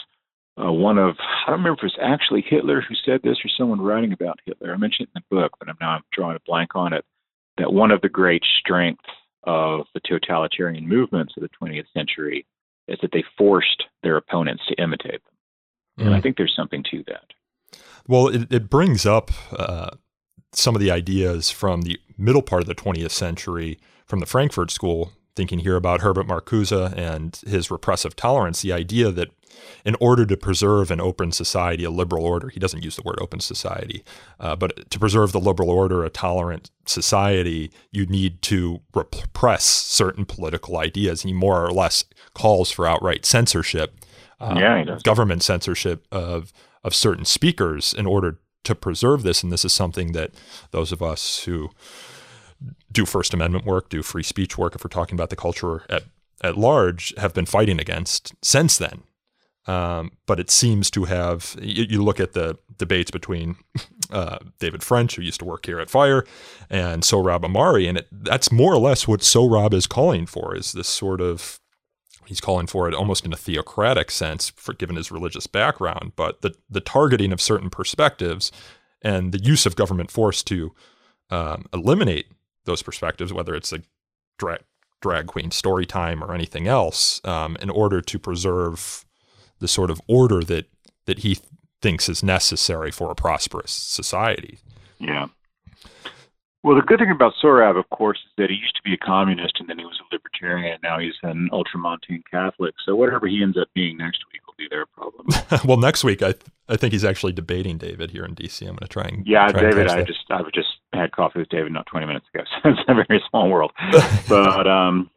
Uh, 0.61 0.71
one 0.71 0.97
of 0.97 1.15
I 1.19 1.49
don't 1.49 1.59
remember 1.59 1.79
if 1.79 1.83
it 1.83 1.97
was 1.97 1.97
actually 2.01 2.43
Hitler 2.47 2.81
who 2.81 2.93
said 3.05 3.21
this 3.23 3.37
or 3.43 3.49
someone 3.57 3.81
writing 3.81 4.13
about 4.13 4.39
Hitler. 4.45 4.73
I 4.73 4.77
mentioned 4.77 5.07
it 5.07 5.17
in 5.17 5.23
the 5.29 5.35
book, 5.35 5.53
but 5.59 5.69
I'm 5.69 5.77
now 5.79 6.01
drawing 6.13 6.35
a 6.35 6.41
blank 6.45 6.75
on 6.75 6.93
it. 6.93 7.05
That 7.57 7.73
one 7.73 7.91
of 7.91 8.01
the 8.01 8.09
great 8.09 8.43
strengths 8.59 9.09
of 9.43 9.85
the 9.93 10.01
totalitarian 10.05 10.87
movements 10.87 11.33
of 11.35 11.43
the 11.43 11.49
20th 11.61 11.85
century 11.93 12.45
is 12.87 12.97
that 13.01 13.11
they 13.11 13.23
forced 13.37 13.83
their 14.03 14.17
opponents 14.17 14.63
to 14.67 14.81
imitate 14.81 15.21
them, 15.23 15.33
mm. 15.99 16.05
and 16.05 16.15
I 16.15 16.19
mm. 16.19 16.23
think 16.23 16.37
there's 16.37 16.55
something 16.55 16.83
to 16.91 17.03
that. 17.07 17.79
Well, 18.07 18.27
it, 18.27 18.51
it 18.51 18.69
brings 18.69 19.05
up 19.05 19.31
uh, 19.51 19.91
some 20.53 20.75
of 20.75 20.81
the 20.81 20.91
ideas 20.91 21.49
from 21.49 21.83
the 21.83 21.99
middle 22.17 22.41
part 22.41 22.61
of 22.61 22.67
the 22.67 22.75
20th 22.75 23.11
century 23.11 23.79
from 24.05 24.19
the 24.19 24.25
Frankfurt 24.25 24.71
School 24.71 25.11
thinking 25.35 25.59
here 25.59 25.75
about 25.75 26.01
Herbert 26.01 26.27
Marcuse 26.27 26.71
and 26.95 27.39
his 27.47 27.71
repressive 27.71 28.15
tolerance, 28.15 28.61
the 28.61 28.73
idea 28.73 29.11
that 29.11 29.29
in 29.85 29.95
order 29.99 30.25
to 30.25 30.37
preserve 30.37 30.91
an 30.91 31.01
open 31.01 31.31
society, 31.31 31.83
a 31.83 31.89
liberal 31.89 32.25
order, 32.25 32.49
he 32.49 32.59
doesn't 32.59 32.83
use 32.83 32.95
the 32.95 33.01
word 33.03 33.17
open 33.21 33.39
society, 33.39 34.03
uh, 34.39 34.55
but 34.55 34.89
to 34.89 34.99
preserve 34.99 35.31
the 35.31 35.39
liberal 35.39 35.69
order, 35.69 36.03
a 36.03 36.09
tolerant 36.09 36.71
society, 36.85 37.71
you 37.91 38.05
need 38.05 38.41
to 38.43 38.81
repress 38.93 39.63
certain 39.63 40.25
political 40.25 40.77
ideas. 40.77 41.23
He 41.23 41.33
more 41.33 41.65
or 41.65 41.71
less 41.71 42.05
calls 42.33 42.71
for 42.71 42.87
outright 42.87 43.25
censorship, 43.25 43.93
um, 44.39 44.57
yeah, 44.57 44.97
government 45.03 45.43
censorship 45.43 46.07
of 46.11 46.53
of 46.83 46.95
certain 46.95 47.25
speakers 47.25 47.93
in 47.93 48.07
order 48.07 48.39
to 48.63 48.75
preserve 48.75 49.23
this. 49.23 49.43
And 49.43 49.51
this 49.51 49.65
is 49.65 49.73
something 49.73 50.13
that 50.13 50.31
those 50.71 50.91
of 50.91 51.01
us 51.01 51.43
who 51.43 51.69
do 52.91 53.05
First 53.05 53.33
Amendment 53.33 53.65
work, 53.65 53.89
do 53.89 54.03
free 54.03 54.23
speech 54.23 54.57
work, 54.57 54.75
if 54.75 54.83
we're 54.83 54.89
talking 54.89 55.15
about 55.15 55.29
the 55.29 55.35
culture 55.35 55.83
at, 55.89 56.03
at 56.43 56.57
large, 56.57 57.13
have 57.17 57.33
been 57.33 57.45
fighting 57.45 57.79
against 57.79 58.33
since 58.43 58.77
then. 58.77 59.03
Um, 59.67 60.13
but 60.25 60.39
it 60.39 60.49
seems 60.49 60.89
to 60.91 61.05
have, 61.05 61.55
you, 61.61 61.85
you 61.87 62.03
look 62.03 62.19
at 62.19 62.33
the 62.33 62.57
debates 62.77 63.11
between 63.11 63.57
uh, 64.11 64.39
David 64.59 64.83
French, 64.83 65.15
who 65.15 65.21
used 65.21 65.39
to 65.39 65.45
work 65.45 65.65
here 65.65 65.79
at 65.79 65.89
Fire, 65.89 66.25
and 66.69 67.03
Sohrab 67.03 67.41
Ahmari, 67.41 67.87
and 67.87 67.99
it, 67.99 68.07
that's 68.11 68.51
more 68.51 68.73
or 68.73 68.79
less 68.79 69.07
what 69.07 69.19
Sohrab 69.19 69.73
is 69.73 69.85
calling 69.85 70.25
for, 70.25 70.55
is 70.55 70.73
this 70.73 70.87
sort 70.87 71.21
of, 71.21 71.59
he's 72.25 72.41
calling 72.41 72.65
for 72.65 72.87
it 72.87 72.95
almost 72.95 73.23
in 73.23 73.33
a 73.33 73.37
theocratic 73.37 74.09
sense, 74.09 74.49
for, 74.55 74.73
given 74.73 74.95
his 74.95 75.11
religious 75.11 75.45
background, 75.45 76.13
but 76.15 76.41
the, 76.41 76.55
the 76.69 76.81
targeting 76.81 77.31
of 77.31 77.39
certain 77.39 77.69
perspectives 77.69 78.51
and 79.03 79.31
the 79.31 79.43
use 79.43 79.67
of 79.67 79.75
government 79.75 80.09
force 80.09 80.41
to 80.43 80.73
um, 81.29 81.65
eliminate 81.71 82.27
those 82.65 82.81
perspectives, 82.81 83.33
whether 83.33 83.55
it's 83.55 83.73
a 83.73 83.81
drag, 84.37 84.61
drag 85.01 85.27
queen 85.27 85.51
story 85.51 85.85
time 85.85 86.23
or 86.23 86.33
anything 86.33 86.67
else, 86.67 87.21
um, 87.25 87.57
in 87.61 87.69
order 87.69 88.01
to 88.01 88.19
preserve 88.19 89.05
the 89.59 89.67
sort 89.67 89.89
of 89.89 90.01
order 90.07 90.41
that 90.41 90.65
that 91.05 91.19
he 91.19 91.35
th- 91.35 91.47
thinks 91.81 92.07
is 92.07 92.23
necessary 92.23 92.91
for 92.91 93.09
a 93.09 93.15
prosperous 93.15 93.71
society. 93.71 94.59
Yeah. 94.99 95.27
Well, 96.63 96.75
the 96.75 96.83
good 96.83 96.99
thing 96.99 97.09
about 97.09 97.33
Sohrab, 97.43 97.77
of 97.77 97.89
course, 97.89 98.19
is 98.19 98.31
that 98.37 98.51
he 98.51 98.55
used 98.55 98.75
to 98.75 98.83
be 98.83 98.93
a 98.93 98.97
communist 98.97 99.59
and 99.59 99.67
then 99.67 99.79
he 99.79 99.85
was 99.85 99.99
a 99.99 100.13
libertarian. 100.13 100.73
And 100.73 100.83
Now 100.83 100.99
he's 100.99 101.17
an 101.23 101.49
ultramontane 101.51 102.21
Catholic. 102.29 102.75
So 102.85 102.95
whatever 102.95 103.27
he 103.27 103.41
ends 103.41 103.57
up 103.57 103.67
being 103.73 103.97
next 103.97 104.23
week 104.31 104.40
be 104.61 104.67
their 104.69 104.85
problem. 104.85 105.27
well, 105.65 105.77
next 105.77 106.03
week 106.03 106.21
I 106.21 106.33
th- 106.33 106.45
I 106.69 106.77
think 106.77 106.93
he's 106.93 107.03
actually 107.03 107.33
debating 107.33 107.77
David 107.77 108.11
here 108.11 108.23
in 108.23 108.35
DC. 108.35 108.61
I'm 108.61 108.75
going 108.75 108.79
to 108.79 108.87
try 108.87 109.03
and 109.03 109.25
yeah, 109.27 109.47
try 109.47 109.61
David. 109.61 109.87
I 109.87 110.03
just 110.03 110.25
I 110.29 110.41
just 110.53 110.69
had 110.93 111.11
coffee 111.11 111.39
with 111.39 111.49
David 111.49 111.71
not 111.71 111.85
20 111.87 112.05
minutes 112.05 112.25
ago, 112.33 112.43
so 112.63 112.69
it's 112.69 112.79
a 112.87 112.93
very 112.93 113.21
small 113.29 113.49
world. 113.49 113.71
but 114.29 114.67
um, 114.67 115.09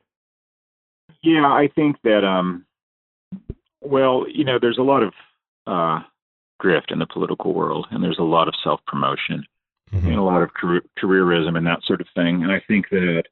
yeah, 1.22 1.46
I 1.46 1.68
think 1.74 1.96
that 2.02 2.24
um, 2.24 2.64
well, 3.80 4.26
you 4.28 4.44
know, 4.44 4.58
there's 4.60 4.78
a 4.78 4.82
lot 4.82 5.02
of 5.02 5.12
uh, 5.66 6.02
grift 6.62 6.90
in 6.90 6.98
the 6.98 7.06
political 7.06 7.54
world, 7.54 7.86
and 7.90 8.02
there's 8.02 8.18
a 8.18 8.24
lot 8.24 8.48
of 8.48 8.54
self 8.62 8.80
promotion 8.86 9.46
mm-hmm. 9.92 10.08
and 10.08 10.16
a 10.16 10.22
lot 10.22 10.42
of 10.42 10.52
career- 10.54 10.84
careerism 10.98 11.56
and 11.56 11.66
that 11.66 11.82
sort 11.84 12.00
of 12.00 12.06
thing. 12.14 12.42
And 12.42 12.50
I 12.50 12.60
think 12.66 12.88
that 12.90 13.24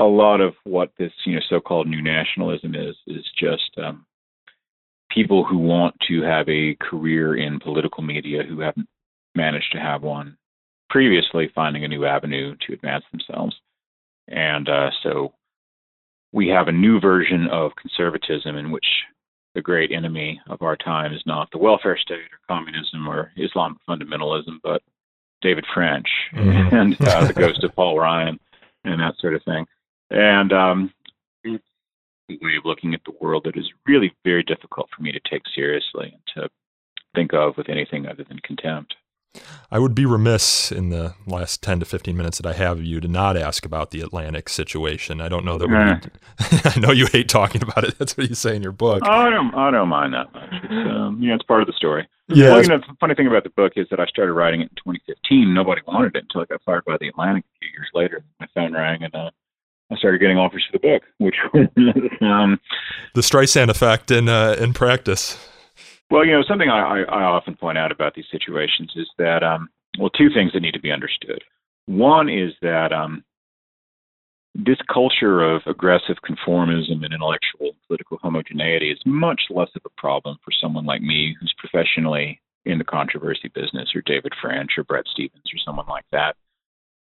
a 0.00 0.04
lot 0.04 0.40
of 0.40 0.54
what 0.64 0.90
this 0.98 1.12
you 1.24 1.34
know 1.34 1.40
so-called 1.48 1.86
new 1.86 2.02
nationalism 2.02 2.74
is 2.74 2.96
is 3.06 3.24
just 3.38 3.70
um, 3.78 4.04
people 5.14 5.44
who 5.44 5.58
want 5.58 5.94
to 6.08 6.22
have 6.22 6.48
a 6.48 6.76
career 6.80 7.36
in 7.36 7.60
political 7.60 8.02
media 8.02 8.42
who 8.42 8.60
haven't 8.60 8.88
managed 9.34 9.72
to 9.72 9.78
have 9.78 10.02
one 10.02 10.36
previously, 10.90 11.50
finding 11.54 11.84
a 11.84 11.88
new 11.88 12.04
avenue 12.04 12.54
to 12.66 12.72
advance 12.72 13.04
themselves. 13.12 13.56
And 14.28 14.68
uh, 14.68 14.90
so 15.02 15.32
we 16.32 16.48
have 16.48 16.68
a 16.68 16.72
new 16.72 17.00
version 17.00 17.46
of 17.50 17.72
conservatism 17.80 18.56
in 18.56 18.70
which 18.70 18.86
the 19.54 19.62
great 19.62 19.92
enemy 19.92 20.40
of 20.48 20.62
our 20.62 20.76
time 20.76 21.12
is 21.12 21.22
not 21.26 21.48
the 21.52 21.58
welfare 21.58 21.96
state 21.96 22.18
or 22.18 22.38
communism 22.48 23.08
or 23.08 23.30
Islamic 23.36 23.78
fundamentalism, 23.88 24.58
but 24.62 24.82
David 25.42 25.64
French 25.72 26.08
mm-hmm. 26.34 26.74
and 26.74 27.00
uh, 27.00 27.26
the 27.26 27.32
ghost 27.36 27.62
of 27.62 27.74
Paul 27.74 27.98
Ryan 27.98 28.40
and 28.84 29.00
that 29.00 29.14
sort 29.18 29.34
of 29.34 29.42
thing. 29.44 29.66
And 30.10 30.52
um, 30.52 30.92
way 32.28 32.56
of 32.58 32.64
looking 32.64 32.94
at 32.94 33.00
the 33.04 33.12
world 33.20 33.44
that 33.44 33.56
is 33.56 33.70
really 33.86 34.14
very 34.24 34.42
difficult 34.42 34.88
for 34.94 35.02
me 35.02 35.12
to 35.12 35.20
take 35.30 35.42
seriously 35.54 36.12
and 36.12 36.22
to 36.34 36.48
think 37.14 37.32
of 37.32 37.56
with 37.56 37.68
anything 37.68 38.06
other 38.06 38.24
than 38.24 38.38
contempt. 38.40 38.94
I 39.70 39.80
would 39.80 39.94
be 39.94 40.06
remiss 40.06 40.70
in 40.70 40.90
the 40.90 41.14
last 41.26 41.62
10 41.62 41.80
to 41.80 41.86
15 41.86 42.16
minutes 42.16 42.38
that 42.38 42.46
I 42.46 42.52
have 42.52 42.78
of 42.78 42.84
you 42.84 43.00
to 43.00 43.08
not 43.08 43.36
ask 43.36 43.66
about 43.66 43.90
the 43.90 44.00
Atlantic 44.00 44.48
situation. 44.48 45.20
I 45.20 45.28
don't 45.28 45.44
know 45.44 45.58
that 45.58 45.68
we 45.68 45.74
I 46.64 46.78
know 46.78 46.92
you 46.92 47.06
hate 47.06 47.28
talking 47.28 47.62
about 47.62 47.82
it. 47.82 47.98
That's 47.98 48.16
what 48.16 48.28
you 48.28 48.36
say 48.36 48.54
in 48.54 48.62
your 48.62 48.72
book. 48.72 49.02
Oh, 49.04 49.10
I 49.10 49.30
don't, 49.30 49.54
I 49.54 49.70
don't 49.72 49.88
mind 49.88 50.14
that 50.14 50.32
much. 50.32 50.50
It's, 50.52 50.90
um, 50.90 51.18
you 51.20 51.28
know, 51.28 51.34
it's 51.34 51.44
part 51.44 51.62
of 51.62 51.66
the 51.66 51.72
story. 51.72 52.08
Yeah. 52.28 52.50
Well, 52.50 52.62
you 52.62 52.68
know, 52.68 52.78
the 52.78 52.96
funny 53.00 53.14
thing 53.14 53.26
about 53.26 53.44
the 53.44 53.50
book 53.50 53.72
is 53.76 53.86
that 53.90 54.00
I 54.00 54.06
started 54.06 54.32
writing 54.32 54.60
it 54.60 54.70
in 54.70 54.76
2015. 54.76 55.52
Nobody 55.52 55.82
wanted 55.86 56.14
it 56.16 56.22
until 56.22 56.42
I 56.42 56.44
got 56.44 56.62
fired 56.62 56.84
by 56.84 56.96
the 57.00 57.08
Atlantic 57.08 57.44
a 57.44 57.58
few 57.58 57.68
years 57.76 57.90
later. 57.92 58.24
My 58.40 58.46
phone 58.54 58.72
rang 58.72 59.02
and 59.02 59.14
uh, 59.14 59.30
I 59.90 59.96
started 59.96 60.18
getting 60.18 60.38
offers 60.38 60.64
for 60.70 60.78
the 60.78 60.88
book, 60.88 61.02
which 61.18 61.36
um, 62.22 62.58
the 63.14 63.20
Streisand 63.20 63.68
effect 63.68 64.10
in 64.10 64.28
uh, 64.28 64.56
in 64.58 64.72
practice. 64.72 65.38
Well, 66.10 66.24
you 66.24 66.32
know, 66.32 66.42
something 66.46 66.68
I, 66.68 67.02
I 67.02 67.22
often 67.22 67.56
point 67.56 67.78
out 67.78 67.90
about 67.90 68.14
these 68.14 68.26
situations 68.30 68.92
is 68.94 69.08
that, 69.18 69.42
um, 69.42 69.68
well, 69.98 70.10
two 70.10 70.28
things 70.32 70.52
that 70.52 70.60
need 70.60 70.74
to 70.74 70.80
be 70.80 70.92
understood. 70.92 71.42
One 71.86 72.28
is 72.28 72.52
that 72.62 72.92
um, 72.92 73.24
this 74.54 74.78
culture 74.92 75.42
of 75.42 75.62
aggressive 75.66 76.16
conformism 76.24 77.04
and 77.04 77.12
intellectual 77.12 77.70
and 77.70 77.82
political 77.86 78.18
homogeneity 78.22 78.90
is 78.90 79.00
much 79.04 79.42
less 79.50 79.70
of 79.74 79.82
a 79.84 80.00
problem 80.00 80.36
for 80.44 80.52
someone 80.52 80.86
like 80.86 81.02
me 81.02 81.34
who's 81.40 81.54
professionally 81.58 82.40
in 82.64 82.78
the 82.78 82.84
controversy 82.84 83.48
business, 83.48 83.90
or 83.94 84.02
David 84.06 84.32
French, 84.40 84.72
or 84.78 84.84
Bret 84.84 85.04
Stephens, 85.12 85.52
or 85.52 85.58
someone 85.58 85.86
like 85.86 86.04
that 86.12 86.36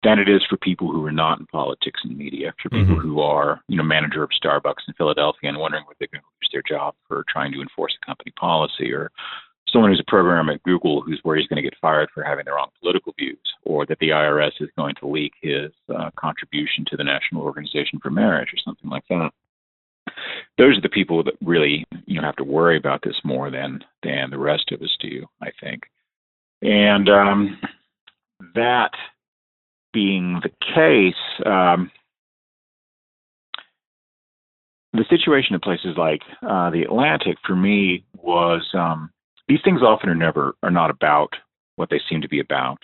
than 0.03 0.19
it 0.19 0.29
is 0.29 0.45
for 0.47 0.57
people 0.57 0.91
who 0.91 1.05
are 1.05 1.12
not 1.12 1.39
in 1.39 1.45
politics 1.47 2.01
and 2.03 2.17
media, 2.17 2.53
for 2.62 2.69
people 2.69 2.95
mm-hmm. 2.95 3.07
who 3.07 3.19
are, 3.19 3.60
you 3.67 3.77
know, 3.77 3.83
manager 3.83 4.23
of 4.23 4.29
Starbucks 4.31 4.88
in 4.88 4.93
Philadelphia 4.93 5.49
and 5.49 5.57
wondering 5.57 5.83
what 5.86 5.97
they're 5.99 6.07
going 6.12 6.21
to 6.21 6.27
lose 6.41 6.49
their 6.51 6.77
job 6.77 6.93
for 7.07 7.25
trying 7.27 7.51
to 7.53 7.62
enforce 7.62 7.95
a 8.01 8.05
company 8.05 8.31
policy, 8.39 8.93
or 8.93 9.12
someone 9.71 9.91
who's 9.91 9.99
a 9.99 10.10
programmer 10.10 10.53
at 10.53 10.63
Google 10.63 11.01
who's 11.01 11.21
worried 11.23 11.41
he's 11.41 11.47
going 11.47 11.62
to 11.62 11.67
get 11.67 11.77
fired 11.81 12.10
for 12.13 12.23
having 12.23 12.45
the 12.45 12.51
wrong 12.51 12.69
political 12.79 13.13
views, 13.17 13.38
or 13.63 13.86
that 13.88 13.97
the 13.99 14.10
IRS 14.10 14.51
is 14.60 14.69
going 14.77 14.95
to 14.99 15.07
leak 15.07 15.33
his 15.41 15.71
uh, 15.93 16.12
contribution 16.15 16.86
to 16.88 16.97
the 16.97 17.03
National 17.03 17.41
Organization 17.41 17.99
for 18.01 18.12
Marriage, 18.12 18.49
or 18.53 18.57
something 18.63 18.89
like 18.89 19.03
that. 19.10 19.31
Those 20.57 20.77
are 20.77 20.81
the 20.81 20.89
people 20.89 21.23
that 21.23 21.33
really 21.41 21.86
you 22.05 22.21
know 22.21 22.25
have 22.25 22.36
to 22.38 22.43
worry 22.43 22.77
about 22.77 23.01
this 23.03 23.19
more 23.23 23.49
than 23.49 23.83
than 24.03 24.29
the 24.29 24.38
rest 24.38 24.71
of 24.71 24.81
us 24.81 24.95
do, 25.01 25.25
I 25.41 25.49
think. 25.60 25.83
And 26.62 27.10
um, 27.10 27.60
that 28.55 28.91
being 29.97 30.39
the 30.43 30.51
case, 30.75 31.15
um, 31.43 31.89
the 34.93 35.06
situation 35.10 35.56
in 35.56 35.60
places 35.60 35.98
like 35.98 36.21
uh, 36.48 36.69
the 36.69 36.83
Atlantic 36.83 37.37
for 37.43 37.56
me 37.56 38.06
was 38.13 38.62
um, 38.75 39.10
these 39.48 39.58
things 39.63 39.81
often 39.81 40.08
are 40.08 40.13
never 40.13 40.56
are 40.62 40.69
not 40.69 40.91
about 40.91 41.33
what 41.77 41.89
they 41.89 42.00
seem 42.08 42.21
to 42.21 42.29
be 42.29 42.39
about. 42.39 42.77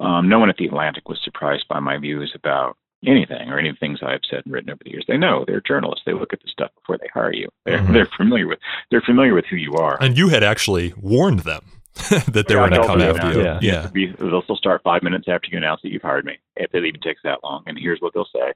Um, 0.00 0.28
no 0.28 0.38
one 0.38 0.50
at 0.50 0.58
the 0.58 0.66
Atlantic 0.66 1.08
was 1.08 1.18
surprised 1.24 1.64
by 1.66 1.80
my 1.80 1.96
views 1.96 2.32
about 2.34 2.76
anything 3.06 3.48
or 3.48 3.58
any 3.58 3.70
of 3.70 3.76
the 3.76 3.80
things 3.80 4.00
I've 4.02 4.20
said 4.28 4.42
and 4.44 4.52
written 4.52 4.68
over 4.68 4.80
the 4.84 4.90
years. 4.90 5.06
They 5.08 5.16
know 5.16 5.46
they're 5.46 5.62
journalists. 5.62 6.02
They 6.04 6.12
look 6.12 6.34
at 6.34 6.42
the 6.42 6.48
stuff 6.48 6.72
before 6.74 6.98
they 6.98 7.08
hire 7.14 7.32
you. 7.32 7.48
They're 7.64 7.78
mm-hmm. 7.78 7.94
they're 7.94 8.10
familiar 8.18 8.46
with 8.46 8.58
they're 8.90 9.00
familiar 9.00 9.34
with 9.34 9.46
who 9.48 9.56
you 9.56 9.72
are. 9.76 9.96
And 9.98 10.18
you 10.18 10.28
had 10.28 10.42
actually 10.42 10.92
warned 10.98 11.40
them 11.40 11.79
that 12.10 12.46
they 12.48 12.54
yeah, 12.54 12.68
going 12.68 12.70
to 12.70 12.86
come 12.86 13.00
after 13.00 13.32
you. 13.32 13.42
Yeah, 13.42 13.58
yeah. 13.60 13.86
Be, 13.92 14.12
they'll 14.18 14.42
still 14.42 14.56
start 14.56 14.82
five 14.82 15.02
minutes 15.02 15.26
after 15.28 15.48
you 15.50 15.58
announce 15.58 15.82
that 15.82 15.90
you've 15.90 16.02
hired 16.02 16.24
me, 16.24 16.38
if 16.56 16.74
it 16.74 16.84
even 16.84 17.00
takes 17.00 17.20
that 17.24 17.42
long. 17.42 17.64
And 17.66 17.78
here's 17.78 18.00
what 18.00 18.14
they'll 18.14 18.28
say. 18.32 18.52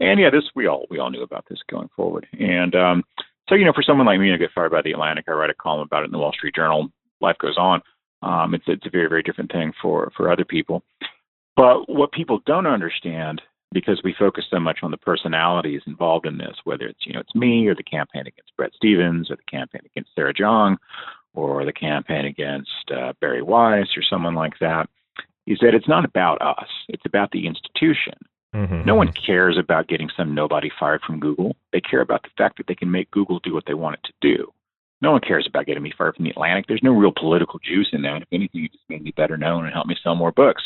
And 0.00 0.20
yeah, 0.20 0.30
this 0.30 0.44
we 0.54 0.66
all 0.66 0.86
we 0.90 0.98
all 0.98 1.10
knew 1.10 1.22
about 1.22 1.46
this 1.48 1.60
going 1.70 1.88
forward. 1.96 2.26
And 2.38 2.74
um, 2.74 3.04
So, 3.48 3.54
you 3.54 3.64
know, 3.64 3.72
for 3.74 3.82
someone 3.82 4.06
like 4.06 4.20
me 4.20 4.30
to 4.30 4.38
get 4.38 4.52
fired 4.54 4.72
by 4.72 4.82
the 4.82 4.92
Atlantic, 4.92 5.26
I 5.28 5.32
write 5.32 5.50
a 5.50 5.54
column 5.54 5.82
about 5.82 6.02
it 6.02 6.06
in 6.06 6.12
the 6.12 6.18
Wall 6.18 6.32
Street 6.32 6.54
Journal. 6.54 6.88
Life 7.20 7.36
goes 7.40 7.56
on. 7.58 7.82
Um, 8.22 8.54
it's 8.54 8.64
it's 8.66 8.86
a 8.86 8.90
very 8.90 9.08
very 9.08 9.22
different 9.22 9.52
thing 9.52 9.72
for 9.82 10.10
for 10.16 10.30
other 10.30 10.44
people. 10.44 10.82
But 11.56 11.88
what 11.88 12.12
people 12.12 12.40
don't 12.46 12.66
understand, 12.66 13.40
because 13.72 14.00
we 14.02 14.14
focus 14.18 14.44
so 14.50 14.58
much 14.58 14.78
on 14.82 14.90
the 14.90 14.96
personalities 14.96 15.82
involved 15.86 16.26
in 16.26 16.38
this, 16.38 16.56
whether 16.64 16.86
it's 16.86 17.06
you 17.06 17.12
know 17.12 17.20
it's 17.20 17.34
me 17.34 17.66
or 17.66 17.74
the 17.74 17.82
campaign 17.82 18.22
against 18.26 18.56
Bret 18.56 18.72
Stephens 18.74 19.30
or 19.30 19.36
the 19.36 19.50
campaign 19.50 19.82
against 19.84 20.14
Sarah 20.14 20.34
Jeong 20.34 20.76
or 21.34 21.64
the 21.64 21.72
campaign 21.72 22.24
against 22.24 22.90
uh, 22.94 23.12
Bari 23.20 23.42
Weiss 23.42 23.88
or 23.96 24.02
someone 24.08 24.34
like 24.34 24.54
that, 24.60 24.88
is 25.46 25.58
that 25.60 25.74
it's 25.74 25.88
not 25.88 26.04
about 26.04 26.40
us. 26.40 26.68
It's 26.88 27.04
about 27.06 27.30
the 27.32 27.46
institution. 27.46 28.14
Mm-hmm. 28.54 28.84
No 28.86 28.94
one 28.94 29.12
cares 29.12 29.58
about 29.58 29.88
getting 29.88 30.08
some 30.16 30.34
nobody 30.34 30.70
fired 30.78 31.02
from 31.06 31.20
Google. 31.20 31.56
They 31.72 31.80
care 31.80 32.00
about 32.00 32.22
the 32.22 32.30
fact 32.38 32.56
that 32.58 32.66
they 32.68 32.74
can 32.74 32.90
make 32.90 33.10
Google 33.10 33.40
do 33.40 33.52
what 33.52 33.64
they 33.66 33.74
want 33.74 33.96
it 33.96 34.06
to 34.06 34.36
do. 34.36 34.52
No 35.02 35.10
one 35.12 35.20
cares 35.20 35.46
about 35.46 35.66
getting 35.66 35.82
me 35.82 35.92
fired 35.98 36.14
from 36.14 36.24
the 36.24 36.30
Atlantic. 36.30 36.66
There's 36.66 36.82
no 36.82 36.92
real 36.92 37.12
political 37.14 37.58
juice 37.58 37.90
in 37.92 38.02
that. 38.02 38.22
If 38.22 38.28
anything, 38.32 38.62
you 38.62 38.68
just 38.68 38.88
made 38.88 39.02
me 39.02 39.12
better 39.16 39.36
known 39.36 39.64
and 39.64 39.74
help 39.74 39.86
me 39.86 39.96
sell 40.02 40.14
more 40.14 40.32
books. 40.32 40.62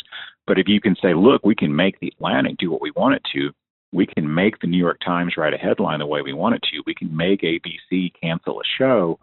But 0.47 0.59
if 0.59 0.69
you 0.69 0.81
can 0.81 0.95
say, 1.03 1.15
look, 1.15 1.45
we 1.45 1.55
can 1.55 1.75
make 1.75 1.99
the 1.99 2.13
Atlantic 2.17 2.59
do 2.59 2.71
what 2.71 2.83
we 2.83 2.93
want 2.93 3.15
it 3.17 3.23
to, 3.35 3.51
we 3.91 4.07
can 4.07 4.33
make 4.33 4.61
the 4.61 4.67
New 4.67 4.79
York 4.79 4.99
Times 5.05 5.35
write 5.37 5.55
a 5.55 5.59
headline 5.59 5.99
the 5.99 6.07
way 6.07 6.21
we 6.23 6.35
want 6.35 6.55
it 6.55 6.63
to, 6.71 6.83
we 6.87 6.95
can 6.95 7.17
make 7.17 7.41
ABC 7.41 8.13
cancel 8.21 8.61
a 8.61 8.65
show, 8.79 9.19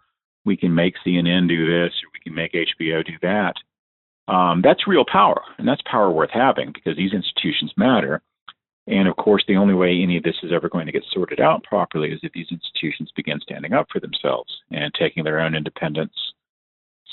we 0.46 0.56
can 0.56 0.74
make 0.74 0.96
CNN 1.06 1.48
do 1.48 1.66
this, 1.66 1.94
or 2.04 2.10
we 2.14 2.20
can 2.24 2.34
make 2.34 2.54
HBO 2.54 3.06
do 3.06 3.14
that. 3.22 3.54
Um, 4.28 4.62
that's 4.64 4.88
real 4.88 5.06
power, 5.12 5.42
and 5.58 5.68
that's 5.68 5.82
power 5.90 6.10
worth 6.10 6.32
having 6.32 6.72
because 6.72 6.96
these 6.98 7.14
institutions 7.14 7.74
matter. 7.78 8.22
And 8.88 9.08
of 9.08 9.16
course, 9.16 9.44
the 9.48 9.58
only 9.58 9.74
way 9.74 10.00
any 10.02 10.18
of 10.18 10.24
this 10.24 10.38
is 10.44 10.52
ever 10.54 10.70
going 10.70 10.86
to 10.86 10.92
get 10.92 11.04
sorted 11.12 11.40
out 11.40 11.64
properly 11.64 12.12
is 12.12 12.20
if 12.22 12.34
these 12.34 12.52
institutions 12.52 13.12
begin 13.16 13.40
standing 13.42 13.74
up 13.74 13.88
for 13.92 14.00
themselves 14.00 14.52
and 14.72 14.94
taking 14.94 15.24
their 15.24 15.40
own 15.40 15.56
independence 15.56 16.14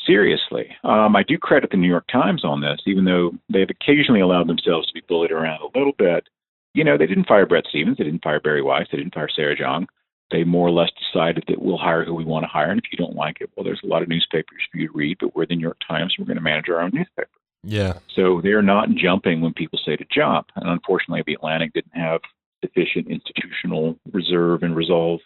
seriously. 0.06 0.68
Um, 0.84 1.16
I 1.16 1.22
do 1.22 1.38
credit 1.38 1.70
the 1.70 1.76
New 1.76 1.88
York 1.88 2.06
Times 2.10 2.44
on 2.44 2.60
this, 2.60 2.80
even 2.86 3.04
though 3.04 3.32
they've 3.48 3.70
occasionally 3.70 4.20
allowed 4.20 4.48
themselves 4.48 4.86
to 4.88 4.94
be 4.94 5.02
bullied 5.08 5.32
around 5.32 5.60
a 5.62 5.78
little 5.78 5.92
bit. 5.96 6.28
You 6.74 6.84
know, 6.84 6.98
they 6.98 7.06
didn't 7.06 7.28
fire 7.28 7.46
Bret 7.46 7.64
Stephens, 7.68 7.98
they 7.98 8.04
didn't 8.04 8.24
fire 8.24 8.40
Bari 8.40 8.62
Weiss, 8.62 8.88
they 8.90 8.98
didn't 8.98 9.14
fire 9.14 9.28
Sarah 9.34 9.56
Jeong. 9.56 9.86
They 10.32 10.44
more 10.44 10.66
or 10.66 10.72
less 10.72 10.90
decided 10.98 11.44
that 11.48 11.60
we'll 11.62 11.78
hire 11.78 12.04
who 12.04 12.14
we 12.14 12.24
want 12.24 12.44
to 12.44 12.48
hire, 12.48 12.70
and 12.70 12.80
if 12.82 12.90
you 12.90 12.98
don't 12.98 13.14
like 13.14 13.36
it, 13.40 13.50
well, 13.54 13.64
there's 13.64 13.82
a 13.84 13.86
lot 13.86 14.02
of 14.02 14.08
newspapers 14.08 14.62
for 14.70 14.78
you 14.78 14.88
to 14.88 14.94
read, 14.94 15.18
but 15.20 15.36
we're 15.36 15.46
the 15.46 15.54
New 15.54 15.62
York 15.62 15.78
Times, 15.86 16.16
we're 16.18 16.24
going 16.24 16.36
to 16.36 16.42
manage 16.42 16.68
our 16.68 16.80
own 16.80 16.90
newspaper. 16.92 17.28
Yeah. 17.62 17.98
So 18.14 18.40
they're 18.40 18.62
not 18.62 18.90
jumping 18.94 19.40
when 19.40 19.52
people 19.52 19.78
say 19.84 19.96
to 19.96 20.04
jump. 20.10 20.48
And 20.56 20.68
unfortunately, 20.68 21.22
the 21.26 21.34
Atlantic 21.34 21.72
didn't 21.74 21.94
have 21.94 22.20
sufficient 22.64 23.08
institutional 23.08 23.98
reserve 24.12 24.62
and 24.62 24.74
resolve 24.74 25.20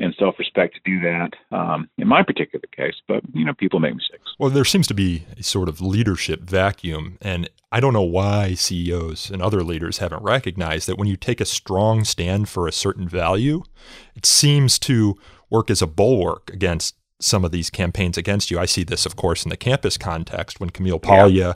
and 0.00 0.14
self-respect 0.18 0.74
to 0.74 0.80
do 0.84 1.00
that 1.00 1.30
um, 1.56 1.88
in 1.98 2.08
my 2.08 2.22
particular 2.22 2.64
case. 2.74 2.94
But 3.06 3.22
you 3.34 3.44
know, 3.44 3.54
people 3.54 3.80
make 3.80 3.94
mistakes. 3.94 4.34
Well, 4.38 4.50
there 4.50 4.64
seems 4.64 4.86
to 4.88 4.94
be 4.94 5.24
a 5.38 5.42
sort 5.42 5.68
of 5.68 5.80
leadership 5.80 6.40
vacuum, 6.40 7.18
and 7.20 7.48
I 7.70 7.80
don't 7.80 7.92
know 7.92 8.02
why 8.02 8.54
CEOs 8.54 9.30
and 9.30 9.40
other 9.40 9.62
leaders 9.62 9.98
haven't 9.98 10.22
recognized 10.22 10.88
that 10.88 10.98
when 10.98 11.08
you 11.08 11.16
take 11.16 11.40
a 11.40 11.46
strong 11.46 12.04
stand 12.04 12.48
for 12.48 12.66
a 12.66 12.72
certain 12.72 13.08
value, 13.08 13.62
it 14.14 14.26
seems 14.26 14.78
to 14.80 15.16
work 15.50 15.70
as 15.70 15.82
a 15.82 15.86
bulwark 15.86 16.50
against 16.52 16.96
some 17.20 17.44
of 17.44 17.52
these 17.52 17.70
campaigns 17.70 18.18
against 18.18 18.50
you. 18.50 18.58
I 18.58 18.66
see 18.66 18.82
this, 18.82 19.06
of 19.06 19.16
course, 19.16 19.44
in 19.44 19.50
the 19.50 19.56
campus 19.56 19.96
context 19.96 20.58
when 20.58 20.70
Camille 20.70 20.98
Paglia, 20.98 21.48
yeah. 21.48 21.52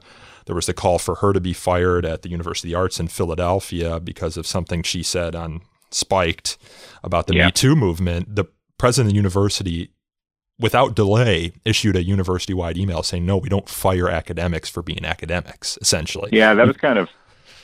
there 0.46 0.54
was 0.54 0.66
the 0.66 0.74
call 0.74 0.98
for 0.98 1.16
her 1.16 1.32
to 1.32 1.40
be 1.40 1.52
fired 1.52 2.04
at 2.04 2.22
the 2.22 2.28
University 2.28 2.68
of 2.68 2.70
the 2.72 2.78
Arts 2.78 3.00
in 3.00 3.08
Philadelphia 3.08 3.98
because 3.98 4.36
of 4.36 4.46
something 4.46 4.82
she 4.82 5.02
said 5.02 5.34
on 5.34 5.62
Spiked 5.96 6.58
about 7.02 7.26
the 7.26 7.34
yeah. 7.34 7.46
Me 7.46 7.52
Too 7.52 7.74
movement. 7.74 8.34
The 8.36 8.44
president 8.78 9.08
of 9.08 9.12
the 9.12 9.16
university, 9.16 9.90
without 10.58 10.94
delay, 10.94 11.52
issued 11.64 11.96
a 11.96 12.04
university 12.04 12.52
wide 12.52 12.76
email 12.76 13.02
saying, 13.02 13.24
no, 13.24 13.38
we 13.38 13.48
don't 13.48 13.68
fire 13.68 14.08
academics 14.10 14.68
for 14.68 14.82
being 14.82 15.04
academics, 15.04 15.78
essentially. 15.80 16.30
Yeah, 16.32 16.54
that 16.54 16.66
was 16.66 16.76
kind 16.80 16.98
of 16.98 17.08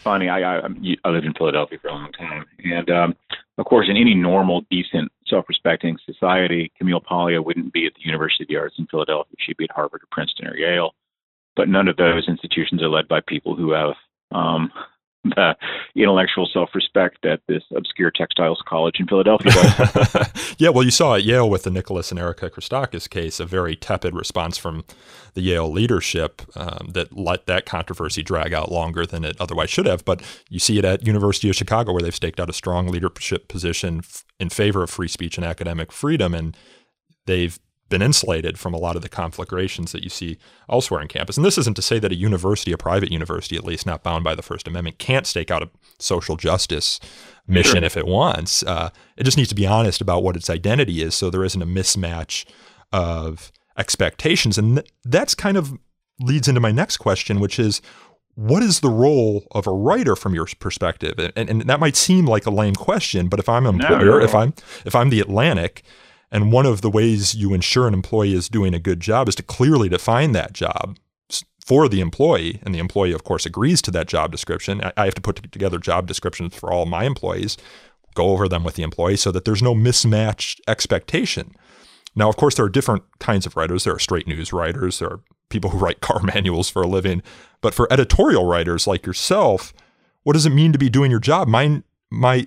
funny. 0.03 0.29
I, 0.29 0.59
I, 0.59 0.69
I 1.05 1.09
lived 1.11 1.27
in 1.27 1.35
Philadelphia 1.35 1.79
for 1.81 1.89
a 1.89 1.93
long 1.93 2.13
time. 2.13 2.47
And 2.65 2.91
um, 2.91 3.17
of 3.59 3.67
course, 3.67 3.87
in 3.89 3.97
any 3.97 4.15
normal, 4.15 4.63
decent 4.71 5.13
self-respecting 5.27 5.99
society, 6.07 6.73
Camille 6.79 7.01
Paglia 7.01 7.43
wouldn't 7.43 7.73
be 7.73 7.87
at 7.87 7.95
the 7.95 8.03
University 8.03 8.45
of 8.45 8.49
the 8.49 8.57
Arts 8.57 8.77
in 8.79 8.87
Philadelphia. 8.87 9.35
She'd 9.39 9.57
be 9.57 9.65
at 9.65 9.73
Harvard 9.73 10.03
or 10.03 10.09
Princeton 10.11 10.49
or 10.49 10.57
Yale. 10.57 10.95
But 11.55 11.69
none 11.69 11.87
of 11.89 11.97
those 11.99 12.29
institutions 12.29 12.83
are 12.83 12.89
led 12.89 13.09
by 13.09 13.21
people 13.21 13.55
who 13.55 13.73
have 13.73 13.95
um, 14.31 14.73
the 15.37 15.55
intellectual 15.95 16.49
self-respect 16.53 17.19
that 17.23 17.41
this 17.47 17.63
obscure 17.77 18.11
textiles 18.11 18.61
college 18.69 18.97
in 18.99 19.07
Philadelphia 19.07 19.53
yeah, 20.59 20.69
well, 20.69 20.83
you 20.83 20.91
saw 20.91 21.15
at 21.15 21.23
Yale 21.23 21.49
with 21.49 21.63
the 21.63 21.71
Nicholas 21.71 22.11
and 22.11 22.19
Erica 22.19 22.51
Christakis 22.51 23.09
case 23.09 23.39
a 23.39 23.47
very 23.47 23.77
tepid 23.77 24.15
response 24.15 24.59
from 24.59 24.85
the 25.35 25.41
Yale 25.41 25.71
leadership 25.71 26.43
um, 26.57 26.89
that 26.93 27.17
let 27.17 27.47
that 27.47 27.67
controversy 27.67 28.23
drag 28.23 28.53
out 28.53 28.73
longer 28.73 29.07
than 29.07 29.25
it 29.25 29.37
otherwise 29.41 29.71
should 29.71 29.87
have. 29.87 30.05
But 30.05 30.23
you 30.49 30.59
see 30.59 30.79
it 30.79 30.85
at 30.85 31.07
University 31.07 31.49
of 31.49 31.57
Chicago 31.57 31.93
where 31.93 32.03
they've 32.03 32.15
staked 32.15 32.41
out 32.41 32.51
a 32.51 32.55
strong 32.55 32.89
leadership 32.89 33.47
position 33.49 33.99
f- 33.99 34.25
in 34.41 34.49
favor 34.49 34.83
of 34.83 34.91
free 34.91 35.09
speech 35.09 35.39
and 35.39 35.47
academic 35.47 35.93
freedom, 35.93 36.35
and 36.35 36.57
they've 37.27 37.59
been 37.93 38.03
insulated 38.03 38.59
from 38.59 38.75
a 38.75 38.79
lot 38.79 38.97
of 38.97 39.03
the 39.03 39.09
conflagrations 39.09 39.93
that 39.93 40.03
you 40.03 40.09
see 40.09 40.39
elsewhere 40.69 41.01
on 41.01 41.07
campus. 41.07 41.37
And 41.37 41.45
this 41.45 41.59
isn't 41.59 41.77
to 41.77 41.83
say 41.83 41.99
that 41.99 42.11
a 42.11 42.17
university, 42.17 42.73
a 42.73 42.79
private 42.79 43.13
university 43.13 43.55
at 43.55 43.65
least, 43.65 43.87
not 43.87 44.03
bound 44.03 44.25
by 44.25 44.35
the 44.35 44.43
First 44.43 44.67
Amendment, 44.67 44.99
can't 44.99 45.27
stake 45.27 45.51
out 45.51 45.63
a 45.63 45.71
social 45.99 46.37
justice 46.37 46.99
mission 47.47 47.77
sure. 47.77 47.85
if 47.85 47.97
it 47.97 48.07
wants. 48.07 48.63
Uh, 48.63 48.91
it 49.17 49.25
just 49.25 49.37
needs 49.37 49.51
to 49.51 49.55
be 49.55 49.67
honest 49.67 50.01
about 50.01 50.23
what 50.23 50.37
its 50.37 50.49
identity 50.49 51.03
is 51.03 51.15
so 51.15 51.29
there 51.29 51.45
isn't 51.45 51.61
a 51.61 51.67
mismatch 51.67 52.47
of 52.93 53.53
expectations. 53.77 54.57
And 54.57 54.79
th- 54.79 54.91
that's 55.05 55.35
kind 55.35 55.57
of 55.57 55.79
leads 56.19 56.49
into 56.49 56.61
my 56.61 56.73
next 56.73 56.97
question, 56.97 57.41
which 57.41 57.59
is 57.59 57.83
what 58.35 58.63
is 58.63 58.81
the 58.81 58.89
role 58.89 59.47
of 59.53 59.67
a 59.67 59.73
writer 59.73 60.17
from 60.17 60.35
your 60.35 60.47
perspective? 60.59 61.19
And, 61.37 61.51
and 61.51 61.63
that 61.63 61.79
might 61.79 61.97
seem 61.97 62.25
like 62.25 62.47
a 62.47 62.51
lame 62.51 62.75
question, 62.75 63.29
but 63.29 63.39
if 63.39 63.49
I'm 63.49 63.67
an 63.67 63.75
employer, 63.75 64.21
no, 64.21 64.25
if 64.25 64.35
I'm 64.35 64.55
if 64.87 64.95
I'm 64.95 65.11
the 65.11 65.21
Atlantic, 65.21 65.83
and 66.33 66.51
one 66.51 66.65
of 66.65 66.81
the 66.81 66.91
ways 66.91 67.35
you 67.35 67.53
ensure 67.53 67.87
an 67.87 67.93
employee 67.95 68.33
is 68.33 68.49
doing 68.49 68.73
a 68.73 68.81
good 68.81 69.01
job 69.01 69.29
is 69.29 69.35
to 69.37 69.43
clearly 69.43 69.91
define 69.91 70.33
that 70.33 70.55
job 70.55 70.99
for 71.65 71.89
the 71.89 72.01
employee. 72.01 72.59
And 72.63 72.75
the 72.75 72.79
employee, 72.79 73.13
of 73.13 73.23
course, 73.23 73.45
agrees 73.45 73.83
to 73.83 73.91
that 73.93 74.09
job 74.09 74.33
description. 74.33 74.81
I 74.97 75.05
have 75.05 75.15
to 75.15 75.21
put 75.21 75.53
together 75.53 75.79
job 75.79 76.07
descriptions 76.07 76.55
for 76.55 76.73
all 76.73 76.87
my 76.87 77.05
employees, 77.05 77.59
go 78.15 78.31
over 78.31 78.49
them 78.49 78.65
with 78.65 78.75
the 78.75 78.83
employee 78.83 79.19
so 79.19 79.31
that 79.31 79.45
there's 79.45 79.63
no 79.63 79.75
mismatched 79.75 80.63
expectation. 80.67 81.55
Now, 82.17 82.31
of 82.31 82.37
course, 82.37 82.55
there 82.55 82.65
are 82.65 82.71
different 82.71 83.05
kinds 83.19 83.45
of 83.45 83.55
writers. 83.55 83.85
There 83.85 83.95
are 83.95 83.99
straight 83.99 84.27
news 84.27 84.53
writers, 84.53 84.99
there 84.99 85.11
are 85.11 85.21
people 85.51 85.71
who 85.71 85.79
write 85.79 86.01
car 86.01 86.23
manuals 86.23 86.71
for 86.71 86.83
a 86.83 86.89
living. 86.89 87.23
But 87.61 87.75
for 87.75 87.93
editorial 87.93 88.47
writers 88.47 88.87
like 88.87 89.05
yourself, 89.05 89.75
what 90.23 90.33
does 90.33 90.47
it 90.47 90.51
mean 90.51 90.73
to 90.73 90.79
be 90.79 90.89
doing 90.89 91.11
your 91.11 91.21
job? 91.21 91.47
My, 91.47 91.83
my 92.11 92.47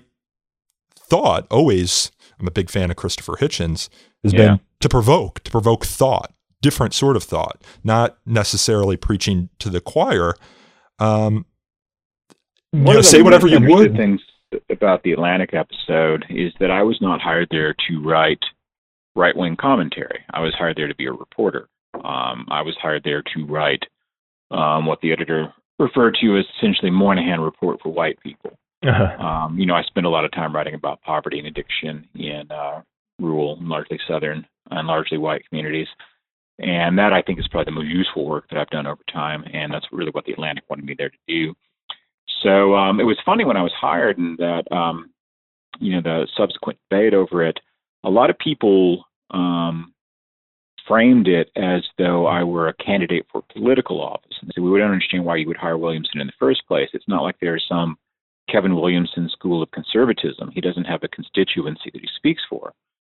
thought 0.98 1.46
always 1.50 2.10
I'm 2.38 2.46
a 2.46 2.50
big 2.50 2.70
fan 2.70 2.90
of 2.90 2.96
Christopher 2.96 3.34
Hitchens, 3.40 3.88
has 4.22 4.32
yeah. 4.32 4.38
been 4.38 4.60
to 4.80 4.88
provoke, 4.88 5.40
to 5.44 5.50
provoke 5.50 5.84
thought, 5.84 6.32
different 6.60 6.94
sort 6.94 7.16
of 7.16 7.22
thought, 7.22 7.62
not 7.82 8.18
necessarily 8.26 8.96
preaching 8.96 9.48
to 9.58 9.70
the 9.70 9.80
choir. 9.80 10.34
Um, 10.98 11.46
you 12.72 12.80
know, 12.80 13.02
say 13.02 13.22
whatever 13.22 13.46
you 13.46 13.60
would. 13.60 13.96
Things 13.96 14.20
about 14.70 15.02
the 15.02 15.12
Atlantic 15.12 15.54
episode 15.54 16.24
is 16.28 16.52
that 16.60 16.70
I 16.70 16.82
was 16.82 16.98
not 17.00 17.20
hired 17.20 17.48
there 17.50 17.74
to 17.88 18.02
write 18.02 18.42
right 19.14 19.36
wing 19.36 19.56
commentary. 19.56 20.20
I 20.32 20.40
was 20.40 20.54
hired 20.54 20.76
there 20.76 20.88
to 20.88 20.94
be 20.94 21.06
a 21.06 21.12
reporter. 21.12 21.68
Um, 21.94 22.46
I 22.50 22.62
was 22.62 22.76
hired 22.80 23.02
there 23.04 23.22
to 23.34 23.46
write 23.46 23.82
um, 24.50 24.86
what 24.86 25.00
the 25.00 25.12
editor 25.12 25.52
referred 25.78 26.16
to 26.20 26.38
as 26.38 26.44
essentially 26.58 26.90
Moynihan 26.90 27.40
report 27.40 27.80
for 27.82 27.92
white 27.92 28.20
people. 28.20 28.58
Uh-huh. 28.86 29.24
Um, 29.24 29.58
you 29.58 29.66
know, 29.66 29.74
I 29.74 29.82
spend 29.82 30.06
a 30.06 30.10
lot 30.10 30.24
of 30.24 30.32
time 30.32 30.54
writing 30.54 30.74
about 30.74 31.02
poverty 31.02 31.38
and 31.38 31.48
addiction 31.48 32.06
in 32.14 32.50
uh, 32.50 32.82
rural, 33.18 33.58
largely 33.60 33.98
southern, 34.08 34.46
and 34.70 34.86
largely 34.86 35.18
white 35.18 35.42
communities. 35.48 35.88
And 36.58 36.98
that 36.98 37.12
I 37.12 37.22
think 37.22 37.38
is 37.38 37.48
probably 37.48 37.72
the 37.72 37.80
most 37.80 37.88
useful 37.88 38.24
work 38.26 38.48
that 38.48 38.58
I've 38.58 38.70
done 38.70 38.86
over 38.86 39.02
time, 39.12 39.44
and 39.52 39.72
that's 39.72 39.86
really 39.92 40.10
what 40.12 40.24
the 40.24 40.32
Atlantic 40.32 40.64
wanted 40.70 40.86
me 40.86 40.94
there 40.96 41.10
to 41.10 41.16
do. 41.28 41.54
So 42.42 42.74
um, 42.74 43.00
it 43.00 43.04
was 43.04 43.18
funny 43.26 43.44
when 43.44 43.56
I 43.56 43.62
was 43.62 43.72
hired, 43.78 44.18
and 44.18 44.38
that 44.38 44.64
um, 44.72 45.10
you 45.80 45.92
know 45.92 46.00
the 46.00 46.26
subsequent 46.36 46.78
debate 46.88 47.12
over 47.12 47.44
it. 47.44 47.58
A 48.04 48.10
lot 48.10 48.30
of 48.30 48.38
people 48.38 49.04
um, 49.32 49.92
framed 50.88 51.28
it 51.28 51.50
as 51.56 51.82
though 51.98 52.26
I 52.26 52.42
were 52.42 52.68
a 52.68 52.74
candidate 52.74 53.26
for 53.30 53.42
political 53.52 54.00
office, 54.00 54.36
and 54.40 54.50
so 54.54 54.62
we 54.62 54.70
would 54.70 54.80
understand 54.80 55.24
why 55.24 55.36
you 55.36 55.48
would 55.48 55.56
hire 55.58 55.76
Williamson 55.76 56.20
in 56.20 56.26
the 56.26 56.32
first 56.38 56.66
place. 56.66 56.88
It's 56.94 57.08
not 57.08 57.22
like 57.22 57.36
there's 57.40 57.66
some 57.68 57.98
Kevin 58.50 58.76
Williamson 58.76 59.28
School 59.28 59.62
of 59.62 59.70
Conservatism. 59.70 60.50
He 60.52 60.60
doesn't 60.60 60.84
have 60.84 61.02
a 61.02 61.08
constituency 61.08 61.90
that 61.92 62.00
he 62.00 62.08
speaks 62.16 62.42
for. 62.48 62.72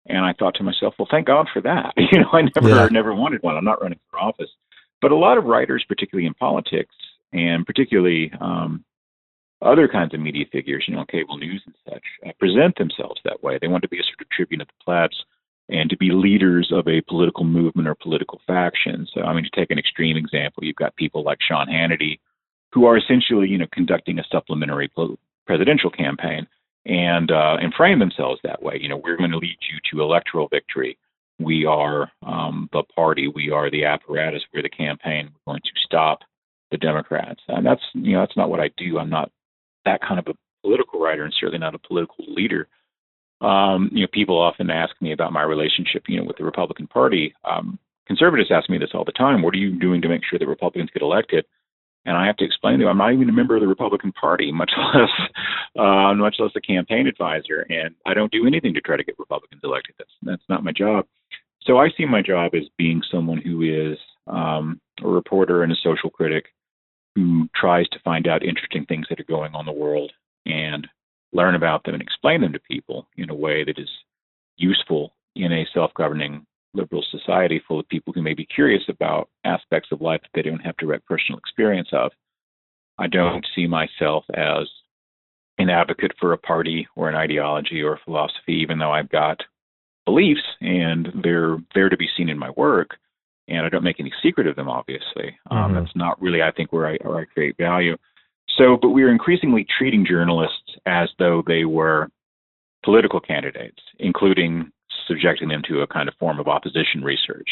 And 0.06 0.24
I 0.24 0.32
thought 0.32 0.54
to 0.54 0.62
myself, 0.62 0.94
well, 0.98 1.08
thank 1.10 1.26
God 1.26 1.48
for 1.52 1.60
that. 1.62 1.92
You 2.12 2.20
know, 2.20 2.30
I 2.32 2.42
never 2.42 2.68
yeah. 2.68 2.88
never 2.90 3.14
wanted 3.14 3.42
one. 3.42 3.56
I'm 3.56 3.64
not 3.64 3.82
running 3.82 4.00
for 4.10 4.18
office. 4.18 4.50
But 5.02 5.12
a 5.12 5.16
lot 5.16 5.38
of 5.38 5.44
writers, 5.44 5.84
particularly 5.86 6.26
in 6.26 6.34
politics, 6.34 6.94
and 7.32 7.66
particularly 7.66 8.32
um, 8.40 8.84
other 9.60 9.86
kinds 9.88 10.14
of 10.14 10.20
media 10.20 10.46
figures, 10.50 10.84
you 10.88 10.96
know, 10.96 11.04
cable 11.04 11.36
news 11.36 11.62
and 11.66 11.74
such, 11.88 12.02
uh, 12.26 12.32
present 12.38 12.76
themselves 12.76 13.20
that 13.24 13.42
way. 13.42 13.58
They 13.60 13.68
want 13.68 13.82
to 13.82 13.88
be 13.88 13.98
a 13.98 14.02
sort 14.02 14.20
of 14.22 14.30
tribune 14.30 14.60
of 14.60 14.68
the 14.68 14.84
plebs. 14.84 15.16
and 15.70 15.90
to 15.90 15.96
be 15.98 16.10
leaders 16.12 16.70
of 16.72 16.88
a 16.88 17.02
political 17.02 17.44
movement 17.44 17.86
or 17.86 17.94
political 17.94 18.40
faction. 18.46 19.06
So, 19.12 19.20
I 19.20 19.34
mean, 19.34 19.44
to 19.44 19.50
take 19.50 19.70
an 19.70 19.78
extreme 19.78 20.16
example, 20.16 20.64
you've 20.64 20.76
got 20.76 20.96
people 20.96 21.22
like 21.22 21.38
Sean 21.46 21.66
Hannity, 21.66 22.20
who 22.72 22.84
are 22.84 22.96
essentially, 22.96 23.48
you 23.48 23.58
know, 23.58 23.66
conducting 23.72 24.18
a 24.18 24.24
supplementary 24.30 24.90
presidential 25.46 25.90
campaign 25.90 26.46
and 26.86 27.30
uh, 27.30 27.56
and 27.60 27.74
frame 27.74 27.98
themselves 27.98 28.40
that 28.42 28.62
way. 28.62 28.78
You 28.80 28.88
know, 28.88 28.96
we're 28.96 29.16
going 29.16 29.30
to 29.30 29.38
lead 29.38 29.58
you 29.70 29.78
to 29.90 30.02
electoral 30.02 30.48
victory. 30.48 30.98
We 31.38 31.66
are 31.66 32.10
um, 32.26 32.68
the 32.72 32.82
party. 32.94 33.28
We 33.28 33.50
are 33.50 33.70
the 33.70 33.84
apparatus. 33.84 34.42
We're 34.52 34.62
the 34.62 34.68
campaign. 34.68 35.30
We're 35.46 35.52
going 35.52 35.62
to 35.62 35.70
stop 35.84 36.20
the 36.70 36.76
Democrats. 36.76 37.40
And 37.48 37.64
that's 37.64 37.82
you 37.94 38.12
know 38.12 38.20
that's 38.20 38.36
not 38.36 38.50
what 38.50 38.60
I 38.60 38.70
do. 38.76 38.98
I'm 38.98 39.10
not 39.10 39.30
that 39.84 40.00
kind 40.00 40.18
of 40.18 40.26
a 40.26 40.34
political 40.62 41.00
writer, 41.00 41.24
and 41.24 41.34
certainly 41.38 41.58
not 41.58 41.74
a 41.74 41.78
political 41.78 42.24
leader. 42.28 42.68
Um, 43.40 43.90
you 43.92 44.02
know, 44.02 44.08
people 44.12 44.38
often 44.38 44.68
ask 44.68 44.94
me 45.00 45.12
about 45.12 45.32
my 45.32 45.42
relationship, 45.42 46.04
you 46.08 46.18
know, 46.18 46.24
with 46.24 46.38
the 46.38 46.44
Republican 46.44 46.88
Party. 46.88 47.34
Um, 47.44 47.78
conservatives 48.06 48.50
ask 48.52 48.68
me 48.68 48.78
this 48.78 48.90
all 48.94 49.04
the 49.04 49.12
time. 49.12 49.42
What 49.42 49.54
are 49.54 49.58
you 49.58 49.78
doing 49.78 50.02
to 50.02 50.08
make 50.08 50.22
sure 50.28 50.38
that 50.38 50.48
Republicans 50.48 50.90
get 50.92 51.02
elected? 51.02 51.44
And 52.08 52.16
I 52.16 52.24
have 52.24 52.38
to 52.38 52.44
explain 52.44 52.78
to 52.78 52.86
them, 52.86 52.92
I'm 52.92 52.96
not 52.96 53.12
even 53.12 53.28
a 53.28 53.32
member 53.32 53.54
of 53.54 53.60
the 53.60 53.68
Republican 53.68 54.12
Party, 54.12 54.50
much 54.50 54.72
less, 54.94 55.10
uh, 55.78 56.14
much 56.14 56.36
less 56.38 56.52
a 56.56 56.60
campaign 56.60 57.06
advisor, 57.06 57.66
and 57.68 57.94
I 58.06 58.14
don't 58.14 58.32
do 58.32 58.46
anything 58.46 58.72
to 58.72 58.80
try 58.80 58.96
to 58.96 59.04
get 59.04 59.18
Republicans 59.18 59.60
elected. 59.62 59.94
That's 59.98 60.10
that's 60.22 60.48
not 60.48 60.64
my 60.64 60.72
job. 60.72 61.04
So 61.60 61.76
I 61.76 61.90
see 61.94 62.06
my 62.06 62.22
job 62.22 62.54
as 62.54 62.62
being 62.78 63.02
someone 63.10 63.42
who 63.42 63.60
is 63.60 63.98
um, 64.26 64.80
a 65.04 65.06
reporter 65.06 65.62
and 65.62 65.70
a 65.70 65.76
social 65.84 66.08
critic 66.08 66.46
who 67.14 67.46
tries 67.54 67.86
to 67.90 68.00
find 68.00 68.26
out 68.26 68.42
interesting 68.42 68.86
things 68.86 69.04
that 69.10 69.20
are 69.20 69.24
going 69.24 69.54
on 69.54 69.68
in 69.68 69.74
the 69.74 69.78
world 69.78 70.10
and 70.46 70.88
learn 71.34 71.56
about 71.56 71.84
them 71.84 71.92
and 71.92 72.02
explain 72.02 72.40
them 72.40 72.54
to 72.54 72.60
people 72.60 73.06
in 73.18 73.28
a 73.28 73.34
way 73.34 73.64
that 73.64 73.78
is 73.78 73.90
useful 74.56 75.12
in 75.36 75.52
a 75.52 75.66
self-governing 75.74 76.46
liberal 76.78 77.04
society 77.10 77.60
full 77.66 77.80
of 77.80 77.88
people 77.88 78.12
who 78.12 78.22
may 78.22 78.34
be 78.34 78.46
curious 78.46 78.82
about 78.88 79.28
aspects 79.44 79.90
of 79.92 80.00
life 80.00 80.20
that 80.22 80.30
they 80.34 80.48
don't 80.48 80.60
have 80.60 80.76
direct 80.76 81.06
personal 81.06 81.38
experience 81.38 81.88
of. 81.92 82.12
I 82.98 83.06
don't 83.06 83.46
see 83.54 83.66
myself 83.66 84.24
as 84.34 84.68
an 85.58 85.70
advocate 85.70 86.12
for 86.20 86.32
a 86.32 86.38
party 86.38 86.86
or 86.96 87.08
an 87.08 87.14
ideology 87.14 87.82
or 87.82 87.94
a 87.94 88.00
philosophy, 88.04 88.54
even 88.54 88.78
though 88.78 88.92
I've 88.92 89.10
got 89.10 89.42
beliefs 90.04 90.42
and 90.60 91.08
they're 91.22 91.58
there 91.74 91.88
to 91.88 91.96
be 91.96 92.08
seen 92.16 92.28
in 92.28 92.38
my 92.38 92.50
work. 92.56 92.90
And 93.48 93.64
I 93.64 93.68
don't 93.68 93.84
make 93.84 93.98
any 93.98 94.12
secret 94.22 94.46
of 94.46 94.56
them, 94.56 94.68
obviously. 94.68 95.38
Um, 95.50 95.58
mm-hmm. 95.58 95.64
Um, 95.64 95.74
that's 95.74 95.96
not 95.96 96.20
really, 96.20 96.42
I 96.42 96.52
think, 96.52 96.72
where 96.72 96.86
I, 96.86 96.96
where 97.02 97.18
I 97.18 97.24
create 97.24 97.56
value. 97.56 97.96
So, 98.56 98.76
but 98.80 98.90
we 98.90 99.02
are 99.04 99.10
increasingly 99.10 99.66
treating 99.78 100.04
journalists 100.06 100.76
as 100.86 101.08
though 101.18 101.42
they 101.46 101.64
were 101.64 102.08
political 102.84 103.20
candidates, 103.20 103.80
including 103.98 104.70
subjecting 105.06 105.48
them 105.48 105.62
to 105.68 105.82
a 105.82 105.86
kind 105.86 106.08
of 106.08 106.14
form 106.16 106.38
of 106.38 106.48
opposition 106.48 107.02
research 107.02 107.48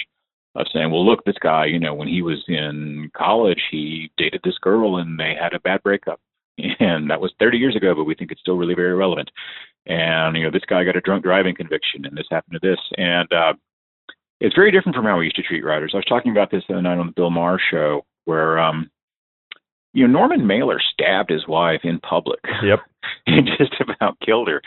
of 0.54 0.66
saying, 0.72 0.90
well, 0.90 1.04
look, 1.04 1.24
this 1.24 1.36
guy, 1.40 1.66
you 1.66 1.78
know, 1.78 1.94
when 1.94 2.08
he 2.08 2.22
was 2.22 2.42
in 2.48 3.10
college, 3.16 3.60
he 3.70 4.10
dated 4.16 4.40
this 4.42 4.58
girl 4.58 4.96
and 4.96 5.18
they 5.18 5.34
had 5.40 5.52
a 5.52 5.60
bad 5.60 5.82
breakup. 5.82 6.20
And 6.78 7.10
that 7.10 7.20
was 7.20 7.34
30 7.38 7.58
years 7.58 7.76
ago, 7.76 7.94
but 7.94 8.04
we 8.04 8.14
think 8.14 8.32
it's 8.32 8.40
still 8.40 8.56
really 8.56 8.74
very 8.74 8.94
relevant. 8.94 9.30
And, 9.86 10.36
you 10.36 10.42
know, 10.42 10.50
this 10.50 10.64
guy 10.66 10.84
got 10.84 10.96
a 10.96 11.02
drunk 11.02 11.22
driving 11.22 11.54
conviction 11.54 12.06
and 12.06 12.16
this 12.16 12.26
happened 12.30 12.58
to 12.60 12.66
this. 12.66 12.78
And 12.96 13.30
uh, 13.30 13.52
it's 14.40 14.54
very 14.54 14.72
different 14.72 14.96
from 14.96 15.04
how 15.04 15.18
we 15.18 15.24
used 15.24 15.36
to 15.36 15.42
treat 15.42 15.64
writers. 15.64 15.90
I 15.92 15.98
was 15.98 16.06
talking 16.06 16.32
about 16.32 16.50
this 16.50 16.62
the 16.66 16.74
other 16.74 16.82
night 16.82 16.98
on 16.98 17.08
the 17.08 17.12
Bill 17.12 17.30
Maher 17.30 17.60
show 17.70 18.06
where, 18.24 18.58
um, 18.58 18.90
you 19.92 20.06
know, 20.06 20.12
Norman 20.12 20.46
Mailer 20.46 20.80
stabbed 20.92 21.30
his 21.30 21.46
wife 21.46 21.80
in 21.84 22.00
public. 22.00 22.40
Yep. 22.62 22.80
and 23.26 23.48
just 23.58 23.74
about 23.80 24.18
killed 24.20 24.48
her. 24.48 24.62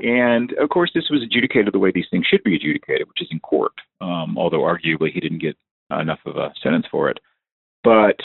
And 0.00 0.52
of 0.54 0.70
course, 0.70 0.90
this 0.94 1.08
was 1.10 1.22
adjudicated 1.22 1.72
the 1.72 1.78
way 1.78 1.92
these 1.92 2.08
things 2.10 2.26
should 2.26 2.42
be 2.42 2.56
adjudicated, 2.56 3.06
which 3.08 3.22
is 3.22 3.28
in 3.30 3.40
court, 3.40 3.72
um, 4.00 4.36
although 4.36 4.62
arguably 4.62 5.12
he 5.12 5.20
didn't 5.20 5.42
get 5.42 5.56
enough 5.90 6.18
of 6.26 6.36
a 6.36 6.52
sentence 6.62 6.86
for 6.90 7.08
it. 7.08 7.18
But 7.84 8.16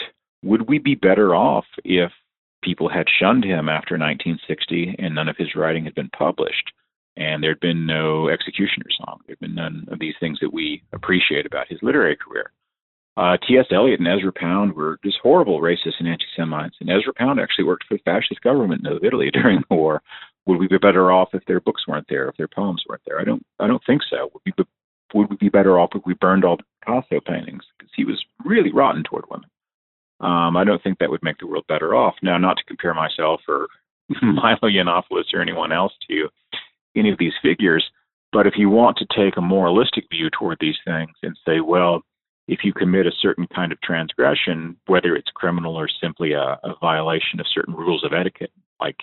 would 0.42 0.68
we 0.68 0.78
be 0.78 0.94
better 0.94 1.34
off 1.34 1.66
if 1.84 2.10
people 2.62 2.88
had 2.88 3.06
shunned 3.20 3.44
him 3.44 3.68
after 3.68 3.96
1960 3.96 4.96
and 4.98 5.14
none 5.14 5.28
of 5.28 5.36
his 5.36 5.54
writing 5.54 5.84
had 5.84 5.94
been 5.94 6.10
published? 6.10 6.72
And 7.16 7.42
there'd 7.42 7.60
been 7.60 7.86
no 7.86 8.28
executioner 8.28 8.86
song. 8.96 9.20
There'd 9.26 9.40
been 9.40 9.54
none 9.54 9.86
of 9.90 9.98
these 9.98 10.14
things 10.20 10.38
that 10.40 10.52
we 10.52 10.82
appreciate 10.92 11.44
about 11.44 11.68
his 11.68 11.78
literary 11.82 12.16
career. 12.16 12.50
Uh, 13.16 13.36
T.S. 13.46 13.66
Eliot 13.70 14.00
and 14.00 14.08
Ezra 14.08 14.32
Pound 14.32 14.72
were 14.72 14.98
just 15.04 15.18
horrible 15.22 15.60
racists 15.60 15.98
and 15.98 16.08
anti-Semites. 16.08 16.76
And 16.80 16.88
Ezra 16.88 17.12
Pound 17.12 17.38
actually 17.38 17.64
worked 17.64 17.84
for 17.86 17.94
the 17.94 18.02
fascist 18.04 18.40
government 18.40 18.86
of 18.86 19.04
Italy 19.04 19.30
during 19.32 19.62
the 19.68 19.76
war 19.76 20.00
would 20.46 20.58
we 20.58 20.68
be 20.68 20.78
better 20.78 21.12
off 21.12 21.28
if 21.32 21.44
their 21.46 21.60
books 21.60 21.86
weren't 21.86 22.06
there, 22.08 22.28
if 22.28 22.36
their 22.36 22.48
poems 22.48 22.82
weren't 22.88 23.02
there? 23.06 23.20
I 23.20 23.24
don't. 23.24 23.44
I 23.58 23.66
don't 23.66 23.82
think 23.86 24.02
so. 24.08 24.30
Would 24.32 24.42
we 24.46 24.52
be, 24.56 24.64
would 25.14 25.30
we 25.30 25.36
be 25.36 25.48
better 25.48 25.78
off 25.78 25.90
if 25.94 26.02
we 26.06 26.14
burned 26.14 26.44
all 26.44 26.58
Picasso 26.84 27.20
paintings 27.26 27.62
because 27.78 27.92
he 27.94 28.04
was 28.04 28.22
really 28.44 28.72
rotten 28.72 29.02
toward 29.04 29.24
women? 29.30 29.48
Um, 30.20 30.56
I 30.56 30.64
don't 30.64 30.82
think 30.82 30.98
that 30.98 31.10
would 31.10 31.22
make 31.22 31.38
the 31.38 31.46
world 31.46 31.64
better 31.68 31.94
off. 31.94 32.14
Now, 32.22 32.36
not 32.36 32.56
to 32.58 32.64
compare 32.64 32.94
myself 32.94 33.40
or 33.48 33.68
Milo 34.22 34.58
Yiannopoulos 34.64 35.32
or 35.32 35.40
anyone 35.40 35.72
else 35.72 35.92
to 36.08 36.28
any 36.96 37.10
of 37.10 37.18
these 37.18 37.32
figures, 37.42 37.88
but 38.32 38.46
if 38.46 38.54
you 38.56 38.68
want 38.68 38.96
to 38.98 39.06
take 39.16 39.36
a 39.36 39.42
moralistic 39.42 40.04
view 40.10 40.28
toward 40.30 40.58
these 40.60 40.76
things 40.84 41.10
and 41.22 41.36
say, 41.46 41.60
well, 41.60 42.02
if 42.48 42.60
you 42.64 42.72
commit 42.72 43.06
a 43.06 43.12
certain 43.20 43.46
kind 43.54 43.72
of 43.72 43.80
transgression, 43.80 44.76
whether 44.86 45.14
it's 45.14 45.30
criminal 45.34 45.76
or 45.76 45.88
simply 46.00 46.32
a, 46.32 46.58
a 46.64 46.74
violation 46.80 47.38
of 47.38 47.46
certain 47.52 47.74
rules 47.74 48.04
of 48.04 48.12
etiquette, 48.12 48.50
like 48.80 48.96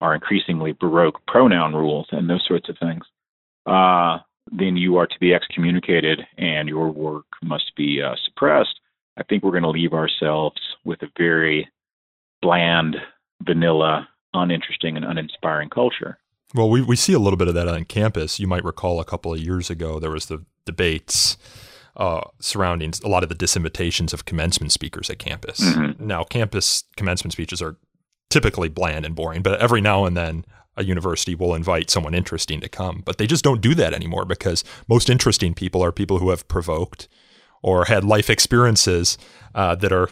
are 0.00 0.14
increasingly 0.14 0.72
baroque 0.72 1.20
pronoun 1.26 1.74
rules 1.74 2.06
and 2.10 2.28
those 2.28 2.44
sorts 2.46 2.68
of 2.68 2.76
things, 2.78 3.04
uh, 3.66 4.18
then 4.52 4.76
you 4.76 4.96
are 4.96 5.06
to 5.06 5.18
be 5.20 5.34
excommunicated 5.34 6.20
and 6.38 6.68
your 6.68 6.90
work 6.90 7.26
must 7.42 7.72
be 7.76 8.02
uh, 8.02 8.14
suppressed. 8.24 8.80
I 9.16 9.22
think 9.22 9.42
we're 9.42 9.50
going 9.50 9.62
to 9.62 9.70
leave 9.70 9.92
ourselves 9.92 10.60
with 10.84 11.02
a 11.02 11.08
very 11.16 11.68
bland, 12.42 12.96
vanilla, 13.42 14.08
uninteresting, 14.34 14.96
and 14.96 15.04
uninspiring 15.04 15.70
culture. 15.70 16.18
Well, 16.54 16.70
we, 16.70 16.82
we 16.82 16.96
see 16.96 17.12
a 17.12 17.18
little 17.18 17.36
bit 17.36 17.48
of 17.48 17.54
that 17.54 17.66
on 17.66 17.84
campus. 17.84 18.38
You 18.38 18.46
might 18.46 18.64
recall 18.64 19.00
a 19.00 19.04
couple 19.04 19.32
of 19.32 19.40
years 19.40 19.68
ago 19.70 19.98
there 19.98 20.10
was 20.10 20.26
the 20.26 20.44
debates 20.64 21.36
uh, 21.96 22.20
surrounding 22.40 22.92
a 23.02 23.08
lot 23.08 23.22
of 23.22 23.28
the 23.28 23.34
disinvitations 23.34 24.12
of 24.12 24.26
commencement 24.26 24.72
speakers 24.72 25.08
at 25.08 25.18
campus. 25.18 25.60
Mm-hmm. 25.60 26.06
Now, 26.06 26.24
campus 26.24 26.84
commencement 26.96 27.32
speeches 27.32 27.62
are 27.62 27.76
typically 28.30 28.68
bland 28.68 29.04
and 29.04 29.14
boring, 29.14 29.42
but 29.42 29.60
every 29.60 29.80
now 29.80 30.04
and 30.04 30.16
then 30.16 30.44
a 30.76 30.84
university 30.84 31.34
will 31.34 31.54
invite 31.54 31.90
someone 31.90 32.14
interesting 32.14 32.60
to 32.60 32.68
come. 32.68 33.02
But 33.04 33.18
they 33.18 33.26
just 33.26 33.44
don't 33.44 33.60
do 33.60 33.74
that 33.74 33.94
anymore 33.94 34.24
because 34.24 34.62
most 34.88 35.08
interesting 35.08 35.54
people 35.54 35.82
are 35.82 35.92
people 35.92 36.18
who 36.18 36.30
have 36.30 36.46
provoked 36.48 37.08
or 37.62 37.86
had 37.86 38.04
life 38.04 38.28
experiences 38.28 39.16
uh, 39.54 39.74
that 39.76 39.92
are 39.92 40.10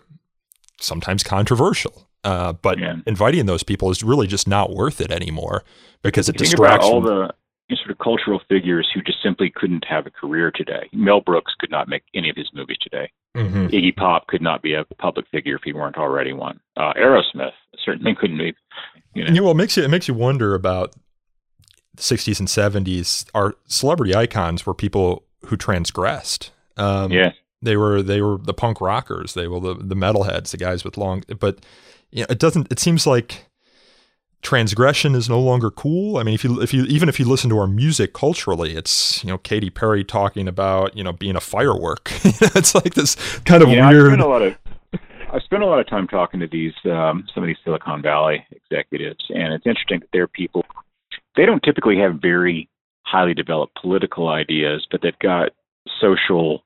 sometimes 0.81 1.23
controversial. 1.23 2.09
Uh, 2.25 2.55
but 2.55 2.79
yeah. 2.79 2.97
inviting 3.07 3.45
those 3.45 3.62
people 3.62 3.91
is 3.91 4.03
really 4.03 4.27
just 4.27 4.49
not 4.49 4.75
worth 4.75 5.01
it 5.01 5.12
anymore 5.12 5.62
because 6.03 6.29
it 6.29 6.39
distracts. 6.39 6.87
all 6.87 7.03
the 7.03 7.31
sort 7.71 7.91
of 7.91 7.99
cultural 7.99 8.41
figures 8.49 8.89
who 8.93 9.03
just 9.03 9.23
simply 9.23 9.51
couldn't 9.51 9.85
have 9.85 10.07
a 10.07 10.11
career 10.11 10.51
today. 10.51 10.89
Mel 10.93 11.21
Brooks 11.21 11.55
could 11.59 11.71
not 11.71 11.89
make 11.89 12.03
any 12.15 12.29
of 12.29 12.37
his 12.37 12.51
movies 12.53 12.77
today. 12.81 13.11
Mm-hmm. 13.37 13.67
Iggy 13.67 13.97
Pop 13.97 14.27
could 14.27 14.43
not 14.43 14.62
be 14.62 14.75
a 14.75 14.85
public 14.99 15.27
figure 15.29 15.57
if 15.57 15.62
he 15.65 15.73
weren't 15.73 15.97
already 15.97 16.33
one. 16.33 16.61
Uh, 16.77 16.93
Aerosmith 16.95 17.53
certainly 17.85 18.15
couldn't 18.15 18.39
be. 18.39 18.55
You 19.15 19.25
know. 19.25 19.33
Yeah, 19.33 19.41
well, 19.41 19.53
it 19.53 19.57
makes 19.57 19.77
you 19.77 19.83
it 19.83 19.89
makes 19.89 20.09
you 20.09 20.15
wonder 20.15 20.55
about 20.55 20.95
the 21.95 22.03
'60s 22.03 22.39
and 22.39 22.49
'70s. 22.49 23.27
Our 23.35 23.55
celebrity 23.67 24.15
icons 24.15 24.67
were 24.67 24.75
people 24.75 25.25
who 25.47 25.57
transgressed. 25.57 26.51
Um, 26.77 27.11
yeah, 27.12 27.33
they 27.62 27.77
were 27.77 28.03
they 28.03 28.21
were 28.21 28.39
the 28.39 28.55
punk 28.55 28.81
rockers. 28.81 29.35
They 29.35 29.49
were 29.49 29.61
the 29.61 29.75
the 29.75 29.97
metalheads, 29.97 30.51
the 30.51 30.57
guys 30.57 30.85
with 30.85 30.97
long. 30.97 31.25
But 31.39 31.65
you 32.11 32.21
know, 32.21 32.27
it 32.29 32.39
doesn't. 32.39 32.71
It 32.71 32.79
seems 32.79 33.07
like 33.07 33.47
transgression 34.45 35.14
is 35.14 35.28
no 35.28 35.40
longer 35.40 35.70
cool. 35.70 36.18
I 36.18 36.22
mean, 36.22 36.34
if 36.34 36.45
you 36.45 36.61
if 36.61 36.72
you 36.72 36.84
even 36.84 37.09
if 37.09 37.18
you 37.18 37.24
listen 37.24 37.51
to 37.51 37.59
our 37.59 37.66
music 37.66 38.12
culturally, 38.12 38.76
it's 38.76 39.24
you 39.24 39.30
know 39.30 39.38
Katy 39.38 39.70
Perry 39.70 40.05
talking 40.05 40.47
about 40.47 40.97
you 40.97 41.03
know 41.03 41.12
being 41.12 41.34
a 41.34 41.40
firework. 41.40 42.11
it's 42.24 42.74
like 42.74 42.95
this 42.95 43.16
kind 43.40 43.62
of 43.62 43.70
yeah, 43.70 43.88
weird. 43.88 44.07
I 44.07 44.09
spent 44.11 44.20
a 44.20 44.26
lot 44.26 44.42
of 44.42 44.57
I 45.32 45.40
spent 45.40 45.62
a 45.64 45.66
lot 45.66 45.80
of 45.80 45.88
time 45.88 46.07
talking 46.07 46.38
to 46.40 46.47
these 46.47 46.74
um, 46.84 47.26
some 47.34 47.42
of 47.42 47.49
these 47.49 47.57
Silicon 47.64 48.03
Valley 48.03 48.47
executives, 48.53 49.24
and 49.30 49.53
it's 49.53 49.66
interesting 49.66 50.01
that 50.01 50.09
they're 50.12 50.28
people. 50.28 50.64
They 51.36 51.47
don't 51.47 51.62
typically 51.62 51.99
have 51.99 52.20
very 52.22 52.68
highly 53.03 53.34
developed 53.34 53.80
political 53.80 54.28
ideas, 54.28 54.86
but 54.90 55.01
they've 55.03 55.18
got 55.18 55.51
social 56.01 56.62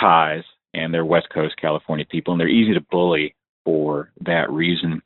ties, 0.00 0.44
and 0.72 0.94
they're 0.94 1.04
West 1.04 1.28
Coast 1.30 1.56
California 1.60 2.06
people, 2.08 2.32
and 2.32 2.40
they're 2.40 2.48
easy 2.48 2.72
to 2.72 2.80
bully 2.90 3.34
for 3.64 4.10
that 4.24 4.50
reason. 4.50 5.02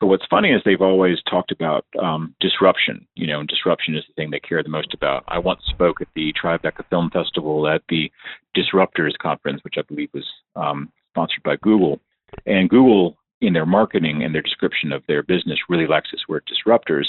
But 0.00 0.08
what's 0.08 0.26
funny 0.28 0.50
is 0.50 0.60
they've 0.64 0.80
always 0.82 1.18
talked 1.30 1.52
about 1.52 1.86
um, 2.02 2.34
disruption, 2.40 3.06
you 3.14 3.26
know, 3.26 3.40
and 3.40 3.48
disruption 3.48 3.94
is 3.94 4.04
the 4.06 4.14
thing 4.14 4.30
they 4.30 4.40
care 4.40 4.62
the 4.62 4.68
most 4.68 4.92
about. 4.92 5.24
I 5.28 5.38
once 5.38 5.62
spoke 5.68 6.00
at 6.00 6.08
the 6.14 6.32
Tribeca 6.32 6.84
Film 6.90 7.10
Festival 7.10 7.68
at 7.68 7.82
the 7.88 8.10
Disruptors 8.56 9.16
Conference, 9.20 9.62
which 9.62 9.76
I 9.78 9.82
believe 9.82 10.10
was 10.12 10.26
um, 10.56 10.92
sponsored 11.10 11.42
by 11.44 11.56
Google. 11.56 12.00
And 12.44 12.68
Google, 12.68 13.16
in 13.40 13.52
their 13.52 13.66
marketing 13.66 14.24
and 14.24 14.34
their 14.34 14.42
description 14.42 14.92
of 14.92 15.02
their 15.06 15.22
business, 15.22 15.58
really 15.68 15.86
likes 15.86 16.10
this 16.10 16.24
word 16.28 16.44
disruptors. 16.46 17.06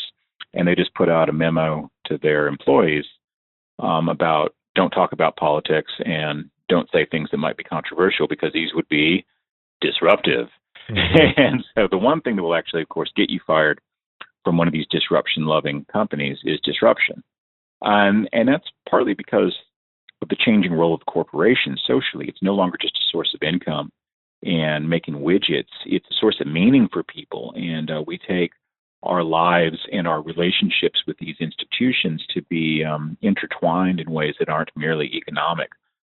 And 0.53 0.67
they 0.67 0.75
just 0.75 0.93
put 0.93 1.09
out 1.09 1.29
a 1.29 1.33
memo 1.33 1.89
to 2.05 2.17
their 2.19 2.47
employees 2.47 3.05
um, 3.79 4.09
about 4.09 4.53
don't 4.75 4.91
talk 4.91 5.11
about 5.11 5.37
politics 5.37 5.91
and 6.05 6.49
don't 6.69 6.89
say 6.91 7.05
things 7.05 7.29
that 7.31 7.37
might 7.37 7.57
be 7.57 7.63
controversial 7.63 8.27
because 8.27 8.53
these 8.53 8.73
would 8.73 8.87
be 8.89 9.25
disruptive. 9.81 10.47
Mm-hmm. 10.89 11.31
and 11.41 11.63
so 11.75 11.87
the 11.89 11.97
one 11.97 12.21
thing 12.21 12.35
that 12.35 12.43
will 12.43 12.55
actually, 12.55 12.81
of 12.81 12.89
course, 12.89 13.11
get 13.15 13.29
you 13.29 13.39
fired 13.45 13.79
from 14.43 14.57
one 14.57 14.67
of 14.67 14.73
these 14.73 14.87
disruption 14.89 15.45
loving 15.45 15.85
companies 15.91 16.37
is 16.43 16.59
disruption. 16.63 17.23
Um, 17.81 18.27
and 18.31 18.47
that's 18.47 18.67
partly 18.89 19.13
because 19.13 19.55
of 20.21 20.29
the 20.29 20.37
changing 20.43 20.73
role 20.73 20.93
of 20.93 21.05
corporations 21.07 21.83
socially. 21.85 22.27
It's 22.27 22.41
no 22.41 22.53
longer 22.53 22.77
just 22.79 22.95
a 22.95 23.09
source 23.11 23.33
of 23.33 23.43
income 23.43 23.91
and 24.43 24.87
making 24.87 25.15
widgets, 25.15 25.73
it's 25.85 26.05
a 26.11 26.15
source 26.19 26.39
of 26.39 26.47
meaning 26.47 26.87
for 26.93 27.03
people. 27.03 27.53
And 27.55 27.89
uh, 27.89 28.03
we 28.05 28.17
take 28.17 28.51
our 29.03 29.23
lives 29.23 29.77
and 29.91 30.07
our 30.07 30.21
relationships 30.21 31.01
with 31.07 31.17
these 31.19 31.35
institutions 31.39 32.23
to 32.33 32.41
be 32.43 32.83
um, 32.83 33.17
intertwined 33.21 33.99
in 33.99 34.11
ways 34.11 34.35
that 34.39 34.49
aren't 34.49 34.71
merely 34.75 35.07
economic. 35.15 35.69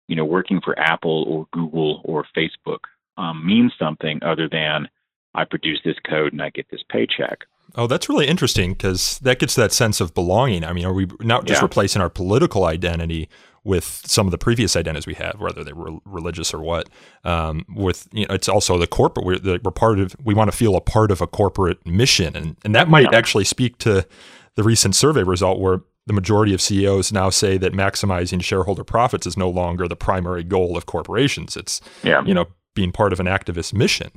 You 0.08 0.16
know, 0.16 0.24
working 0.24 0.60
for 0.62 0.78
Apple 0.78 1.24
or 1.28 1.46
Google 1.52 2.02
or 2.04 2.26
Facebook 2.36 2.80
um, 3.16 3.46
means 3.46 3.72
something 3.78 4.20
other 4.22 4.48
than 4.48 4.88
I 5.34 5.44
produce 5.44 5.80
this 5.84 5.96
code 6.08 6.32
and 6.32 6.42
I 6.42 6.50
get 6.50 6.70
this 6.70 6.82
paycheck. 6.90 7.40
Oh, 7.74 7.86
that's 7.86 8.08
really 8.08 8.26
interesting 8.26 8.72
because 8.72 9.18
that 9.20 9.38
gets 9.38 9.54
that 9.54 9.72
sense 9.72 10.00
of 10.00 10.12
belonging. 10.12 10.64
I 10.64 10.72
mean, 10.72 10.84
are 10.84 10.92
we 10.92 11.06
not 11.20 11.46
just 11.46 11.60
yeah. 11.60 11.64
replacing 11.64 12.02
our 12.02 12.10
political 12.10 12.64
identity 12.64 13.28
with 13.64 14.02
some 14.04 14.26
of 14.26 14.30
the 14.30 14.38
previous 14.38 14.76
identities 14.76 15.06
we 15.06 15.14
have, 15.14 15.36
whether 15.38 15.64
they 15.64 15.72
were 15.72 15.92
religious 16.04 16.52
or 16.52 16.60
what? 16.60 16.90
Um, 17.24 17.64
with 17.74 18.08
you 18.12 18.26
know, 18.26 18.34
it's 18.34 18.48
also 18.48 18.76
the 18.76 18.86
corporate. 18.86 19.24
We're, 19.24 19.38
the, 19.38 19.60
we're 19.64 19.70
part 19.70 20.00
of. 20.00 20.14
We 20.22 20.34
want 20.34 20.50
to 20.50 20.56
feel 20.56 20.76
a 20.76 20.82
part 20.82 21.10
of 21.10 21.22
a 21.22 21.26
corporate 21.26 21.86
mission, 21.86 22.36
and 22.36 22.56
and 22.62 22.74
that 22.74 22.90
might 22.90 23.10
yeah. 23.10 23.18
actually 23.18 23.44
speak 23.44 23.78
to 23.78 24.06
the 24.54 24.62
recent 24.62 24.94
survey 24.94 25.22
result 25.22 25.58
where 25.58 25.80
the 26.06 26.12
majority 26.12 26.52
of 26.52 26.60
CEOs 26.60 27.12
now 27.12 27.30
say 27.30 27.56
that 27.56 27.72
maximizing 27.72 28.42
shareholder 28.42 28.84
profits 28.84 29.26
is 29.26 29.36
no 29.36 29.48
longer 29.48 29.88
the 29.88 29.96
primary 29.96 30.42
goal 30.42 30.76
of 30.76 30.84
corporations. 30.84 31.56
It's 31.56 31.80
yeah. 32.02 32.22
you 32.24 32.34
know 32.34 32.48
being 32.74 32.92
part 32.92 33.12
of 33.12 33.20
an 33.20 33.26
activist 33.26 33.72
mission. 33.72 34.10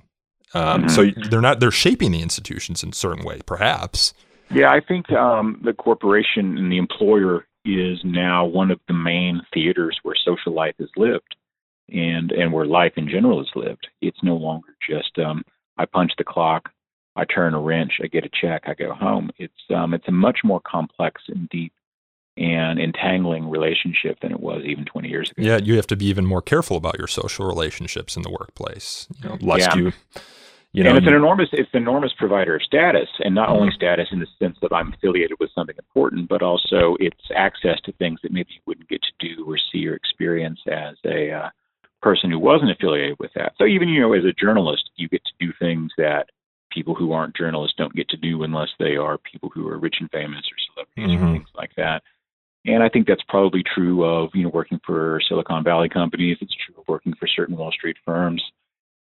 Um, 0.54 0.84
mm-hmm. 0.84 0.90
So 0.90 1.30
they're 1.30 1.42
not 1.42 1.60
they're 1.60 1.72
shaping 1.72 2.12
the 2.12 2.22
institutions 2.22 2.84
in 2.84 2.90
a 2.90 2.94
certain 2.94 3.26
way, 3.26 3.42
perhaps. 3.46 4.14
Yeah, 4.52 4.72
I 4.72 4.80
think 4.80 5.12
um, 5.12 5.60
the 5.64 5.74
corporation 5.74 6.58
and 6.58 6.72
the 6.72 6.78
employer 6.78 7.46
is 7.66 8.00
now 8.04 8.46
one 8.46 8.70
of 8.70 8.80
the 8.88 8.94
main 8.94 9.42
theaters 9.54 10.00
where 10.04 10.16
social 10.24 10.54
life 10.54 10.76
is 10.80 10.90
lived, 10.96 11.36
and 11.90 12.32
and 12.32 12.54
where 12.54 12.66
life 12.66 12.94
in 12.96 13.10
general 13.10 13.42
is 13.42 13.50
lived. 13.56 13.88
It's 14.02 14.24
no 14.24 14.36
longer 14.36 14.76
just 14.88 15.18
um, 15.18 15.44
I 15.78 15.86
punch 15.86 16.12
the 16.18 16.24
clock, 16.24 16.70
I 17.16 17.26
turn 17.26 17.54
a 17.54 17.60
wrench, 17.60 17.94
I 18.04 18.08
get 18.08 18.26
a 18.26 18.30
check, 18.42 18.64
I 18.68 18.74
go 18.74 18.94
home. 18.94 19.30
It's 19.38 19.54
um, 19.76 19.94
it's 19.94 20.08
a 20.08 20.12
much 20.12 20.40
more 20.44 20.62
complex 20.62 21.22
and 21.28 21.50
deep 21.50 21.74
and 22.38 22.80
entangling 22.80 23.50
relationship 23.50 24.20
than 24.22 24.32
it 24.32 24.40
was 24.40 24.64
even 24.66 24.86
20 24.86 25.08
years 25.08 25.32
ago. 25.32 25.42
Yeah, 25.42 25.58
you 25.58 25.76
have 25.76 25.88
to 25.88 25.96
be 25.96 26.06
even 26.08 26.26
more 26.26 26.42
careful 26.42 26.76
about 26.76 26.98
your 26.98 27.08
social 27.08 27.46
relationships 27.46 28.18
in 28.18 28.24
the 28.24 28.30
workplace. 28.30 29.08
You 29.22 29.30
know, 29.30 29.38
lest 29.42 29.62
yeah. 29.62 29.76
you 29.76 29.92
you 30.76 30.84
know, 30.84 30.90
and 30.90 30.98
it's 30.98 31.08
an 31.08 31.14
enormous 31.14 31.48
it's 31.54 31.70
an 31.74 31.84
enormous 31.84 32.12
provider 32.18 32.58
of 32.58 32.62
status, 32.62 33.08
and 33.20 33.34
not 33.34 33.48
only 33.48 33.70
mm-hmm. 33.70 33.78
status 33.78 34.10
in 34.12 34.20
the 34.20 34.28
sense 34.38 34.58
that 34.62 34.74
I'm 34.74 34.92
affiliated 34.92 35.38
with 35.40 35.50
something 35.56 35.76
important, 35.80 36.28
but 36.28 36.42
also 36.42 36.98
it's 37.00 37.32
access 37.34 37.80
to 37.86 37.94
things 37.94 38.20
that 38.24 38.34
maybe 38.34 38.50
you 38.52 38.60
wouldn't 38.66 38.90
get 38.90 39.02
to 39.04 39.36
do 39.36 39.50
or 39.50 39.58
see 39.58 39.88
or 39.88 39.94
experience 39.94 40.60
as 40.70 40.98
a 41.06 41.32
uh, 41.32 41.50
person 42.02 42.30
who 42.30 42.40
wasn't 42.40 42.72
affiliated 42.72 43.16
with 43.20 43.32
that. 43.36 43.54
So 43.58 43.66
even 43.66 43.88
you 43.88 44.02
know, 44.02 44.12
as 44.12 44.26
a 44.26 44.34
journalist, 44.34 44.90
you 44.98 45.08
get 45.08 45.24
to 45.24 45.46
do 45.46 45.54
things 45.58 45.94
that 45.98 46.28
people 46.72 46.94
who 46.94 47.14
aren't 47.14 47.38
journalists 47.38 47.78
don't 47.78 47.96
get 47.96 48.10
to 48.10 48.18
do 48.18 48.44
unless 48.44 48.70
they 48.78 48.98
are 48.98 49.18
people 49.18 49.50
who 49.54 49.70
are 49.70 49.80
rich 49.80 49.96
and 50.02 50.12
famous 50.12 50.44
or 50.52 50.58
celebrities 50.74 51.18
mm-hmm. 51.18 51.26
or 51.26 51.38
things 51.38 51.50
like 51.56 51.72
that. 51.78 52.04
And 52.66 52.82
I 52.82 52.90
think 52.90 53.08
that's 53.08 53.24
probably 53.28 53.64
true 53.64 54.04
of 54.04 54.32
you 54.34 54.44
know 54.44 54.50
working 54.50 54.80
for 54.86 55.22
Silicon 55.28 55.64
Valley 55.64 55.90
companies. 55.90 56.38
It's 56.42 56.56
true 56.66 56.76
of 56.78 56.88
working 56.88 57.14
for 57.20 57.28
certain 57.28 57.58
Wall 57.58 57.72
Street 57.72 57.98
firms. 58.06 58.44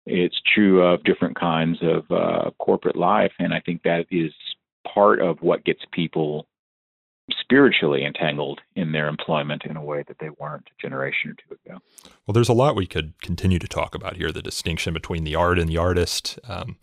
It's 0.07 0.41
true 0.55 0.83
of 0.83 1.05
different 1.05 1.39
kinds 1.39 1.79
of 1.83 2.11
uh, 2.11 2.51
corporate 2.59 2.97
life, 2.97 3.33
and 3.39 3.53
I 3.53 3.61
think 3.61 3.83
that 3.83 4.07
is 4.11 4.33
part 4.95 5.21
of 5.21 5.39
what 5.43 5.65
gets 5.65 5.83
people 5.93 6.47
spiritually 7.31 8.05
entangled 8.05 8.61
in 8.75 8.93
their 8.93 9.09
employment 9.09 9.65
in 9.65 9.77
a 9.77 9.83
way 9.83 10.03
that 10.09 10.17
they 10.19 10.31
weren't 10.39 10.67
a 10.67 10.81
generation 10.81 11.31
or 11.31 11.35
two 11.35 11.59
ago. 11.67 11.79
Well, 12.27 12.33
there's 12.33 12.49
a 12.49 12.55
lot 12.55 12.75
we 12.75 12.87
could 12.87 13.21
continue 13.21 13.59
to 13.59 13.69
talk 13.69 13.95
about 13.95 14.17
here 14.17 14.33
the 14.33 14.41
distinction 14.43 14.95
between 14.95 15.25
the 15.25 15.35
art 15.35 15.59
and 15.59 15.69
the 15.69 15.77
artist, 15.77 16.39
um, 16.49 16.77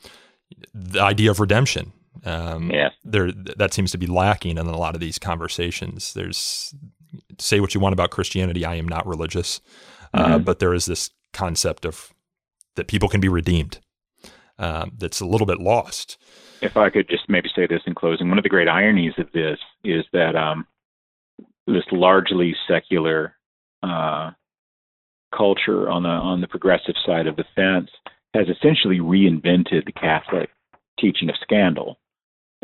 the 0.73 1.01
idea 1.01 1.31
of 1.31 1.39
redemption. 1.39 1.93
Um, 2.23 2.71
yeah. 2.71 2.89
there, 3.03 3.31
that 3.31 3.73
seems 3.73 3.91
to 3.91 3.97
be 3.97 4.07
lacking 4.07 4.57
in 4.57 4.65
a 4.65 4.77
lot 4.77 4.95
of 4.95 5.01
these 5.01 5.19
conversations. 5.19 6.13
There's 6.13 6.73
say 7.39 7.59
what 7.59 7.73
you 7.73 7.79
want 7.79 7.93
about 7.93 8.11
Christianity. 8.11 8.65
I 8.65 8.75
am 8.75 8.87
not 8.87 9.05
religious, 9.05 9.61
uh, 10.13 10.25
mm-hmm. 10.25 10.43
but 10.43 10.59
there 10.59 10.73
is 10.73 10.85
this 10.85 11.09
concept 11.33 11.85
of 11.85 12.13
that 12.75 12.87
people 12.87 13.09
can 13.09 13.21
be 13.21 13.29
redeemed. 13.29 13.79
Um, 14.57 14.93
that's 14.97 15.19
a 15.19 15.25
little 15.25 15.47
bit 15.47 15.59
lost. 15.59 16.17
If 16.61 16.77
I 16.77 16.89
could 16.89 17.09
just 17.09 17.27
maybe 17.27 17.49
say 17.53 17.67
this 17.67 17.81
in 17.85 17.93
closing, 17.93 18.29
one 18.29 18.37
of 18.37 18.43
the 18.43 18.49
great 18.49 18.69
ironies 18.69 19.13
of 19.17 19.31
this 19.33 19.59
is 19.83 20.05
that 20.13 20.35
um, 20.35 20.65
this 21.67 21.83
largely 21.91 22.55
secular 22.67 23.35
uh, 23.83 24.31
culture 25.35 25.89
on 25.89 26.03
the 26.03 26.09
on 26.09 26.41
the 26.41 26.47
progressive 26.47 26.95
side 27.05 27.27
of 27.27 27.35
the 27.35 27.45
fence 27.55 27.89
has 28.33 28.47
essentially 28.49 28.99
reinvented 28.99 29.85
the 29.85 29.91
Catholic 29.91 30.49
teaching 30.99 31.29
of 31.29 31.35
scandal. 31.41 31.97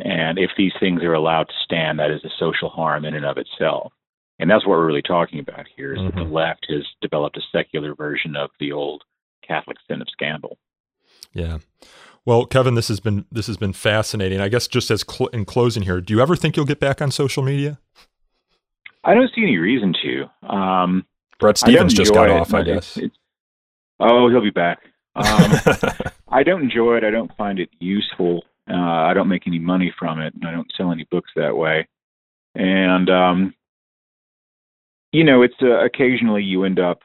And 0.04 0.38
if 0.38 0.52
these 0.58 0.74
things 0.80 1.04
are 1.04 1.14
allowed 1.14 1.46
to 1.46 1.54
stand, 1.64 2.00
that 2.00 2.12
is 2.12 2.24
a 2.24 2.30
social 2.40 2.70
harm 2.70 3.06
in 3.06 3.14
and 3.14 3.26
of 3.26 3.38
itself. 3.38 3.94
And 4.40 4.50
that's 4.50 4.66
what 4.66 4.78
we're 4.78 4.88
really 4.88 5.02
talking 5.04 5.40
about 5.40 5.68
here: 5.76 5.94
is 5.94 6.00
mm-hmm. 6.00 6.08
that 6.08 6.16
the 6.16 6.22
mm-hmm. 6.22 6.34
left 6.34 6.66
has 6.70 6.84
developed 7.02 7.38
a 7.38 7.42
secular 7.52 7.94
version 7.94 8.36
of 8.36 8.50
the 8.60 8.72
old 8.72 9.04
Catholic 9.48 9.78
sin 9.88 10.02
of 10.02 10.08
scandal. 10.12 10.58
Yeah. 11.34 11.60
Well, 12.26 12.46
Kevin, 12.46 12.76
this 12.76 12.88
has 12.88 13.00
been 13.00 13.26
this 13.32 13.48
has 13.48 13.58
been 13.58 13.74
fascinating. 13.74 14.42
I 14.42 14.50
guess 14.50 14.68
just 14.68 14.92
as 14.92 15.04
cl- 15.08 15.30
in 15.30 15.46
closing 15.46 15.84
here, 15.84 16.02
do 16.02 16.14
you 16.14 16.22
ever 16.22 16.36
think 16.36 16.56
you'll 16.56 16.66
get 16.66 16.80
back 16.80 17.02
on 17.02 17.12
social 17.12 17.44
media? 17.44 17.80
I 19.04 19.14
don't 19.14 19.32
see 19.34 19.42
any 19.42 19.58
reason 19.58 19.94
to. 20.04 20.48
Um, 20.48 21.06
Bret 21.40 21.58
Stephens 21.58 21.94
just 21.94 22.14
got 22.14 22.30
it, 22.30 22.34
off, 22.34 22.54
I 22.54 22.62
guess. 22.62 22.98
It's, 22.98 23.16
oh, 24.00 24.30
he'll 24.30 24.42
be 24.42 24.52
back. 24.52 24.80
Um, 25.16 25.26
I 26.30 26.44
don't 26.44 26.62
enjoy 26.62 26.98
it. 26.98 27.04
I 27.04 27.10
don't 27.10 27.36
find 27.36 27.60
it 27.60 27.70
useful. 27.80 28.44
Uh, 28.72 28.76
I 28.78 29.14
don't 29.14 29.28
make 29.28 29.48
any 29.48 29.60
money 29.60 29.94
from 29.98 30.20
it. 30.20 30.34
And 30.34 30.48
I 30.48 30.52
don't 30.52 30.72
sell 30.78 30.92
any 30.92 31.06
books 31.12 31.32
that 31.36 31.56
way. 31.56 31.88
And 32.56 33.10
um, 33.10 33.54
you 35.12 35.24
know, 35.24 35.42
it's 35.42 35.56
uh, 35.62 35.84
occasionally 35.84 36.44
you 36.44 36.64
end 36.64 36.80
up 36.80 37.00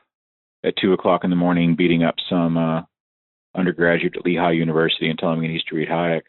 at 0.64 0.74
two 0.80 0.92
o'clock 0.92 1.24
in 1.24 1.30
the 1.30 1.36
morning 1.36 1.76
beating 1.76 2.04
up 2.04 2.16
some 2.28 2.56
uh, 2.56 2.82
undergraduate 3.56 4.16
at 4.16 4.24
Lehigh 4.24 4.52
University 4.52 5.08
and 5.08 5.18
telling 5.18 5.38
him 5.38 5.42
he 5.44 5.48
needs 5.48 5.64
to 5.64 5.76
read 5.76 5.88
Hayek. 5.88 6.22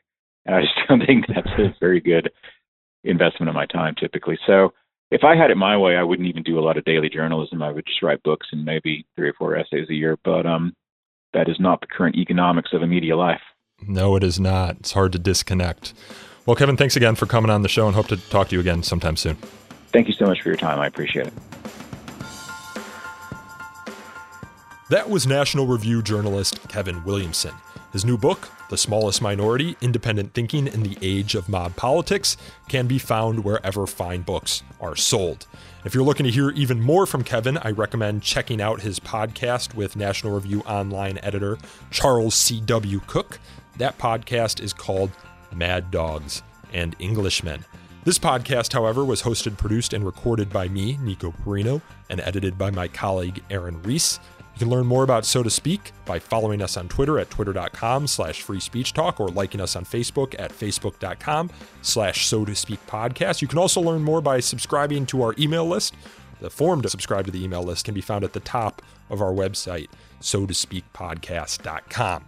And 0.46 0.56
I 0.56 0.62
just 0.62 0.74
don't 0.88 1.06
think 1.06 1.26
that's 1.28 1.48
a 1.58 1.76
very 1.80 2.00
good 2.00 2.32
investment 3.04 3.50
of 3.50 3.56
my 3.56 3.66
time 3.66 3.96
typically. 4.00 4.38
So 4.46 4.74
if 5.12 5.24
I 5.24 5.36
had 5.36 5.52
it 5.52 5.58
my 5.58 5.78
way, 5.78 5.96
I 5.96 6.04
wouldn't 6.04 6.28
even 6.28 6.44
do 6.44 6.60
a 6.60 6.62
lot 6.62 6.78
of 6.78 6.86
daily 6.86 7.10
journalism. 7.10 7.62
I 7.62 7.72
would 7.72 7.86
just 7.86 8.02
write 8.02 8.24
books 8.24 8.48
and 8.52 8.66
maybe 8.66 9.06
three 9.16 9.30
or 9.30 9.34
four 9.34 9.56
essays 9.56 9.88
a 9.90 9.94
year. 9.94 10.18
But 10.24 10.46
um, 10.46 10.76
that 11.34 11.48
is 11.48 11.58
not 11.60 11.80
the 11.82 11.88
current 11.88 12.16
economics 12.16 12.72
of 12.74 12.82
a 12.82 12.88
media 12.88 13.16
life. 13.16 13.42
No, 13.86 14.16
it 14.16 14.24
is 14.24 14.40
not. 14.40 14.78
It's 14.80 14.94
hard 14.94 15.12
to 15.14 15.20
disconnect. 15.20 15.94
Well, 16.46 16.56
Kevin, 16.56 16.78
thanks 16.78 16.96
again 16.96 17.16
for 17.16 17.26
coming 17.26 17.52
on 17.52 17.62
the 17.62 17.70
show 17.70 17.88
and 17.88 17.96
hope 17.96 18.08
to 18.08 18.18
talk 18.30 18.50
to 18.50 18.56
you 18.56 18.62
again 18.62 18.82
sometime 18.84 19.18
soon. 19.18 19.36
Thank 19.92 20.08
you 20.08 20.14
so 20.14 20.26
much 20.26 20.42
for 20.42 20.50
your 20.50 20.58
time. 20.58 20.80
I 20.80 20.88
appreciate 20.88 21.28
it. 21.28 21.34
That 24.90 25.10
was 25.10 25.28
National 25.28 25.68
Review 25.68 26.02
journalist 26.02 26.68
Kevin 26.70 27.04
Williamson. 27.04 27.54
His 27.92 28.06
new 28.06 28.18
book, 28.18 28.50
The 28.70 28.78
Smallest 28.78 29.22
Minority 29.22 29.76
Independent 29.82 30.34
Thinking 30.34 30.68
in 30.68 30.84
the 30.84 30.98
Age 31.02 31.36
of 31.36 31.50
Mob 31.50 31.76
Politics, 31.76 32.38
can 32.70 32.88
be 32.88 32.98
found 32.98 33.44
wherever 33.44 33.86
fine 33.86 34.22
books 34.22 34.64
are 34.80 34.96
sold. 34.96 35.48
If 35.84 35.94
you're 35.94 36.04
looking 36.04 36.26
to 36.26 36.32
hear 36.32 36.52
even 36.52 36.82
more 36.82 37.06
from 37.06 37.24
Kevin, 37.24 37.58
I 37.58 37.72
recommend 37.72 38.24
checking 38.24 38.62
out 38.62 38.82
his 38.82 39.00
podcast 39.00 39.74
with 39.74 39.96
National 39.96 40.34
Review 40.34 40.62
online 40.62 41.18
editor 41.24 41.58
Charles 41.92 42.36
C.W. 42.36 43.02
Cooke. 43.08 43.40
That 43.78 43.98
podcast 43.98 44.62
is 44.62 44.74
called 44.74 45.12
Mad 45.54 45.92
Dogs 45.92 46.42
and 46.74 46.96
Englishmen. 47.00 47.64
This 48.04 48.18
podcast, 48.18 48.74
however, 48.74 49.04
was 49.04 49.22
hosted, 49.22 49.58
produced, 49.58 49.94
and 49.94 50.06
recorded 50.06 50.50
by 50.50 50.68
me, 50.70 50.98
Nico 51.02 51.32
Perino, 51.32 51.82
and 52.10 52.22
edited 52.22 52.58
by 52.58 52.72
my 52.72 52.88
colleague 52.88 53.44
Aaron 53.50 53.82
Reese. 53.84 54.20
You 54.56 54.60
can 54.60 54.70
learn 54.70 54.88
more 54.88 55.04
about 55.04 55.26
So 55.26 55.44
to 55.44 55.50
Speak 55.52 55.92
by 56.06 56.18
following 56.18 56.64
us 56.64 56.78
on 56.78 56.88
Twitter 56.88 57.20
at 57.20 57.30
twitter.com 57.30 58.08
slash 58.08 58.42
free 58.42 58.60
speech 58.60 58.94
talk 58.94 59.20
or 59.20 59.28
liking 59.28 59.62
us 59.62 59.76
on 59.76 59.86
Facebook 59.86 60.34
at 60.40 60.52
facebook.com 60.52 61.52
slash 61.84 62.26
so 62.26 62.44
to 62.44 62.56
speak 62.56 62.80
podcast. 62.88 63.42
You 63.42 63.48
can 63.48 63.60
also 63.60 63.82
learn 63.82 64.02
more 64.02 64.22
by 64.22 64.40
subscribing 64.40 65.06
to 65.08 65.22
our 65.22 65.36
email 65.38 65.68
list. 65.68 65.94
The 66.40 66.50
form 66.50 66.82
to 66.82 66.90
subscribe 66.90 67.26
to 67.26 67.32
the 67.32 67.44
email 67.44 67.62
list 67.62 67.86
can 67.86 67.94
be 67.94 68.02
found 68.02 68.24
at 68.24 68.34
the 68.34 68.40
top 68.40 68.82
of 69.12 69.22
our 69.22 69.34
website, 69.34 69.90
so 70.22 70.48
to 70.48 70.54
speak 70.54 70.86
podcast.com. 70.94 72.28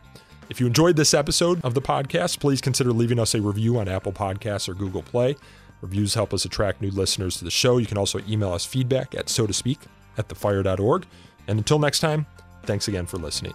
If 0.50 0.60
you 0.60 0.66
enjoyed 0.66 0.95
this 0.95 1.14
episode 1.14 1.64
of 1.64 1.76
the 1.76 1.82
podcast, 1.82 2.39
please 2.39 2.60
consider 2.60 2.91
leaving 2.91 3.20
us 3.20 3.36
a 3.36 3.41
review 3.41 3.78
on 3.78 3.88
Apple 3.88 4.12
Podcasts 4.12 4.68
or 4.68 4.74
Google 4.74 5.04
Play. 5.04 5.36
Reviews 5.82 6.16
help 6.16 6.34
us 6.34 6.43
attract 6.43 6.82
new 6.82 6.89
listeners 6.89 7.38
to 7.38 7.45
the 7.45 7.52
show. 7.52 7.78
You 7.78 7.86
can 7.86 8.00
also 8.00 8.20
email 8.28 8.52
us 8.52 8.66
feedback 8.66 9.14
at 9.14 9.30
so 9.30 9.45
to 9.45 9.54
speak 9.54 9.80
at 10.18 10.28
thefire.org. 10.28 11.06
And 11.47 11.60
until 11.60 11.78
next 11.78 12.00
time, 12.00 12.26
thanks 12.64 12.88
again 12.88 13.06
for 13.06 13.18
listening. 13.18 13.54